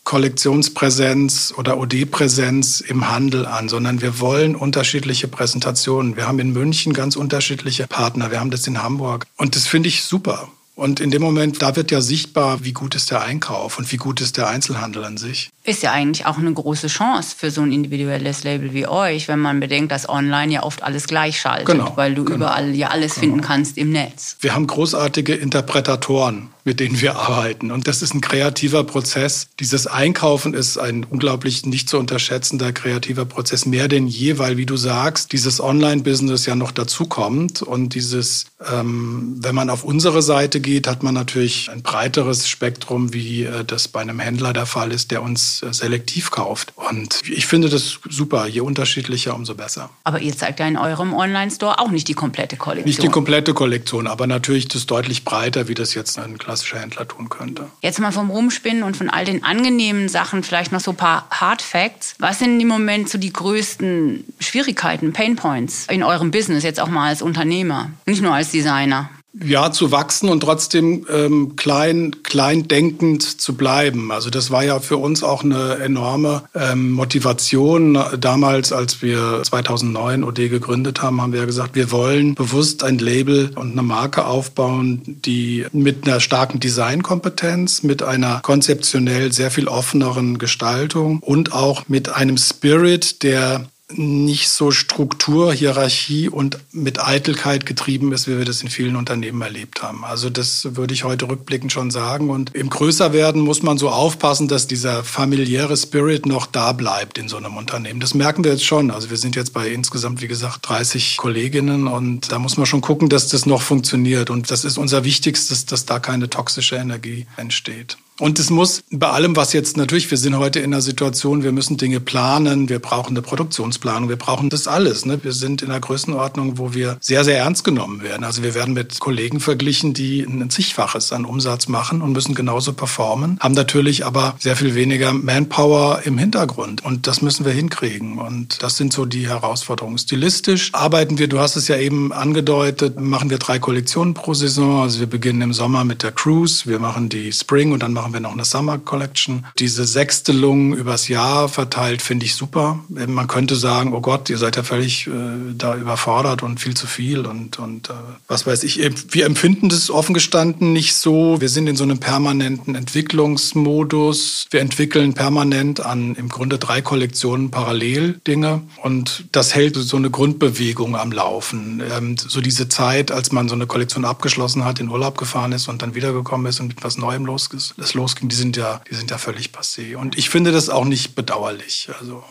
Kollektionspräsenz 0.10 1.54
oder 1.56 1.78
OD-Präsenz 1.78 2.80
im 2.80 3.12
Handel 3.12 3.46
an, 3.46 3.70
sondern 3.70 4.02
wir 4.02 4.20
wollen 4.20 4.56
unterschiedliche 4.56 5.28
Präsentationen. 5.28 6.16
Wir 6.16 6.28
haben 6.28 6.40
in 6.40 6.52
München 6.52 6.94
ganz 6.94 7.16
unterschiedliche 7.16 7.86
Partner. 7.86 8.32
Wir 8.32 8.40
haben 8.40 8.50
das 8.50 8.66
in 8.66 8.82
Hamburg. 8.82 9.28
Und 9.38 9.56
das 9.56 9.68
finde 9.68 9.88
ich 9.88 10.02
super. 10.04 10.48
Und 10.74 11.00
in 11.00 11.12
dem 11.12 11.22
Moment, 11.22 11.62
da 11.62 11.76
wird 11.76 11.92
ja 11.92 12.02
sichtbar, 12.02 12.64
wie 12.64 12.72
gut 12.72 12.96
ist 12.96 13.12
der 13.12 13.22
Einkauf 13.22 13.78
und 13.78 13.92
wie 13.92 13.98
gut 13.98 14.20
ist 14.20 14.38
der 14.38 14.48
Einzelhandel 14.48 15.04
an 15.04 15.18
sich. 15.18 15.50
Ist 15.64 15.84
ja 15.84 15.92
eigentlich 15.92 16.26
auch 16.26 16.40
eine 16.40 16.54
große 16.54 16.88
Chance 16.88 17.36
für 17.38 17.52
so 17.52 17.62
ein 17.62 17.72
individuelles 17.72 18.44
Label 18.44 18.74
wie 18.74 18.88
euch, 18.88 19.28
wenn 19.28 19.40
man 19.40 19.60
bedenkt, 19.60 19.92
dass 19.92 20.10
online 20.10 20.54
ja 20.54 20.64
oft 20.64 20.82
alles 20.82 21.06
gleich 21.06 21.40
schaltet, 21.40 21.68
genau, 21.68 21.92
weil 21.98 22.16
du 22.16 22.24
genau, 22.24 22.38
überall 22.38 22.74
ja 22.74 22.88
alles 22.88 23.16
genau. 23.16 23.20
finden 23.20 23.42
kannst 23.42 23.78
im 23.78 23.92
Netz. 23.92 24.38
Wir 24.40 24.56
haben 24.56 24.66
großartige 24.66 25.36
Interpretatoren 25.36 26.48
mit 26.70 26.80
denen 26.80 27.02
wir 27.02 27.16
arbeiten. 27.16 27.72
Und 27.72 27.88
das 27.88 28.04
ist 28.04 28.14
ein 28.14 28.22
kreativer 28.22 28.84
Prozess. 28.84 29.48
Dieses 29.60 29.88
Einkaufen 29.88 30.54
ist 30.54 30.78
ein 30.78 31.04
unglaublich 31.04 31.66
nicht 31.66 31.90
zu 31.90 31.98
unterschätzender 31.98 32.72
kreativer 32.74 33.26
Prozess, 33.26 33.66
mehr 33.66 33.88
denn 33.88 34.06
je, 34.06 34.38
weil, 34.38 34.58
wie 34.58 34.68
du 34.68 34.78
sagst, 34.78 35.32
dieses 35.32 35.60
Online-Business 35.60 36.46
ja 36.46 36.54
noch 36.54 36.72
dazukommt. 36.72 37.64
Und 37.64 37.96
dieses, 37.96 38.46
ähm, 38.72 39.40
wenn 39.42 39.56
man 39.56 39.72
auf 39.72 39.84
unsere 39.84 40.22
Seite 40.22 40.60
geht, 40.60 40.86
hat 40.86 41.02
man 41.02 41.16
natürlich 41.16 41.72
ein 41.72 41.82
breiteres 41.82 42.48
Spektrum, 42.48 43.16
wie 43.16 43.46
äh, 43.46 43.66
das 43.66 43.88
bei 43.88 44.02
einem 44.02 44.20
Händler 44.20 44.54
der 44.54 44.68
Fall 44.68 44.92
ist, 44.92 45.10
der 45.10 45.24
uns 45.24 45.64
äh, 45.64 45.74
selektiv 45.74 46.30
kauft. 46.30 46.74
Und 46.76 47.22
ich 47.28 47.48
finde 47.48 47.70
das 47.70 47.98
super. 48.08 48.46
Je 48.46 48.62
unterschiedlicher, 48.62 49.34
umso 49.34 49.56
besser. 49.56 49.90
Aber 50.04 50.22
ihr 50.22 50.38
zeigt 50.38 50.60
ja 50.60 50.68
in 50.68 50.78
eurem 50.78 51.16
Online-Store 51.16 51.80
auch 51.80 51.90
nicht 51.90 52.08
die 52.08 52.14
komplette 52.14 52.58
Kollektion. 52.58 52.88
Nicht 52.88 53.02
die 53.02 53.08
komplette 53.08 53.56
Kollektion, 53.56 54.06
aber 54.06 54.28
natürlich 54.28 54.68
das 54.68 54.86
deutlich 54.86 55.26
breiter, 55.26 55.68
wie 55.68 55.74
das 55.74 55.96
jetzt 55.96 56.20
ein 56.20 56.38
klassischer 56.38 56.59
klassischer 56.60 56.80
Händler 56.80 57.08
tun 57.08 57.30
könnte. 57.30 57.70
Jetzt 57.82 58.00
mal 58.00 58.12
vom 58.12 58.30
Rumspinnen 58.30 58.84
und 58.84 58.98
von 58.98 59.10
all 59.10 59.26
den 59.26 59.44
angenehmen 59.44 60.10
Sachen 60.10 60.44
vielleicht 60.44 60.72
noch 60.72 60.80
so 60.80 60.92
ein 60.92 60.98
paar 60.98 61.28
Hard 61.30 61.62
Facts. 61.62 62.16
Was 62.20 62.40
sind 62.40 62.60
im 62.60 62.68
Moment 62.68 63.10
so 63.10 63.18
die 63.18 63.34
größten 63.34 64.26
Schwierigkeiten, 64.40 65.14
Pain 65.14 65.36
Points 65.36 65.88
in 65.90 66.04
eurem 66.04 66.32
Business, 66.32 66.64
jetzt 66.64 66.80
auch 66.80 66.90
mal 66.90 67.10
als 67.10 67.22
Unternehmer, 67.22 67.92
nicht 68.06 68.22
nur 68.22 68.34
als 68.34 68.52
Designer? 68.52 69.10
Ja, 69.44 69.72
zu 69.72 69.92
wachsen 69.92 70.30
und 70.30 70.42
trotzdem 70.42 71.06
ähm, 71.12 71.56
klein, 71.56 72.24
klein 72.24 72.68
denkend 72.68 73.42
zu 73.42 73.56
bleiben. 73.56 74.12
Also 74.12 74.30
das 74.30 74.52
war 74.52 74.64
ja 74.64 74.80
für 74.80 74.98
uns 74.98 75.24
auch 75.24 75.44
eine 75.44 75.78
enorme 75.78 76.44
ähm, 76.54 76.92
Motivation. 76.92 77.98
Damals, 78.20 78.72
als 78.74 79.02
wir 79.02 79.42
2009 79.44 80.24
OD 80.24 80.36
gegründet 80.50 81.02
haben, 81.02 81.22
haben 81.22 81.34
wir 81.34 81.46
gesagt, 81.46 81.76
wir 81.76 81.92
wollen 81.92 82.36
bewusst 82.36 82.84
ein 82.84 82.98
Label 82.98 83.52
und 83.56 83.72
eine 83.72 83.84
Marke 83.84 84.26
aufbauen, 84.26 85.02
die 85.06 85.66
mit 85.72 86.08
einer 86.08 86.20
starken 86.20 86.60
Designkompetenz, 86.60 87.84
mit 87.84 88.04
einer 88.04 88.42
konzeptionell 88.42 89.32
sehr 89.32 89.52
viel 89.52 89.68
offeneren 89.68 90.38
Gestaltung 90.38 91.20
und 91.20 91.54
auch 91.54 91.88
mit 91.88 92.10
einem 92.10 92.38
Spirit, 92.38 93.24
der 93.24 93.66
nicht 93.92 94.50
so 94.50 94.72
Struktur, 94.72 95.52
Hierarchie 95.52 96.30
und 96.30 96.60
mit 96.72 97.02
Eitelkeit 97.02 97.66
getrieben 97.66 98.14
ist, 98.14 98.28
wie 98.28 98.38
wir 98.38 98.46
das 98.46 98.62
in 98.62 98.70
vielen 98.70 98.96
Unternehmen 98.96 99.42
erlebt 99.42 99.82
haben. 99.82 100.06
Also 100.06 100.30
das 100.30 100.76
würde 100.76 100.94
ich 100.94 101.04
heute 101.04 101.28
rückblickend 101.28 101.72
schon 101.72 101.90
sagen. 101.90 102.30
Und 102.30 102.56
im 102.56 102.70
Größerwerden 102.70 103.42
muss 103.42 103.64
man 103.64 103.78
so 103.78 103.90
aufpassen, 103.90 104.48
dass 104.48 104.68
dieser 104.68 105.04
familiäre 105.04 105.76
Spirit 105.76 106.26
noch 106.26 106.46
da 106.46 106.72
bleibt 106.72 107.18
in 107.18 107.28
so 107.28 107.38
einem 107.38 107.58
Unternehmen. 107.58 108.00
Das 108.00 108.14
merken 108.14 108.44
wir 108.44 108.52
jetzt 108.52 108.66
schon. 108.66 108.92
Also 108.92 109.10
wir 109.10 109.18
sind 109.18 109.36
jetzt 109.36 109.54
bei 109.54 109.70
insgesamt, 109.70 110.22
wie 110.22 110.28
gesagt, 110.28 110.70
30 110.70 111.18
Kolleginnen 111.18 111.88
und 111.88 112.32
da 112.32 112.38
muss 112.38 112.58
man 112.58 112.68
schon 112.68 112.82
gucken, 112.82 113.10
dass 113.10 113.28
das 113.30 113.48
noch 113.48 113.62
funktioniert. 113.62 114.30
Und 114.30 114.52
das 114.52 114.66
ist 114.66 114.78
unser 114.78 115.04
Wichtigstes, 115.04 115.66
dass 115.66 115.86
da 115.86 116.00
keine 116.00 116.30
toxische 116.30 116.76
Energie 116.76 117.26
entsteht. 117.38 117.98
Und 118.20 118.38
es 118.38 118.50
muss 118.50 118.84
bei 118.92 119.08
allem, 119.08 119.36
was 119.38 119.54
jetzt 119.54 119.78
natürlich, 119.78 120.12
wir 120.12 120.18
sind 120.18 120.38
heute 120.38 120.60
in 120.60 120.74
einer 120.74 120.82
Situation, 120.82 121.42
wir 121.42 121.54
müssen 121.54 121.78
Dinge 121.78 122.02
planen, 122.02 122.68
wir 122.68 122.80
brauchen 122.80 123.12
eine 123.12 123.22
Produktionsplanung, 123.22 124.10
wir 124.10 124.18
brauchen 124.18 124.50
das 124.50 124.68
alles. 124.68 125.06
Ne? 125.06 125.24
Wir 125.24 125.32
sind 125.32 125.62
in 125.62 125.72
einer 125.72 125.80
Größenordnung, 125.80 126.58
wo 126.58 126.74
wir 126.74 126.98
sehr, 127.00 127.24
sehr 127.24 127.38
ernst 127.38 127.64
genommen 127.64 128.04
werden. 128.04 128.26
Also 128.26 128.44
wir 128.44 128.56
werden 128.56 128.74
mit 128.74 129.00
Kollegen 129.00 129.40
verglichen, 129.40 129.94
die 129.94 130.22
ein 130.24 130.50
zigfaches 130.50 131.14
an 131.14 131.24
Umsatz 131.24 131.70
machen 131.70 132.02
und 132.02 132.12
müssen 132.12 132.36
genauso 132.36 132.74
performen, 132.74 133.38
haben 133.40 133.54
natürlich 133.54 134.06
aber 134.06 134.36
sehr 134.40 134.58
viel 134.58 134.76
weniger 134.76 135.14
Manpower 135.14 136.02
im 136.04 136.18
Hintergrund. 136.18 136.84
Und 136.84 137.08
das 137.08 137.22
müssen 137.22 137.46
wir 137.46 137.54
hinkriegen. 137.54 138.20
Und 138.20 138.62
das 138.62 138.76
sind 138.76 138.92
so 138.92 139.06
die 139.06 139.30
Herausforderungen. 139.30 139.98
Stilistisch 139.98 140.74
arbeiten 140.74 141.20
wir, 141.20 141.30
du 141.30 141.40
hast 141.40 141.56
es 141.56 141.70
ja 141.70 141.78
eben 141.78 142.12
angedeutet, 142.12 143.00
machen 143.00 143.30
wir 143.30 143.38
drei 143.38 143.60
Kollektionen 143.60 144.14
pro 144.14 144.34
Saison. 144.34 144.82
Also 144.82 145.00
wir 145.00 145.08
beginnen 145.08 145.42
im 145.42 145.54
Sommer 145.54 145.86
mit 145.86 146.04
der 146.04 146.12
Cruise, 146.12 146.70
wir 146.70 146.80
machen 146.80 147.08
die 147.08 147.32
Spring 147.32 147.72
und 147.72 147.82
dann 147.82 147.94
machen 147.94 148.09
machen 148.10 148.24
wir 148.24 148.28
noch 148.28 148.34
eine 148.34 148.46
Summer 148.46 148.80
Collection. 148.80 149.46
Diese 149.60 149.86
Sechstelung 149.86 150.74
übers 150.74 151.10
Jahr 151.10 151.48
verteilt 151.48 152.02
finde 152.02 152.26
ich 152.26 152.34
super. 152.34 152.80
Man 152.90 153.28
könnte 153.28 153.56
sagen, 153.56 153.94
oh 153.94 154.02
Gott, 154.02 154.32
ihr 154.32 154.40
seid 154.40 154.56
ja 154.56 154.64
völlig 154.64 155.06
äh, 155.06 155.12
da 155.56 155.76
überfordert 155.76 156.42
und 156.42 156.60
viel 156.60 156.76
zu 156.76 156.88
viel 156.88 157.28
und, 157.28 157.60
und 157.60 157.92
äh, 157.92 157.94
was 158.28 158.48
weiß 158.48 158.64
ich. 158.64 158.80
Wir 159.12 159.28
empfinden 159.28 159.70
das 159.70 159.92
offen 159.92 160.16
gestanden 160.16 160.74
nicht 160.74 160.96
so. 160.96 161.40
Wir 161.40 161.50
sind 161.50 161.68
in 161.68 161.76
so 161.76 161.84
einem 161.84 162.00
permanenten 162.00 162.74
Entwicklungsmodus. 162.74 164.48
Wir 164.50 164.62
entwickeln 164.62 165.14
permanent 165.14 165.86
an 165.86 166.16
im 166.16 166.30
Grunde 166.30 166.58
drei 166.58 166.82
Kollektionen 166.82 167.52
parallel 167.52 168.20
Dinge 168.26 168.64
und 168.82 169.26
das 169.32 169.54
hält 169.54 169.76
so 169.76 169.98
eine 169.98 170.10
Grundbewegung 170.10 170.96
am 170.96 171.12
Laufen. 171.12 171.84
Ähm, 171.96 172.16
so 172.18 172.42
diese 172.42 172.70
Zeit, 172.70 173.12
als 173.12 173.32
man 173.32 173.48
so 173.50 173.54
eine 173.54 173.68
Kollektion 173.68 174.04
abgeschlossen 174.04 174.66
hat, 174.66 174.80
in 174.80 174.90
Urlaub 174.90 175.20
gefahren 175.20 175.52
ist 175.52 175.68
und 175.68 175.84
dann 175.84 175.94
wiedergekommen 175.94 176.48
ist 176.48 176.60
und 176.60 176.70
mit 176.70 176.84
was 176.84 176.98
Neuem 176.98 177.26
los 177.26 177.50
ist, 177.54 177.76
losging, 178.00 178.30
die 178.30 178.36
sind 178.36 178.58
ja, 178.58 178.82
die 178.90 178.96
sind 178.96 179.12
ja 179.12 179.18
völlig 179.18 179.50
passé. 179.50 179.96
Und 179.96 180.18
ich 180.18 180.30
finde 180.30 180.52
das 180.52 180.70
auch 180.70 180.86
nicht 180.86 181.16
bedauerlich. 181.16 181.90
Also, 182.00 182.24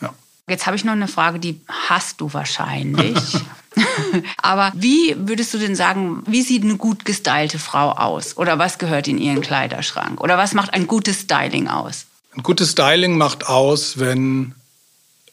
ja. 0.00 0.14
Jetzt 0.48 0.66
habe 0.66 0.76
ich 0.76 0.84
noch 0.84 0.92
eine 0.92 1.08
Frage, 1.08 1.38
die 1.38 1.60
hast 1.68 2.20
du 2.20 2.32
wahrscheinlich. 2.32 3.18
Aber 4.42 4.72
wie 4.74 5.14
würdest 5.18 5.54
du 5.54 5.58
denn 5.58 5.74
sagen, 5.74 6.22
wie 6.26 6.42
sieht 6.42 6.62
eine 6.62 6.76
gut 6.76 7.04
gestylte 7.04 7.58
Frau 7.58 7.92
aus? 7.92 8.36
Oder 8.36 8.58
was 8.58 8.78
gehört 8.78 9.08
in 9.08 9.18
ihren 9.18 9.40
Kleiderschrank? 9.40 10.20
Oder 10.20 10.38
was 10.38 10.54
macht 10.54 10.74
ein 10.74 10.86
gutes 10.86 11.22
Styling 11.22 11.68
aus? 11.68 12.06
Ein 12.34 12.42
gutes 12.42 12.72
Styling 12.72 13.16
macht 13.16 13.46
aus, 13.46 13.98
wenn 13.98 14.54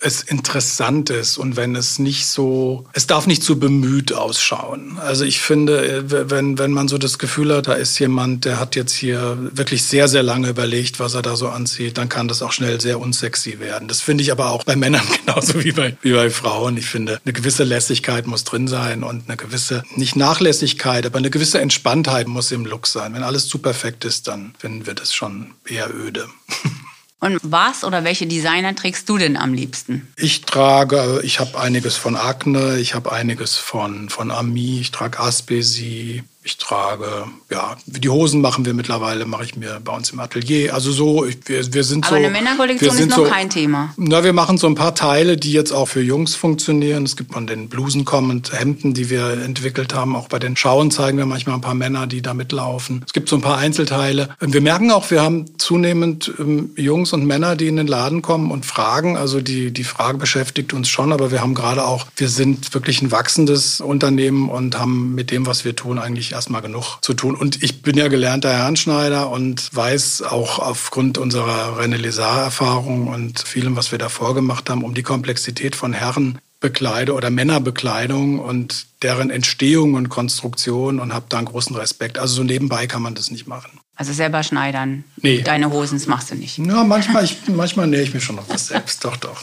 es 0.02 0.22
interessant 0.22 1.10
ist 1.10 1.38
und 1.38 1.58
wenn 1.58 1.76
es 1.76 2.00
nicht 2.00 2.26
so, 2.26 2.86
es 2.94 3.06
darf 3.06 3.28
nicht 3.28 3.44
zu 3.44 3.60
bemüht 3.60 4.14
ausschauen. 4.14 4.98
Also 5.00 5.26
ich 5.26 5.42
finde, 5.42 6.06
wenn, 6.30 6.58
wenn 6.58 6.72
man 6.72 6.88
so 6.88 6.98
das 6.98 7.20
Gefühl 7.20 7.54
hat, 7.54 7.68
da 7.68 7.74
ist 7.74 8.00
jemand, 8.00 8.46
der 8.46 8.60
hat 8.60 8.78
jetzt 8.78 8.94
hier 8.94 9.38
wirklich 9.52 9.84
sehr, 9.84 10.08
sehr 10.08 10.24
lange 10.24 10.50
überlegt, 10.50 11.02
was 11.02 11.16
er 11.16 11.22
da 11.22 11.36
so 11.36 11.50
anzieht, 11.50 11.98
dann 11.98 12.08
kann 12.08 12.30
das 12.30 12.42
auch 12.42 12.54
schnell 12.54 12.80
sehr 12.80 13.00
unsexy 13.00 13.60
werden. 13.60 13.90
Das 13.90 14.00
finde 14.00 14.24
ich 14.24 14.32
aber 14.32 14.52
auch 14.52 14.64
bei 14.64 14.78
Männern 14.78 15.06
genauso 15.26 15.64
wie 15.64 15.74
bei, 15.74 15.98
wie 16.02 16.14
bei 16.14 16.30
Frauen. 16.30 16.78
Ich 16.78 16.86
finde, 16.86 17.20
eine 17.26 17.34
gewisse 17.34 17.66
Lässigkeit 17.66 18.26
muss 18.26 18.46
drin 18.46 18.70
sein 18.70 19.04
und 19.04 19.28
eine 19.28 19.36
gewisse, 19.36 19.84
nicht 19.96 20.16
Nachlässigkeit, 20.16 21.06
aber 21.06 21.18
eine 21.18 21.30
gewisse 21.30 21.60
Entspanntheit 21.60 22.28
muss 22.30 22.52
im 22.54 22.66
Look 22.66 22.88
sein. 22.88 23.14
Wenn 23.14 23.24
alles 23.24 23.50
zu 23.50 23.58
perfekt 23.58 24.06
ist, 24.06 24.30
dann 24.30 24.54
finden 24.58 24.86
wir 24.86 24.94
das 24.94 25.14
schon 25.14 25.56
eher 25.66 25.94
öde. 25.94 26.30
Und 27.22 27.40
was 27.44 27.84
oder 27.84 28.04
welche 28.06 28.28
Designer 28.28 28.74
trägst 28.76 29.10
du 29.10 29.18
denn 29.18 29.36
am 29.36 29.54
liebsten? 29.54 30.08
Ich 30.16 30.42
trage, 30.42 31.20
ich 31.24 31.40
habe 31.42 31.60
einiges 31.60 31.98
von 31.98 32.16
Akne, 32.16 32.80
ich 32.80 32.96
habe 32.96 33.12
einiges 33.12 33.58
von, 33.58 34.08
von 34.10 34.32
Ami, 34.32 34.80
ich 34.80 34.92
trage 34.92 35.20
Aspesi, 35.20 36.24
ich 36.50 36.58
trage, 36.58 37.26
ja, 37.52 37.78
die 37.86 38.10
Hosen 38.10 38.42
machen 38.42 38.66
wir 38.66 38.74
mittlerweile, 38.74 39.26
mache 39.26 39.44
ich 39.44 39.56
mir 39.56 39.80
bei 39.84 39.96
uns 39.96 40.10
im 40.10 40.20
Atelier. 40.20 40.74
Also 40.74 40.92
so, 40.92 41.26
wir, 41.46 41.74
wir 41.74 41.84
sind 41.84 42.06
Aber 42.08 42.16
so. 42.18 42.24
eine 42.24 42.32
Männerkollektion 42.32 42.98
ist 42.98 43.10
noch 43.10 43.18
so, 43.18 43.24
kein 43.26 43.50
Thema. 43.50 43.94
Na, 43.98 44.24
wir 44.24 44.34
machen 44.34 44.58
so 44.58 44.66
ein 44.66 44.76
paar 44.76 44.96
Teile, 44.96 45.38
die 45.38 45.52
jetzt 45.52 45.72
auch 45.72 45.88
für 45.88 46.02
Jungs 46.02 46.34
funktionieren. 46.36 47.06
Es 47.06 47.16
gibt 47.16 47.34
von 47.34 47.46
den 47.46 47.70
Blusen 47.70 48.04
kommend 48.04 48.52
Hemden, 48.52 48.96
die 48.96 49.12
wir 49.12 49.44
entwickelt 49.44 49.94
haben. 49.94 50.16
Auch 50.16 50.28
bei 50.28 50.40
den 50.40 50.58
Schauen 50.58 50.90
zeigen 50.90 51.20
wir 51.20 51.28
manchmal 51.28 51.56
ein 51.56 51.62
paar 51.62 51.76
Männer, 51.76 52.08
die 52.08 52.24
da 52.24 52.34
mitlaufen. 52.34 53.04
Es 53.06 53.14
gibt 53.14 53.30
so 53.30 53.36
ein 53.36 53.42
paar 53.42 53.58
Einzelteile. 53.58 54.30
Wir 54.40 54.62
merken 54.62 54.90
auch, 54.90 55.12
wir 55.12 55.22
haben 55.22 55.46
zunehmend 55.60 56.34
ähm, 56.40 56.72
Jungs 56.76 57.14
und 57.14 57.26
Männer, 57.26 57.56
die 57.56 57.68
in 57.68 57.76
den 57.76 57.88
Laden 57.88 58.24
kommen 58.24 58.50
und 58.50 58.66
fragen. 58.66 59.18
Also 59.18 59.40
die, 59.40 59.72
die 59.72 59.84
Frage 59.84 60.18
beschäftigt 60.18 60.74
uns 60.74 60.90
schon, 60.90 61.14
aber 61.14 61.30
wir 61.30 61.42
haben 61.42 61.54
gerade 61.54 61.86
auch, 61.86 62.08
wir 62.16 62.30
sind 62.30 62.74
wirklich 62.74 63.04
ein 63.04 63.12
wachsendes 63.12 63.82
Unternehmen 63.82 64.50
und 64.50 64.80
haben 64.80 65.14
mit 65.14 65.30
dem, 65.30 65.46
was 65.46 65.64
wir 65.64 65.76
tun, 65.76 66.00
eigentlich 66.00 66.39
erstmal 66.40 66.62
genug 66.62 67.00
zu 67.02 67.14
tun. 67.14 67.36
Und 67.36 67.62
ich 67.62 67.82
bin 67.82 67.98
ja 67.98 68.08
gelernter 68.08 68.50
Herrenschneider 68.50 69.30
und 69.30 69.76
weiß 69.76 70.22
auch 70.22 70.60
aufgrund 70.60 71.18
unserer 71.18 71.78
René 71.78 71.98
Lézard-Erfahrung 71.98 73.08
und 73.08 73.40
vielem, 73.40 73.76
was 73.76 73.92
wir 73.92 74.00
davor 74.00 74.34
gemacht 74.34 74.70
haben, 74.70 74.86
um 74.86 74.94
die 74.94 75.04
Komplexität 75.04 75.76
von 75.76 75.92
Herrenbekleidung 75.92 77.18
oder 77.18 77.30
Männerbekleidung 77.30 78.40
und 78.40 78.86
deren 79.02 79.30
Entstehung 79.30 79.96
und 79.96 80.08
Konstruktion 80.08 81.02
und 81.02 81.14
habe 81.14 81.26
da 81.28 81.40
einen 81.40 81.48
großen 81.48 81.76
Respekt. 81.76 82.18
Also 82.18 82.36
so 82.36 82.44
nebenbei 82.44 82.88
kann 82.88 83.02
man 83.02 83.16
das 83.16 83.32
nicht 83.32 83.46
machen. 83.46 83.82
Also 83.98 84.14
selber 84.14 84.42
schneidern. 84.44 85.04
Nee. 85.18 85.42
Deine 85.42 85.72
Hosen, 85.72 85.98
das 85.98 86.08
machst 86.08 86.32
du 86.32 86.36
nicht. 86.36 86.58
Ja, 86.58 86.86
manchmal, 86.86 87.26
ich, 87.26 87.36
manchmal 87.50 87.88
nähe 87.88 88.02
ich 88.02 88.14
mir 88.14 88.22
schon 88.22 88.38
noch 88.38 88.48
was 88.48 88.68
selbst. 88.68 89.04
Doch, 89.04 89.18
doch. 89.18 89.42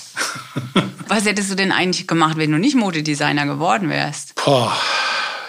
Was 1.09 1.27
hättest 1.27 1.51
du 1.51 1.57
denn 1.57 1.73
eigentlich 1.73 2.07
gemacht, 2.07 2.39
wenn 2.39 2.51
du 2.51 2.59
nicht 2.59 2.75
Modedesigner 2.75 3.45
geworden 3.45 3.91
wärst? 3.91 4.35
Boah, 4.43 4.73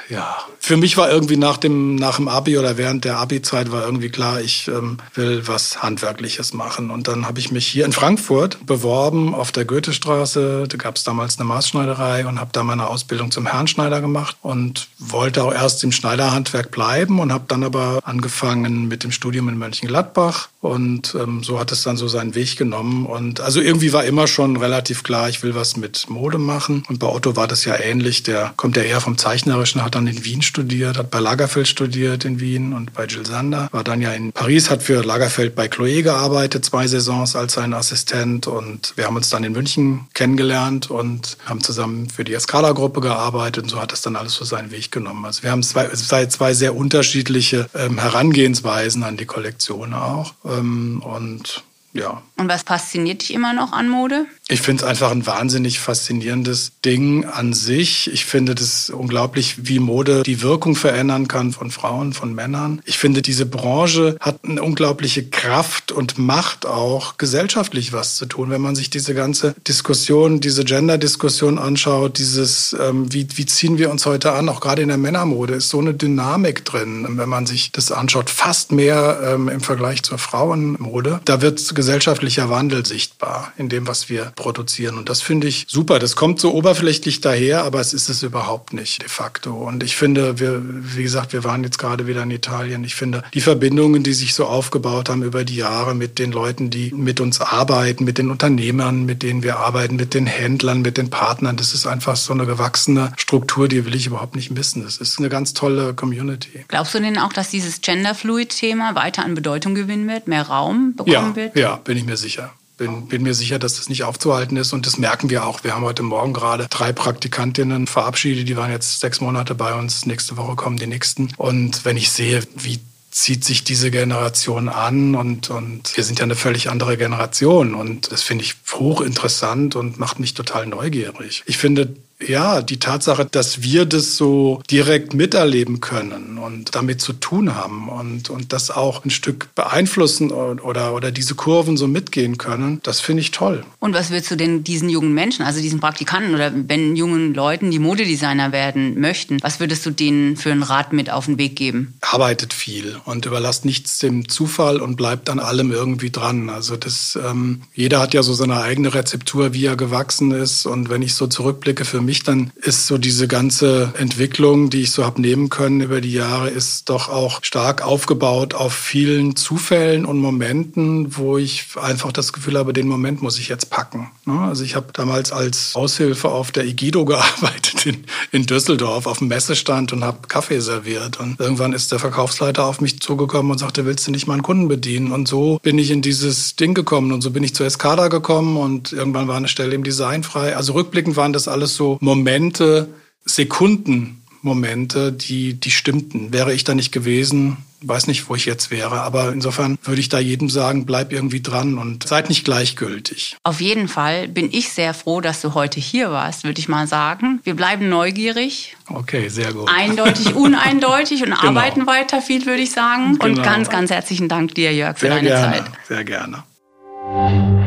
ja. 0.10 0.38
Für 0.60 0.78
mich 0.78 0.98
war 0.98 1.10
irgendwie 1.10 1.38
nach 1.38 1.58
dem, 1.58 1.96
nach 1.96 2.18
dem 2.18 2.28
Abi 2.28 2.58
oder 2.58 2.78
während 2.78 3.06
der 3.06 3.18
Abi-Zeit 3.18 3.72
war 3.72 3.86
irgendwie 3.86 4.10
klar, 4.10 4.42
ich 4.42 4.68
ähm, 4.68 4.98
will 5.14 5.48
was 5.48 5.82
Handwerkliches 5.82 6.54
machen. 6.54 6.92
Und 6.92 7.08
dann 7.08 7.26
habe 7.26 7.40
ich 7.40 7.52
mich 7.52 7.68
hier 7.68 7.86
in 7.86 7.92
Frankfurt 7.92 8.66
beworben 8.66 9.36
auf 9.36 9.52
der 9.52 9.66
Goethestraße. 9.66 10.68
Da 10.68 10.78
gab 10.78 10.96
es 10.96 11.04
damals 11.04 11.38
eine 11.38 11.48
Maßschneiderei 11.48 12.26
und 12.26 12.40
habe 12.40 12.52
da 12.54 12.64
meine 12.64 12.88
Ausbildung 12.88 13.32
zum 13.32 13.46
Herrenschneider 13.46 14.02
gemacht 14.02 14.38
und 14.42 14.88
wollte 15.00 15.44
auch 15.44 15.54
erst 15.54 15.84
im 15.84 15.92
Schneiderhandwerk 15.92 16.72
bleiben 16.72 17.20
und 17.20 17.32
habe 17.32 17.46
dann 17.48 17.64
aber 17.64 18.00
angefangen 18.04 18.88
mit 18.88 19.04
dem 19.04 19.12
Studium 19.12 19.50
in 19.50 19.58
Mönchengladbach. 19.58 20.50
Und 20.62 21.16
ähm, 21.16 21.44
so 21.44 21.60
hat 21.60 21.72
es 21.72 21.84
dann 21.84 21.98
so 21.98 22.08
seinen 22.08 22.36
Weg 22.36 22.58
genommen. 22.58 23.06
Und 23.06 23.42
also 23.42 23.62
irgendwie 23.62 23.94
war 23.94 24.06
immer 24.06 24.28
schon 24.28 24.58
relativ 24.58 25.04
klar, 25.04 25.30
ich 25.30 25.44
will 25.44 25.56
was 25.56 25.78
mit 25.78 26.10
Mode 26.10 26.38
machen. 26.38 26.84
Und 26.90 27.00
bei 27.00 27.08
Otto 27.08 27.36
war 27.36 27.48
das 27.48 27.66
ja 27.66 27.76
ähnlich. 27.76 28.24
Der 28.24 28.54
kommt 28.58 28.76
ja 28.76 28.84
eher 28.84 29.02
vom 29.02 29.18
Zeichnerischen, 29.18 29.84
hat 29.84 29.97
dann 29.98 30.08
in 30.08 30.24
Wien 30.24 30.42
studiert 30.42 30.98
hat 30.98 31.12
bei 31.12 31.20
Lagerfeld 31.20 31.68
studiert 31.68 32.26
in 32.26 32.40
Wien 32.40 32.74
und 32.74 32.94
bei 32.94 33.06
Jill 33.06 33.26
Sander. 33.26 33.68
War 33.72 33.84
dann 33.84 34.02
ja 34.02 34.12
in 34.12 34.32
Paris, 34.32 34.70
hat 34.70 34.84
für 34.84 35.04
Lagerfeld 35.04 35.56
bei 35.56 35.66
Chloé 35.66 36.04
gearbeitet, 36.04 36.66
zwei 36.66 36.88
Saisons 36.88 37.36
als 37.36 37.54
sein 37.54 37.74
Assistent. 37.74 38.48
Und 38.48 38.94
wir 38.96 39.06
haben 39.06 39.16
uns 39.16 39.30
dann 39.30 39.44
in 39.44 39.54
München 39.54 40.08
kennengelernt 40.14 40.92
und 40.92 41.38
haben 41.46 41.62
zusammen 41.62 42.10
für 42.10 42.24
die 42.24 42.34
Escala-Gruppe 42.34 43.02
gearbeitet. 43.02 43.64
Und 43.64 43.70
so 43.70 43.82
hat 43.82 43.92
das 43.92 44.02
dann 44.02 44.16
alles 44.16 44.36
so 44.36 44.46
seinen 44.46 44.72
Weg 44.72 44.92
genommen. 44.92 45.26
Also 45.26 45.44
wir 45.44 45.52
haben 45.52 45.64
zwei, 45.64 46.26
zwei 46.28 46.54
sehr 46.54 46.76
unterschiedliche 46.76 47.68
ähm, 47.74 47.98
Herangehensweisen 47.98 49.04
an 49.04 49.18
die 49.18 49.26
Kollektion 49.26 49.94
auch. 49.94 50.34
Ähm, 50.46 51.02
und 51.04 51.64
ja. 51.98 52.22
Und 52.38 52.50
was 52.50 52.62
fasziniert 52.62 53.22
dich 53.22 53.34
immer 53.34 53.54
noch 53.54 53.74
an 53.74 53.90
Mode? 53.90 54.28
Ich 54.48 54.62
finde 54.62 54.84
es 54.84 54.90
einfach 54.90 55.12
ein 55.12 55.26
wahnsinnig 55.26 55.80
faszinierendes 55.80 56.74
Ding 56.86 57.26
an 57.26 57.54
sich. 57.54 58.12
Ich 58.14 58.26
finde 58.26 58.56
das 58.56 58.90
unglaublich, 58.90 59.68
wie 59.68 59.80
Mode 59.80 60.24
die 60.24 60.42
Wirkung 60.42 60.76
verändern 60.76 61.28
kann 61.28 61.52
von 61.52 61.72
Frauen, 61.72 62.14
von 62.14 62.34
Männern. 62.34 62.82
Ich 62.86 62.98
finde, 62.98 63.22
diese 63.22 63.46
Branche 63.46 64.16
hat 64.22 64.40
eine 64.46 64.62
unglaubliche 64.62 65.28
Kraft 65.28 65.92
und 65.92 66.18
Macht 66.18 66.66
auch, 66.66 67.18
gesellschaftlich 67.18 67.92
was 67.92 68.16
zu 68.16 68.26
tun. 68.26 68.50
Wenn 68.50 68.62
man 68.62 68.76
sich 68.76 68.90
diese 68.90 69.14
ganze 69.14 69.56
Diskussion, 69.68 70.40
diese 70.40 70.64
Gender-Diskussion 70.64 71.58
anschaut, 71.58 72.20
dieses, 72.20 72.76
ähm, 72.80 73.12
wie, 73.12 73.28
wie 73.36 73.46
ziehen 73.46 73.78
wir 73.78 73.90
uns 73.90 74.06
heute 74.06 74.34
an, 74.34 74.48
auch 74.48 74.62
gerade 74.62 74.82
in 74.84 74.88
der 74.88 74.98
Männermode, 74.98 75.56
ist 75.56 75.70
so 75.70 75.80
eine 75.80 75.94
Dynamik 75.94 76.64
drin, 76.64 77.06
wenn 77.10 77.30
man 77.30 77.46
sich 77.46 77.72
das 77.72 77.92
anschaut, 77.92 78.30
fast 78.30 78.72
mehr 78.72 79.20
ähm, 79.24 79.50
im 79.50 79.62
Vergleich 79.62 80.04
zur 80.04 80.20
Frauenmode. 80.20 81.20
Da 81.26 81.42
wird 81.42 81.60
gesellschaftlicher 81.88 82.50
Wandel 82.50 82.86
sichtbar 82.86 83.54
in 83.56 83.70
dem, 83.70 83.88
was 83.88 84.10
wir 84.10 84.34
produzieren. 84.36 84.98
Und 84.98 85.08
das 85.08 85.22
finde 85.22 85.48
ich 85.48 85.68
super. 85.70 86.00
Das 86.00 86.18
kommt 86.18 86.42
so 86.42 86.54
oberflächlich 86.54 87.22
daher, 87.22 87.64
aber 87.64 87.80
es 87.80 87.94
ist 87.94 88.10
es 88.10 88.24
überhaupt 88.24 88.74
nicht 88.74 89.04
de 89.04 89.08
facto. 89.08 89.54
Und 89.54 89.84
ich 89.84 89.96
finde, 89.96 90.38
wir, 90.38 90.62
wie 90.62 91.04
gesagt, 91.04 91.32
wir 91.32 91.46
waren 91.46 91.64
jetzt 91.64 91.80
gerade 91.80 92.06
wieder 92.06 92.24
in 92.24 92.32
Italien. 92.32 92.84
Ich 92.84 92.96
finde, 92.96 93.24
die 93.34 93.40
Verbindungen, 93.40 94.04
die 94.04 94.12
sich 94.12 94.34
so 94.34 94.48
aufgebaut 94.48 95.08
haben 95.08 95.24
über 95.24 95.46
die 95.46 95.56
Jahre 95.56 95.96
mit 95.96 96.20
den 96.20 96.34
Leuten, 96.34 96.70
die 96.70 96.92
mit 96.94 97.22
uns 97.22 97.40
arbeiten, 97.40 98.04
mit 98.04 98.18
den 98.18 98.32
Unternehmern, 98.32 99.06
mit 99.06 99.24
denen 99.24 99.42
wir 99.42 99.56
arbeiten, 99.56 99.96
mit 99.96 100.14
den 100.14 100.26
Händlern, 100.26 100.82
mit 100.82 100.98
den 100.98 101.10
Partnern, 101.10 101.56
das 101.56 101.74
ist 101.74 101.88
einfach 101.88 102.18
so 102.18 102.34
eine 102.34 102.46
gewachsene 102.46 103.14
Struktur, 103.16 103.70
die 103.70 103.86
will 103.86 103.96
ich 103.96 104.08
überhaupt 104.08 104.36
nicht 104.36 104.52
missen. 104.52 104.84
Das 104.84 104.98
ist 104.98 105.20
eine 105.20 105.30
ganz 105.30 105.54
tolle 105.54 105.94
Community. 105.94 106.66
Glaubst 106.68 106.94
du 106.94 107.00
denn 107.00 107.18
auch, 107.18 107.32
dass 107.32 107.50
dieses 107.50 107.80
Genderfluid-Thema 107.80 108.94
weiter 108.96 109.24
an 109.24 109.36
Bedeutung 109.36 109.74
gewinnen 109.74 110.10
wird, 110.10 110.28
mehr 110.28 110.44
Raum 110.44 110.96
bekommen 110.98 111.14
ja, 111.14 111.36
wird? 111.36 111.56
Ja, 111.56 111.67
bin 111.76 111.98
ich 111.98 112.06
mir 112.06 112.18
sicher 112.18 112.54
bin, 112.78 113.08
bin 113.08 113.24
mir 113.24 113.34
sicher, 113.34 113.60
dass 113.60 113.76
das 113.76 113.90
nicht 113.90 114.04
aufzuhalten 114.04 114.56
ist 114.56 114.72
und 114.72 114.86
das 114.86 114.98
merken 114.98 115.30
wir 115.30 115.46
auch. 115.46 115.64
Wir 115.64 115.74
haben 115.74 115.84
heute 115.84 116.04
Morgen 116.04 116.34
gerade 116.34 116.68
drei 116.70 116.94
Praktikantinnen 116.94 117.88
verabschiedet, 117.88 118.48
die 118.48 118.56
waren 118.56 118.72
jetzt 118.72 119.00
sechs 119.00 119.20
Monate 119.20 119.56
bei 119.56 119.74
uns. 119.74 120.06
Nächste 120.06 120.38
Woche 120.38 120.56
kommen 120.56 120.78
die 120.78 120.88
nächsten. 120.88 121.30
Und 121.38 121.84
wenn 121.84 121.98
ich 121.98 122.12
sehe, 122.12 122.42
wie 122.56 122.80
zieht 123.10 123.44
sich 123.44 123.64
diese 123.64 123.90
Generation 123.90 124.70
an 124.70 125.16
und, 125.16 125.50
und 125.50 125.98
wir 125.98 126.04
sind 126.04 126.20
ja 126.20 126.24
eine 126.24 126.36
völlig 126.36 126.70
andere 126.70 126.98
Generation 126.98 127.74
und 127.74 128.12
das 128.12 128.22
finde 128.22 128.44
ich 128.44 128.56
hochinteressant 128.72 129.76
und 129.76 129.98
macht 129.98 130.20
mich 130.20 130.36
total 130.36 130.68
neugierig. 130.68 131.44
Ich 131.48 131.58
finde, 131.58 131.96
ja, 132.26 132.62
die 132.62 132.80
Tatsache, 132.80 133.26
dass 133.26 133.62
wir 133.62 133.86
das 133.86 134.18
so 134.18 134.62
direkt 134.72 135.14
miterleben 135.14 135.82
können 135.82 136.38
und 136.38 136.74
damit 136.74 137.00
zu 137.00 137.14
tun 137.14 137.56
haben 137.56 137.90
und, 137.90 138.30
und 138.30 138.54
das 138.54 138.72
auch 138.72 139.06
ein 139.06 139.12
Stück 139.12 139.50
beeinflussen 139.54 140.32
oder, 140.32 140.96
oder 140.96 141.12
diese 141.12 141.36
Kurven 141.36 141.78
so 141.78 141.88
mitgehen 141.88 142.38
können, 142.38 142.80
das 142.84 143.00
finde 143.02 143.22
ich 143.22 143.32
toll. 143.32 143.64
Und 143.80 143.94
was 143.94 144.10
würdest 144.10 144.32
du 144.32 144.36
denn 144.36 144.64
diesen 144.64 144.90
jungen 144.90 145.14
Menschen, 145.14 145.46
also 145.46 145.62
diesen 145.62 145.80
Praktikanten 145.80 146.34
oder 146.34 146.52
wenn 146.54 146.96
jungen 146.96 147.36
Leuten, 147.36 147.70
die 147.70 147.80
Modedesigner 147.80 148.52
werden 148.52 149.00
möchten, 149.00 149.38
was 149.42 149.60
würdest 149.60 149.86
du 149.86 149.92
denen 149.92 150.38
für 150.38 150.52
einen 150.52 150.64
Rat 150.64 150.94
mit 150.94 151.12
auf 151.12 151.26
den 151.26 151.38
Weg 151.38 151.56
geben? 151.56 151.94
Arbeitet 152.02 152.54
viel 152.54 152.98
und 153.06 153.28
überlasst 153.28 153.64
nichts 153.64 154.00
dem 154.00 154.28
Zufall 154.28 154.82
und 154.82 154.96
bleibt 154.96 155.30
an 155.30 155.40
allem 155.40 155.72
irgendwie 155.72 156.10
dran. 156.10 156.50
Also 156.50 156.78
das, 156.78 157.18
ähm, 157.24 157.62
jeder 157.76 158.00
hat 158.00 158.16
ja 158.16 158.24
so 158.24 158.34
seine 158.34 158.62
eigene 158.62 158.96
Rezeptur, 158.96 159.54
wie 159.54 159.66
er 159.66 159.76
gewachsen 159.76 160.32
ist 160.32 160.66
und 160.66 160.90
wenn 160.90 161.04
ich 161.04 161.14
so 161.14 161.28
zurückblicke 161.28 161.86
für 161.86 162.02
mich, 162.08 162.24
dann 162.24 162.52
ist 162.56 162.88
so 162.88 162.98
diese 162.98 163.28
ganze 163.28 163.94
Entwicklung, 163.98 164.72
die 164.72 164.82
ich 164.82 164.92
so 164.92 165.06
habe 165.06 165.22
nehmen 165.22 165.50
können 165.50 165.82
über 165.82 166.02
die 166.02 166.14
Jahre, 166.14 166.50
ist 166.50 166.90
doch 166.90 167.10
auch 167.10 167.44
stark 167.44 167.86
aufgebaut 167.86 168.56
auf 168.56 168.74
vielen 168.74 169.36
Zufällen 169.36 170.06
und 170.06 170.18
Momenten, 170.20 171.16
wo 171.18 171.38
ich 171.38 171.66
einfach 171.80 172.12
das 172.12 172.34
Gefühl 172.34 172.58
habe, 172.58 172.74
den 172.74 172.88
Moment 172.88 173.22
muss 173.22 173.38
ich 173.38 173.50
jetzt 173.50 173.70
packen. 173.70 174.10
Ne? 174.26 174.40
Also 174.40 174.64
ich 174.64 174.76
habe 174.76 174.88
damals 174.94 175.32
als 175.32 175.76
Aushilfe 175.76 176.30
auf 176.30 176.52
der 176.52 176.66
Igido 176.66 177.06
gearbeitet 177.06 177.86
in, 177.86 178.06
in 178.32 178.46
Düsseldorf 178.46 179.06
auf 179.06 179.20
dem 179.20 179.28
Messestand 179.28 179.94
und 179.94 180.04
habe 180.04 180.28
Kaffee 180.28 180.62
serviert. 180.62 181.20
Und 181.20 181.40
irgendwann 181.40 181.74
ist 181.74 181.92
der 181.92 182.00
Verkaufsleiter 182.00 182.66
auf 182.66 182.82
mich 182.82 183.00
zugekommen 183.02 183.52
und 183.52 183.58
sagte, 183.58 183.86
willst 183.86 184.08
du 184.08 184.12
nicht 184.12 184.28
mal 184.28 184.34
einen 184.34 184.44
Kunden 184.44 184.68
bedienen? 184.68 185.12
Und 185.12 185.28
so 185.28 185.60
bin 185.62 185.78
ich 185.78 185.92
in 185.92 186.02
dieses 186.02 186.56
Ding 186.56 186.74
gekommen 186.74 187.12
und 187.12 187.22
so 187.22 187.32
bin 187.32 187.44
ich 187.44 187.54
zur 187.54 187.66
Escada 187.66 188.08
gekommen 188.08 188.58
und 188.58 188.94
irgendwann 188.94 189.28
war 189.28 189.36
eine 189.36 189.48
Stelle 189.48 189.76
im 189.76 189.84
Design 189.84 190.24
frei. 190.24 190.56
Also 190.56 190.74
rückblickend 190.74 191.18
waren 191.18 191.34
das 191.34 191.48
alles 191.48 191.76
so 191.76 191.97
Momente, 192.00 192.90
Sekundenmomente, 193.26 195.12
die, 195.12 195.54
die 195.56 195.72
stimmten. 195.72 196.32
Wäre 196.34 196.54
ich 196.54 196.64
da 196.64 196.76
nicht 196.76 196.92
gewesen, 196.92 197.58
weiß 197.82 198.08
nicht, 198.08 198.30
wo 198.30 198.36
ich 198.36 198.46
jetzt 198.46 198.72
wäre. 198.72 199.02
Aber 199.02 199.32
insofern 199.32 199.78
würde 199.84 200.02
ich 200.02 200.10
da 200.10 200.20
jedem 200.20 200.50
sagen, 200.50 200.86
bleib 200.86 201.12
irgendwie 201.12 201.42
dran 201.42 201.78
und 201.78 202.08
seid 202.08 202.30
nicht 202.30 202.44
gleichgültig. 202.44 203.38
Auf 203.44 203.62
jeden 203.62 203.88
Fall 203.88 204.28
bin 204.28 204.50
ich 204.52 204.70
sehr 204.70 204.94
froh, 204.94 205.22
dass 205.22 205.42
du 205.42 205.54
heute 205.54 205.80
hier 205.80 206.12
warst, 206.12 206.44
würde 206.44 206.60
ich 206.60 206.68
mal 206.68 206.88
sagen. 206.88 207.40
Wir 207.44 207.56
bleiben 207.56 207.90
neugierig. 207.90 208.76
Okay, 208.88 209.30
sehr 209.30 209.54
gut. 209.54 209.70
Eindeutig, 209.74 210.36
uneindeutig 210.36 211.22
und 211.24 211.32
genau. 211.32 211.42
arbeiten 211.42 211.88
weiter 211.88 212.22
viel, 212.22 212.46
würde 212.46 212.62
ich 212.62 212.72
sagen. 212.72 213.18
Genau. 213.20 213.26
Und 213.26 213.44
ganz, 213.44 213.70
ganz 213.70 213.92
herzlichen 213.92 214.30
Dank 214.30 214.56
dir, 214.56 214.74
Jörg, 214.74 214.98
für 214.98 215.08
sehr 215.08 215.16
deine 215.16 215.28
gerne, 215.28 215.58
Zeit. 215.58 215.72
Sehr 215.88 216.04
gerne. 216.04 217.67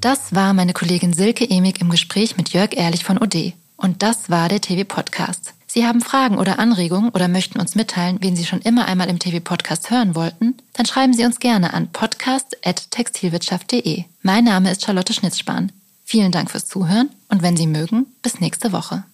Das 0.00 0.34
war 0.34 0.54
meine 0.54 0.72
Kollegin 0.72 1.12
Silke 1.12 1.50
Emig 1.50 1.82
im 1.82 1.90
Gespräch 1.90 2.38
mit 2.38 2.54
Jörg 2.54 2.74
Ehrlich 2.74 3.04
von 3.04 3.18
OD. 3.18 3.52
Und 3.76 4.02
das 4.02 4.30
war 4.30 4.48
der 4.48 4.62
TV-Podcast. 4.62 5.52
Sie 5.66 5.86
haben 5.86 6.00
Fragen 6.00 6.38
oder 6.38 6.58
Anregungen 6.58 7.10
oder 7.10 7.28
möchten 7.28 7.60
uns 7.60 7.74
mitteilen, 7.74 8.16
wen 8.22 8.34
Sie 8.34 8.46
schon 8.46 8.62
immer 8.62 8.86
einmal 8.86 9.10
im 9.10 9.18
TV-Podcast 9.18 9.90
hören 9.90 10.14
wollten? 10.14 10.56
Dann 10.72 10.86
schreiben 10.86 11.12
Sie 11.12 11.26
uns 11.26 11.38
gerne 11.38 11.74
an 11.74 11.92
podcast.textilwirtschaft.de. 11.92 14.04
Mein 14.22 14.44
Name 14.44 14.70
ist 14.70 14.84
Charlotte 14.84 15.12
Schnitzspahn. 15.12 15.70
Vielen 16.02 16.32
Dank 16.32 16.50
fürs 16.50 16.66
Zuhören 16.66 17.10
und 17.28 17.42
wenn 17.42 17.58
Sie 17.58 17.66
mögen, 17.66 18.06
bis 18.22 18.40
nächste 18.40 18.72
Woche. 18.72 19.04